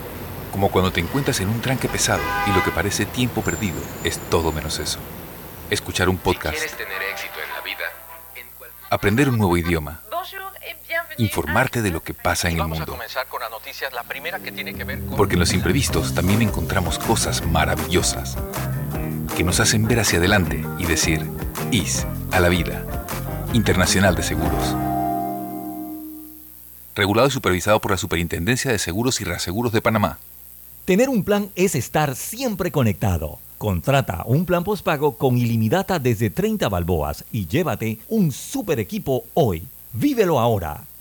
Como 0.52 0.70
cuando 0.70 0.92
te 0.92 1.00
encuentras 1.00 1.40
en 1.40 1.50
un 1.50 1.62
tranque 1.62 1.88
pesado 1.88 2.24
y 2.48 2.52
lo 2.52 2.64
que 2.64 2.72
parece 2.72 3.06
tiempo 3.06 3.42
perdido 3.42 3.78
es 4.04 4.18
todo 4.30 4.52
menos 4.52 4.80
eso. 4.80 5.00
Escuchar 5.70 6.10
un 6.10 6.18
podcast. 6.18 6.58
tener 6.58 7.02
éxito 7.12 7.36
en 7.36 7.54
la 7.54 7.62
vida, 7.64 7.86
Aprender 8.90 9.30
un 9.30 9.38
nuevo 9.38 9.56
idioma. 9.56 10.02
Informarte 11.20 11.82
de 11.82 11.90
lo 11.90 12.04
que 12.04 12.14
pasa 12.14 12.48
en 12.48 12.56
el 12.56 12.60
vamos 12.60 12.78
a 12.78 12.82
mundo. 12.82 12.92
comenzar 12.94 13.28
con 13.28 13.42
las 13.42 13.50
noticias. 13.50 13.92
La 13.92 14.04
primera 14.04 14.40
que 14.40 14.52
tiene 14.52 14.74
que 14.76 14.84
ver 14.84 15.00
con... 15.00 15.18
Porque 15.18 15.34
en 15.34 15.40
los 15.40 15.54
imprevistos 15.54 16.14
también 16.14 16.42
encontramos 16.44 17.00
cosas 17.00 17.44
maravillosas 17.46 18.38
que 19.36 19.44
nos 19.44 19.60
hacen 19.60 19.88
ver 19.88 20.00
hacia 20.00 20.20
adelante 20.20 20.64
y 20.78 20.86
decir, 20.86 21.26
IS 21.72 22.06
a 22.32 22.40
la 22.40 22.50
vida. 22.50 22.86
Internacional 23.54 24.16
de 24.16 24.24
Seguros. 24.24 24.76
Regulado 26.96 27.28
y 27.28 27.32
supervisado 27.32 27.80
por 27.80 27.92
la 27.92 27.98
Superintendencia 27.98 28.72
de 28.72 28.80
Seguros 28.80 29.22
y 29.22 29.24
Reaseguros 29.24 29.72
de 29.72 29.82
Panamá. 29.82 30.20
Tener 30.86 31.10
un 31.10 31.24
plan 31.24 31.50
es 31.56 31.76
estar 31.76 32.16
siempre 32.16 32.72
conectado. 32.72 33.40
Contrata 33.58 34.24
un 34.26 34.46
plan 34.46 34.64
postpago 34.64 35.18
con 35.18 35.38
ilimitada 35.38 35.98
desde 36.00 36.30
30 36.30 36.70
balboas 36.70 37.26
y 37.32 37.48
llévate 37.48 38.00
un 38.08 38.32
super 38.32 38.80
equipo 38.80 39.26
hoy. 39.34 39.68
Vívelo 39.94 40.40
ahora, 40.40 40.84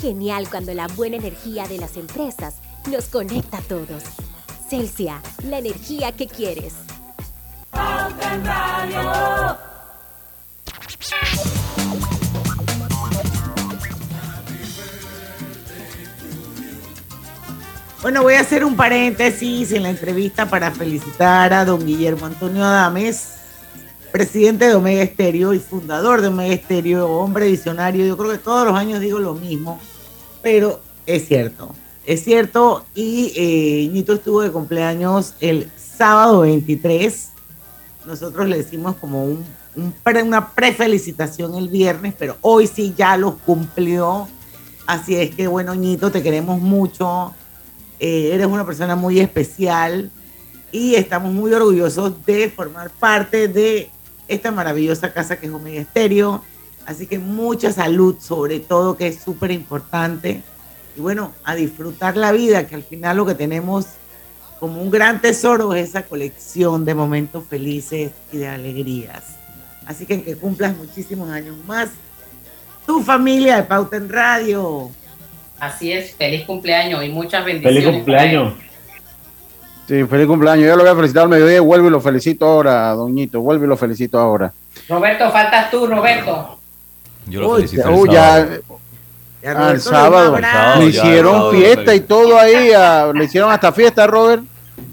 Genial 0.00 0.48
cuando 0.50 0.74
la 0.74 0.86
buena 0.88 1.16
energía 1.16 1.66
de 1.66 1.78
las 1.78 1.96
empresas 1.96 2.56
nos 2.90 3.06
conecta 3.06 3.58
a 3.58 3.62
todos. 3.62 4.02
Celsia, 4.68 5.22
la 5.44 5.58
energía 5.58 6.12
que 6.12 6.26
quieres. 6.26 6.74
Bueno, 18.02 18.22
voy 18.22 18.34
a 18.34 18.40
hacer 18.40 18.64
un 18.64 18.76
paréntesis 18.76 19.72
en 19.72 19.82
la 19.82 19.90
entrevista 19.90 20.46
para 20.48 20.70
felicitar 20.70 21.52
a 21.52 21.64
don 21.64 21.84
Guillermo 21.84 22.26
Antonio 22.26 22.64
Adames, 22.64 23.35
presidente 24.20 24.66
de 24.66 24.74
Omega 24.74 25.02
Estéreo 25.02 25.52
y 25.52 25.58
fundador 25.58 26.22
de 26.22 26.28
Omega 26.28 26.54
Estéreo, 26.54 27.06
hombre 27.06 27.50
visionario. 27.50 28.06
Yo 28.06 28.16
creo 28.16 28.32
que 28.32 28.38
todos 28.38 28.66
los 28.66 28.74
años 28.74 28.98
digo 29.00 29.18
lo 29.18 29.34
mismo, 29.34 29.78
pero 30.40 30.80
es 31.04 31.28
cierto, 31.28 31.74
es 32.06 32.24
cierto. 32.24 32.86
Y 32.94 33.34
eh, 33.36 33.90
Ñito 33.92 34.14
estuvo 34.14 34.40
de 34.40 34.50
cumpleaños 34.50 35.34
el 35.40 35.70
sábado 35.76 36.40
23. 36.40 37.28
Nosotros 38.06 38.48
le 38.48 38.56
decimos 38.56 38.96
como 38.96 39.22
un, 39.22 39.44
pre- 40.02 40.22
una 40.22 40.48
prefelicitación 40.54 41.54
el 41.54 41.68
viernes, 41.68 42.14
pero 42.18 42.38
hoy 42.40 42.66
sí 42.66 42.94
ya 42.96 43.18
los 43.18 43.34
cumplió. 43.44 44.28
Así 44.86 45.14
es 45.14 45.34
que, 45.34 45.46
bueno, 45.46 45.74
Ñito, 45.74 46.10
te 46.10 46.22
queremos 46.22 46.58
mucho. 46.58 47.34
Eh, 48.00 48.30
eres 48.32 48.46
una 48.46 48.64
persona 48.64 48.96
muy 48.96 49.20
especial 49.20 50.10
y 50.72 50.94
estamos 50.94 51.34
muy 51.34 51.52
orgullosos 51.52 52.14
de 52.24 52.48
formar 52.48 52.88
parte 52.88 53.48
de 53.48 53.90
esta 54.28 54.50
maravillosa 54.50 55.12
casa 55.12 55.38
que 55.38 55.46
es 55.46 55.52
Omega 55.52 55.80
Estéreo. 55.80 56.42
Así 56.86 57.06
que 57.06 57.18
mucha 57.18 57.72
salud, 57.72 58.16
sobre 58.20 58.60
todo, 58.60 58.96
que 58.96 59.08
es 59.08 59.20
súper 59.20 59.50
importante. 59.50 60.42
Y 60.96 61.00
bueno, 61.00 61.32
a 61.44 61.54
disfrutar 61.54 62.16
la 62.16 62.32
vida, 62.32 62.66
que 62.66 62.74
al 62.74 62.82
final 62.82 63.16
lo 63.16 63.26
que 63.26 63.34
tenemos 63.34 63.86
como 64.60 64.80
un 64.80 64.90
gran 64.90 65.20
tesoro 65.20 65.74
es 65.74 65.90
esa 65.90 66.02
colección 66.02 66.84
de 66.84 66.94
momentos 66.94 67.44
felices 67.48 68.12
y 68.32 68.38
de 68.38 68.48
alegrías. 68.48 69.36
Así 69.84 70.06
que 70.06 70.22
que 70.22 70.36
cumplas 70.36 70.76
muchísimos 70.76 71.30
años 71.30 71.56
más. 71.66 71.90
Tu 72.86 73.02
familia 73.02 73.56
de 73.56 73.62
Pauta 73.64 73.96
en 73.96 74.08
Radio. 74.08 74.90
Así 75.58 75.92
es, 75.92 76.14
feliz 76.14 76.44
cumpleaños 76.44 77.04
y 77.04 77.08
muchas 77.08 77.44
bendiciones. 77.44 77.84
Feliz 77.84 77.96
cumpleaños. 77.96 78.54
Sí, 79.86 80.04
feliz 80.04 80.26
cumpleaños. 80.26 80.66
Yo 80.66 80.76
lo 80.76 80.82
voy 80.82 80.92
a 80.92 80.96
felicitar 80.96 81.22
al 81.24 81.28
mediodía 81.28 81.56
y 81.56 81.60
vuelvo 81.60 81.86
y 81.88 81.90
lo 81.90 82.00
felicito 82.00 82.44
ahora, 82.46 82.90
doñito. 82.92 83.40
Vuelvo 83.40 83.64
y 83.64 83.68
lo 83.68 83.76
felicito 83.76 84.18
ahora. 84.18 84.52
Roberto, 84.88 85.30
faltas 85.30 85.70
tú, 85.70 85.86
Roberto. 85.86 86.58
Yo 87.26 87.40
lo 87.40 87.54
felicito 87.56 87.88
el 87.88 87.94
Uy, 87.94 88.08
ya- 88.10 88.48
el 89.42 89.80
sábado. 89.80 90.36
Le 90.78 90.86
hicieron 90.86 91.54
fiesta 91.54 91.94
y 91.94 92.00
todo 92.00 92.38
ahí. 92.38 92.72
a- 92.72 93.12
le 93.14 93.24
hicieron 93.24 93.50
hasta 93.50 93.70
fiesta, 93.72 94.06
Robert. 94.06 94.42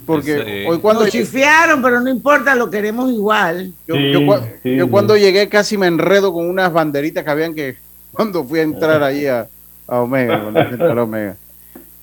Porque 0.05 0.65
hoy 0.69 0.79
cuando 0.79 1.01
Nos 1.03 1.11
chifiaron, 1.11 1.81
pero 1.81 1.99
no 2.01 2.09
importa, 2.09 2.53
lo 2.55 2.69
queremos 2.69 3.09
igual. 3.11 3.73
Yo, 3.87 3.95
yo 3.95 4.19
cua- 4.21 4.41
yo 4.63 4.89
cuando 4.89 5.15
llegué 5.17 5.47
casi 5.49 5.77
me 5.77 5.87
enredo 5.87 6.33
con 6.33 6.47
unas 6.49 6.71
banderitas 6.71 7.23
que 7.23 7.29
habían 7.29 7.53
que 7.55 7.77
cuando 8.11 8.43
fui 8.43 8.59
a 8.59 8.63
entrar 8.63 9.01
ahí 9.01 9.25
a, 9.25 9.47
a 9.87 9.99
Omega, 10.01 10.41
cuando 10.41 10.59
fui 10.61 10.69
a 10.69 10.73
entrar 10.73 10.99
a 10.99 11.03
Omega. 11.03 11.35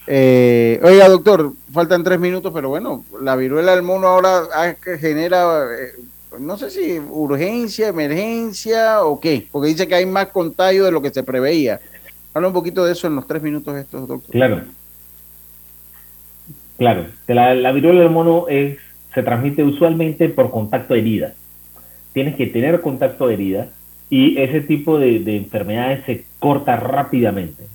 Eh, 0.07 0.81
oiga, 0.83 1.09
doctor, 1.09 1.53
faltan 1.73 2.03
tres 2.03 2.19
minutos, 2.19 2.53
pero 2.55 2.69
bueno, 2.69 3.05
la 3.21 3.37
viruela 3.37 3.73
del 3.73 3.83
mono 3.83 4.09
ahora 4.09 4.43
ah, 4.55 4.75
genera, 4.99 5.65
eh, 5.73 5.93
no 6.39 6.57
sé 6.57 6.71
si 6.71 6.99
urgencia, 6.99 7.89
emergencia 7.89 9.05
o 9.05 9.21
qué, 9.21 9.47
porque 9.51 9.69
dice 9.69 9.87
que 9.87 9.95
hay 9.95 10.07
más 10.07 10.29
contagio 10.29 10.85
de 10.85 10.93
lo 10.93 11.03
que 11.03 11.11
se 11.11 11.23
preveía. 11.23 11.81
Habla 12.33 12.49
un 12.49 12.55
poquito 12.55 12.85
de 12.85 12.93
eso 12.93 13.07
en 13.07 13.17
los 13.17 13.27
tres 13.27 13.43
minutos 13.43 13.77
estos, 13.77 14.09
doctor. 14.09 14.31
Claro. 14.31 14.63
Claro, 16.79 17.07
la, 17.27 17.55
la 17.55 17.73
viruela 17.73 18.01
del 18.01 18.11
mono 18.11 18.47
es, 18.49 18.79
se 19.15 19.23
transmite 19.23 19.63
usualmente 19.63 20.31
por 20.31 20.51
contacto 20.51 20.95
de 20.95 21.01
herida. 21.01 21.35
Tienes 22.15 22.37
que 22.37 22.47
tener 22.47 22.81
contacto 22.81 23.27
de 23.27 23.35
herida 23.35 23.69
y 24.09 24.41
ese 24.41 24.63
tipo 24.63 24.99
de 24.99 25.37
enfermedades 25.37 26.05
se 26.07 26.25
corta 26.39 26.77
rápidamente. 26.77 27.69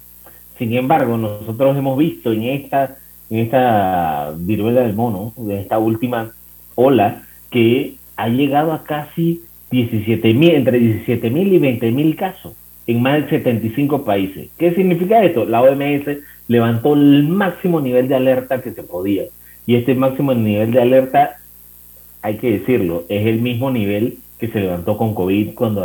Sin 0.58 0.74
embargo, 0.74 1.18
nosotros 1.18 1.78
hemos 1.78 1.97
visto 1.97 2.32
en 2.32 2.43
esta, 2.43 2.97
en 3.30 3.39
esta 3.39 4.34
viruela 4.38 4.82
del 4.82 4.95
mono, 4.95 5.34
en 5.38 5.51
esta 5.51 5.80
última 5.80 6.32
ola, 6.76 7.24
que 7.49 7.95
ha 8.16 8.30
llegado 8.30 8.72
a 8.74 8.84
casi 8.84 9.41
17 9.72 10.34
mil, 10.34 10.51
entre 10.51 10.80
17 10.80 11.30
mil 11.30 11.53
y 11.53 11.60
20 11.60 11.91
mil 11.91 12.16
casos 12.16 12.53
en 12.88 13.01
más 13.01 13.24
de 13.24 13.30
75 13.30 14.06
países. 14.06 14.49
¿Qué 14.58 14.74
significa 14.74 15.24
esto? 15.24 15.45
La 15.45 15.62
OMS 15.62 16.06
levantó 16.47 16.93
el 16.93 17.28
máximo 17.28 17.82
nivel 17.82 18.08
de 18.08 18.16
alerta 18.16 18.62
que 18.62 18.72
se 18.72 18.84
podía. 18.84 19.24
Y 19.66 19.76
este 19.76 19.95
máximo 19.95 20.34
nivel 20.34 20.72
de 20.72 20.82
alerta, 20.82 21.38
hay 22.22 22.38
que 22.38 22.60
decirlo, 22.60 23.03
es 23.10 23.26
el 23.26 23.41
mismo 23.41 23.72
nivel 23.72 24.20
que 24.39 24.47
se 24.47 24.60
levantó 24.60 24.97
con 24.97 25.16
COVID 25.16 25.56
cuando 25.56 25.84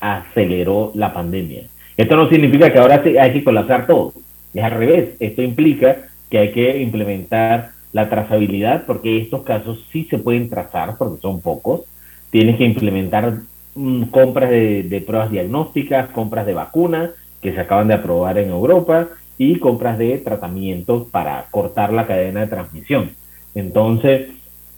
aceleró 0.00 0.92
la 0.94 1.12
pandemia. 1.12 1.64
Esto 1.96 2.16
no 2.16 2.28
significa 2.28 2.72
que 2.72 2.78
ahora 2.78 3.02
hay 3.04 3.32
que 3.32 3.44
colapsar 3.44 3.86
todo. 3.86 4.12
Es 4.54 4.62
al 4.64 4.72
revés. 4.72 5.10
Esto 5.20 5.42
implica 5.42 6.08
que 6.30 6.38
hay 6.38 6.52
que 6.52 6.80
implementar 6.80 7.70
la 7.92 8.08
trazabilidad 8.08 8.84
porque 8.86 9.18
estos 9.18 9.42
casos 9.42 9.84
sí 9.92 10.06
se 10.08 10.18
pueden 10.18 10.48
trazar 10.48 10.96
porque 10.96 11.20
son 11.20 11.40
pocos. 11.40 11.82
Tienes 12.30 12.56
que 12.56 12.64
implementar 12.64 13.40
mm, 13.74 14.04
compras 14.04 14.50
de, 14.50 14.84
de 14.84 15.00
pruebas 15.00 15.30
diagnósticas, 15.30 16.08
compras 16.10 16.46
de 16.46 16.54
vacunas 16.54 17.10
que 17.42 17.52
se 17.52 17.60
acaban 17.60 17.88
de 17.88 17.94
aprobar 17.94 18.38
en 18.38 18.50
Europa 18.50 19.08
y 19.36 19.56
compras 19.56 19.98
de 19.98 20.18
tratamientos 20.18 21.08
para 21.10 21.46
cortar 21.50 21.92
la 21.92 22.06
cadena 22.06 22.40
de 22.40 22.46
transmisión. 22.46 23.10
Entonces, 23.54 24.28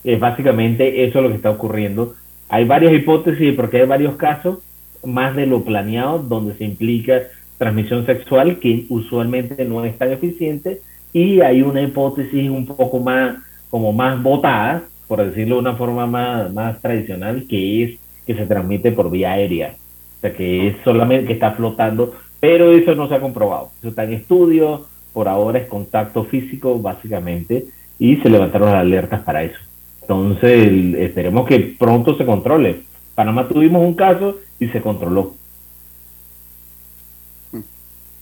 eh, 0.03 0.17
básicamente 0.17 1.05
eso 1.05 1.19
es 1.19 1.23
lo 1.23 1.29
que 1.29 1.35
está 1.35 1.51
ocurriendo. 1.51 2.15
Hay 2.49 2.65
varias 2.65 2.93
hipótesis 2.93 3.53
porque 3.55 3.81
hay 3.81 3.87
varios 3.87 4.15
casos, 4.15 4.59
más 5.05 5.35
de 5.35 5.45
lo 5.45 5.63
planeado, 5.63 6.19
donde 6.19 6.55
se 6.55 6.65
implica 6.65 7.21
transmisión 7.57 8.05
sexual, 8.05 8.59
que 8.59 8.85
usualmente 8.89 9.63
no 9.65 9.85
es 9.85 9.97
tan 9.97 10.11
eficiente, 10.11 10.81
y 11.13 11.41
hay 11.41 11.61
una 11.61 11.81
hipótesis 11.81 12.49
un 12.49 12.65
poco 12.65 12.99
más, 12.99 13.37
como 13.69 13.93
más 13.93 14.21
votada, 14.21 14.83
por 15.07 15.23
decirlo 15.25 15.55
de 15.55 15.61
una 15.61 15.75
forma 15.75 16.05
más, 16.07 16.53
más 16.53 16.81
tradicional, 16.81 17.45
que 17.47 17.83
es 17.83 17.99
que 18.25 18.35
se 18.35 18.45
transmite 18.45 18.91
por 18.91 19.11
vía 19.11 19.33
aérea. 19.33 19.75
O 20.17 20.21
sea, 20.21 20.33
que 20.33 20.67
es 20.67 20.75
solamente 20.83 21.27
que 21.27 21.33
está 21.33 21.51
flotando, 21.51 22.15
pero 22.39 22.71
eso 22.71 22.95
no 22.95 23.07
se 23.07 23.15
ha 23.15 23.21
comprobado. 23.21 23.69
Eso 23.79 23.89
está 23.89 24.03
en 24.03 24.13
estudio, 24.13 24.85
por 25.13 25.27
ahora 25.27 25.59
es 25.59 25.67
contacto 25.67 26.25
físico, 26.25 26.79
básicamente, 26.79 27.65
y 27.99 28.17
se 28.17 28.29
levantaron 28.29 28.71
las 28.71 28.81
alertas 28.81 29.21
para 29.21 29.43
eso. 29.43 29.59
Entonces, 30.01 30.95
esperemos 30.95 31.47
que 31.47 31.75
pronto 31.79 32.17
se 32.17 32.25
controle. 32.25 32.81
Panamá 33.15 33.47
tuvimos 33.47 33.81
un 33.81 33.93
caso 33.95 34.37
y 34.59 34.67
se 34.67 34.81
controló. 34.81 35.33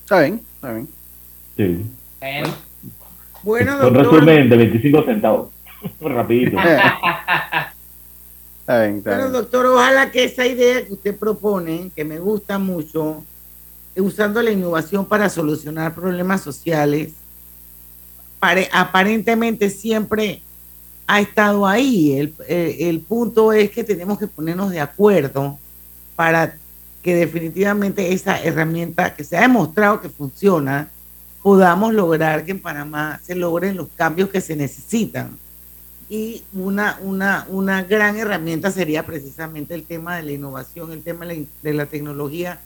Está 0.03 0.21
bien, 0.21 0.41
está 0.55 0.73
bien. 0.73 0.87
Sí. 1.57 1.85
Bueno, 3.41 3.73
un 3.75 3.93
doctor. 3.93 4.05
resumen 4.13 4.49
de 4.49 4.57
25 4.57 5.03
centavos. 5.03 5.49
Rapidito. 6.01 6.57
Bueno, 9.03 9.29
doctor, 9.29 9.65
ojalá 9.65 10.11
que 10.11 10.23
esa 10.25 10.45
idea 10.45 10.85
que 10.85 10.93
usted 10.93 11.15
propone, 11.17 11.91
que 11.95 12.05
me 12.05 12.19
gusta 12.19 12.57
mucho, 12.59 13.23
eh, 13.95 14.01
usando 14.01 14.41
la 14.41 14.51
innovación 14.51 15.05
para 15.05 15.27
solucionar 15.29 15.93
problemas 15.93 16.41
sociales, 16.41 17.11
pare- 18.39 18.69
aparentemente 18.71 19.69
siempre 19.69 20.41
ha 21.13 21.19
estado 21.19 21.67
ahí. 21.67 22.13
El, 22.13 22.33
eh, 22.47 22.77
el 22.89 22.99
punto 23.01 23.53
es 23.53 23.69
que 23.69 23.83
tenemos 23.83 24.17
que 24.17 24.25
ponernos 24.25 24.71
de 24.71 24.79
acuerdo 24.79 25.59
para 26.15 26.55
que 27.03 27.13
definitivamente 27.13 28.13
esa 28.13 28.41
herramienta 28.41 29.13
que 29.15 29.23
se 29.23 29.37
ha 29.37 29.41
demostrado 29.41 30.01
que 30.01 30.09
funciona, 30.09 30.89
podamos 31.43 31.93
lograr 31.93 32.45
que 32.45 32.51
en 32.51 32.59
Panamá 32.59 33.19
se 33.23 33.35
logren 33.35 33.77
los 33.77 33.89
cambios 33.95 34.29
que 34.29 34.41
se 34.41 34.55
necesitan. 34.55 35.37
Y 36.09 36.43
una, 36.53 36.97
una, 37.03 37.45
una 37.49 37.83
gran 37.83 38.17
herramienta 38.17 38.71
sería 38.71 39.05
precisamente 39.05 39.75
el 39.75 39.83
tema 39.83 40.15
de 40.15 40.23
la 40.23 40.31
innovación, 40.31 40.91
el 40.93 41.03
tema 41.03 41.27
de 41.27 41.47
la, 41.61 41.83
de 41.83 41.85
tecnología. 41.85 42.59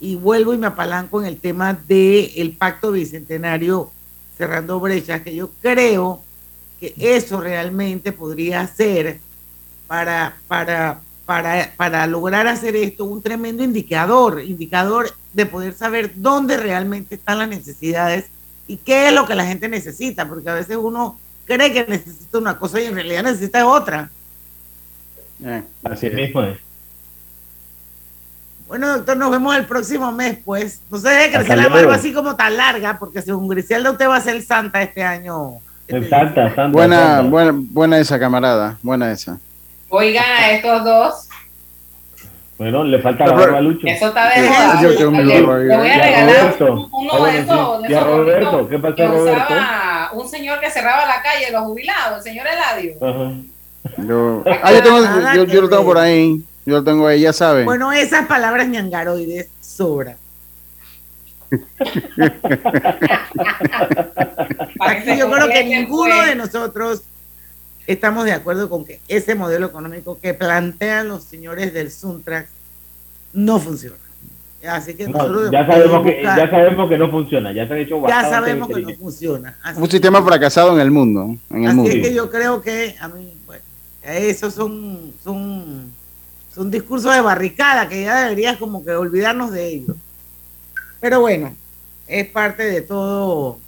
Y 0.00 0.14
vuelvo 0.14 0.54
y 0.54 0.58
me 0.58 0.68
apalanco 0.68 1.20
en 1.20 1.26
el 1.26 1.36
tema 1.36 1.74
del 1.74 2.56
pacto 2.58 2.90
bicentenario 2.92 3.90
cerrando 4.38 4.80
brechas, 4.80 5.20
que 5.20 5.34
yo 5.34 5.50
creo 5.60 6.22
que 6.82 7.16
eso 7.16 7.40
realmente 7.40 8.10
podría 8.10 8.66
ser 8.66 9.20
para, 9.86 10.34
para, 10.48 10.98
para, 11.24 11.72
para 11.76 12.06
lograr 12.08 12.48
hacer 12.48 12.74
esto 12.74 13.04
un 13.04 13.22
tremendo 13.22 13.62
indicador, 13.62 14.42
indicador 14.42 15.12
de 15.32 15.46
poder 15.46 15.74
saber 15.74 16.10
dónde 16.16 16.56
realmente 16.56 17.14
están 17.14 17.38
las 17.38 17.48
necesidades 17.48 18.24
y 18.66 18.78
qué 18.78 19.08
es 19.08 19.14
lo 19.14 19.26
que 19.26 19.36
la 19.36 19.46
gente 19.46 19.68
necesita, 19.68 20.28
porque 20.28 20.50
a 20.50 20.54
veces 20.54 20.76
uno 20.76 21.20
cree 21.44 21.72
que 21.72 21.86
necesita 21.86 22.38
una 22.38 22.58
cosa 22.58 22.80
y 22.80 22.86
en 22.86 22.96
realidad 22.96 23.22
necesita 23.22 23.64
otra. 23.64 24.10
Así 25.84 26.10
mismo 26.10 26.42
es. 26.42 26.58
Bueno, 28.66 28.88
doctor, 28.96 29.16
nos 29.16 29.30
vemos 29.30 29.54
el 29.54 29.66
próximo 29.66 30.10
mes, 30.10 30.38
pues. 30.44 30.80
No 30.90 30.98
se 30.98 31.10
deje 31.10 31.32
crecer 31.32 31.58
la 31.58 31.68
barba 31.68 31.94
así 31.94 32.12
como 32.12 32.34
tan 32.34 32.56
larga, 32.56 32.98
porque 32.98 33.22
según 33.22 33.46
Griselda 33.46 33.90
usted 33.90 34.08
va 34.08 34.16
a 34.16 34.20
ser 34.20 34.42
santa 34.42 34.82
este 34.82 35.04
año. 35.04 35.60
Santa, 35.88 36.54
Santa. 36.54 36.68
Buena, 36.68 36.96
Santa. 37.16 37.30
buena, 37.30 37.52
buena 37.54 37.98
esa 37.98 38.18
camarada, 38.18 38.78
buena 38.82 39.12
esa. 39.12 39.38
Oigan 39.88 40.24
a 40.24 40.50
estos 40.52 40.84
dos. 40.84 41.28
Bueno, 42.58 42.84
le 42.84 42.98
falta 43.00 43.26
la 43.26 43.32
barba 43.32 43.58
a 43.58 43.60
Lucho. 43.60 43.86
Eso 43.86 44.08
está 44.08 44.28
de 44.28 44.34
Sí, 44.36 44.48
moda. 44.48 44.82
yo 44.82 44.96
tengo 44.96 45.10
mi 45.10 45.24
Le- 45.24 45.42
barba 45.42 45.58
le 45.58 45.76
voy 45.76 45.88
a 45.88 45.94
regalar 45.94 46.26
Roberto. 46.28 46.72
un- 46.74 46.88
uno 46.92 47.24
de 47.24 47.38
esos. 47.40 47.76
sí. 47.78 47.82
de 47.82 47.88
Y 47.90 47.94
a 47.94 47.98
esos 47.98 48.10
Roberto, 48.16 48.68
¿qué 48.68 48.78
pasó, 48.78 48.94
que 48.94 49.06
Roberto? 49.08 49.42
usaba 49.54 50.10
un 50.12 50.28
señor 50.28 50.60
que 50.60 50.70
cerraba 50.70 51.06
la 51.06 51.22
calle, 51.22 51.50
los 51.50 51.62
jubilados, 51.64 52.18
el 52.18 52.22
señor 52.22 52.46
Eladio. 52.46 52.94
Yo, 53.98 54.44
ah, 54.62 54.72
yo, 54.72 54.82
tengo, 54.82 54.98
yo, 55.34 55.44
yo 55.44 55.60
lo 55.62 55.68
tengo 55.68 55.84
por 55.84 55.98
ahí. 55.98 56.40
Yo 56.64 56.76
lo 56.76 56.84
tengo 56.84 57.06
ahí, 57.08 57.22
ya 57.22 57.32
saben. 57.32 57.64
Bueno, 57.64 57.90
esas 57.92 58.26
palabras 58.28 58.68
ñangaroides 58.68 59.48
sobran. 59.60 60.14
Aquí 64.80 65.18
yo 65.18 65.30
creo 65.30 65.48
que 65.48 65.64
ninguno 65.64 66.22
de 66.22 66.34
nosotros 66.34 67.02
estamos 67.86 68.24
de 68.24 68.32
acuerdo 68.32 68.68
con 68.68 68.84
que 68.84 69.00
ese 69.08 69.34
modelo 69.34 69.66
económico 69.66 70.18
que 70.20 70.34
plantean 70.34 71.08
los 71.08 71.24
señores 71.24 71.72
del 71.72 71.90
Suntrax 71.90 72.48
no 73.32 73.58
funciona. 73.58 73.96
Así 74.68 74.94
que 74.94 75.08
No, 75.08 75.18
nosotros 75.18 75.50
ya, 75.50 75.66
sabemos 75.66 76.04
que, 76.04 76.22
ya 76.22 76.50
sabemos 76.50 76.88
que 76.88 76.98
no 76.98 77.10
funciona. 77.10 77.52
Ya 77.52 77.66
se 77.66 77.72
han 77.72 77.80
hecho 77.80 78.06
ya 78.06 78.22
sabemos 78.22 78.68
que 78.68 78.82
no 78.82 78.94
funciona. 78.94 79.58
Así 79.62 79.80
Un 79.80 79.90
sistema 79.90 80.22
fracasado 80.22 80.72
en 80.74 80.80
el 80.80 80.90
mundo. 80.90 81.36
En 81.50 81.64
el 81.64 81.66
Así 81.66 81.76
mundo. 81.76 81.90
es 81.90 82.06
que 82.06 82.14
yo 82.14 82.30
creo 82.30 82.62
que 82.62 82.94
a 83.00 83.08
mí, 83.08 83.36
bueno, 83.44 83.62
esos 84.02 84.54
son, 84.54 85.12
son, 85.22 85.90
son 86.54 86.70
discursos 86.70 87.12
de 87.12 87.20
barricada 87.20 87.88
que 87.88 88.02
ya 88.04 88.22
deberías 88.22 88.56
como 88.56 88.84
que 88.84 88.92
olvidarnos 88.92 89.50
de 89.50 89.68
ellos. 89.68 89.96
Pero 91.02 91.20
bueno, 91.20 91.54
es 92.06 92.28
parte 92.28 92.62
de 92.62 92.80
todo 92.80 93.58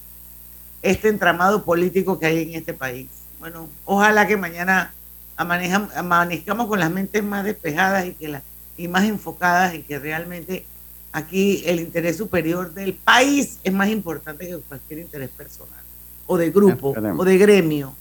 este 0.83 1.09
entramado 1.09 1.65
político 1.65 2.19
que 2.19 2.27
hay 2.27 2.43
en 2.45 2.55
este 2.55 2.73
país. 2.73 3.09
Bueno, 3.41 3.69
ojalá 3.85 4.27
que 4.29 4.37
mañana 4.37 4.95
amanezcamos 5.37 6.69
con 6.69 6.79
las 6.79 6.93
mentes 6.93 7.25
más 7.25 7.45
despejadas 7.45 8.07
y 8.07 8.13
que 8.13 8.29
las 8.29 8.43
y 8.77 8.87
más 8.87 9.05
enfocadas 9.05 9.75
y 9.75 9.83
que 9.83 9.99
realmente 9.99 10.65
aquí 11.13 11.65
el 11.67 11.81
interés 11.81 12.17
superior 12.17 12.73
del 12.73 12.95
país 12.95 13.59
es 13.65 13.73
más 13.73 13.89
importante 13.89 14.47
que 14.47 14.57
cualquier 14.59 15.01
interés 15.01 15.31
personal 15.31 15.83
o 16.27 16.37
de 16.37 16.51
grupo 16.51 16.95
o 17.17 17.25
de 17.25 17.37
gremio. 17.37 17.95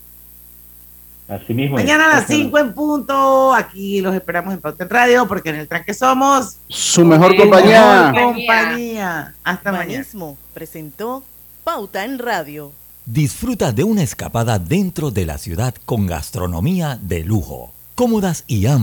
Así 1.35 1.53
mismo. 1.53 1.77
es. 1.79 1.83
Mañana 1.85 2.05
a 2.05 2.15
las 2.19 2.27
5 2.27 2.57
en 2.59 2.73
punto, 2.73 3.53
aquí 3.53 4.01
los 4.01 4.13
esperamos 4.13 4.53
en 4.53 4.59
Pauta 4.61 4.83
en 4.83 4.89
Radio 4.89 5.27
porque 5.27 5.49
en 5.49 5.55
el 5.55 5.67
tranque 5.67 5.93
somos 5.93 6.57
Su 6.67 7.03
mejor 7.05 7.35
compañía. 7.35 8.11
mejor 8.13 8.33
compañía. 8.35 9.33
Hasta 9.43 9.71
mañana. 9.71 10.05
Presentó 10.53 11.23
Pauta 11.63 12.05
en 12.05 12.19
Radio. 12.19 12.71
Disfruta 13.05 13.71
de 13.71 13.83
una 13.83 14.03
escapada 14.03 14.59
dentro 14.59 15.11
de 15.11 15.25
la 15.25 15.37
ciudad 15.37 15.73
con 15.85 16.07
gastronomía 16.07 16.97
de 17.01 17.23
lujo, 17.23 17.73
cómodas 17.95 18.43
y 18.47 18.65
amplias. 18.67 18.81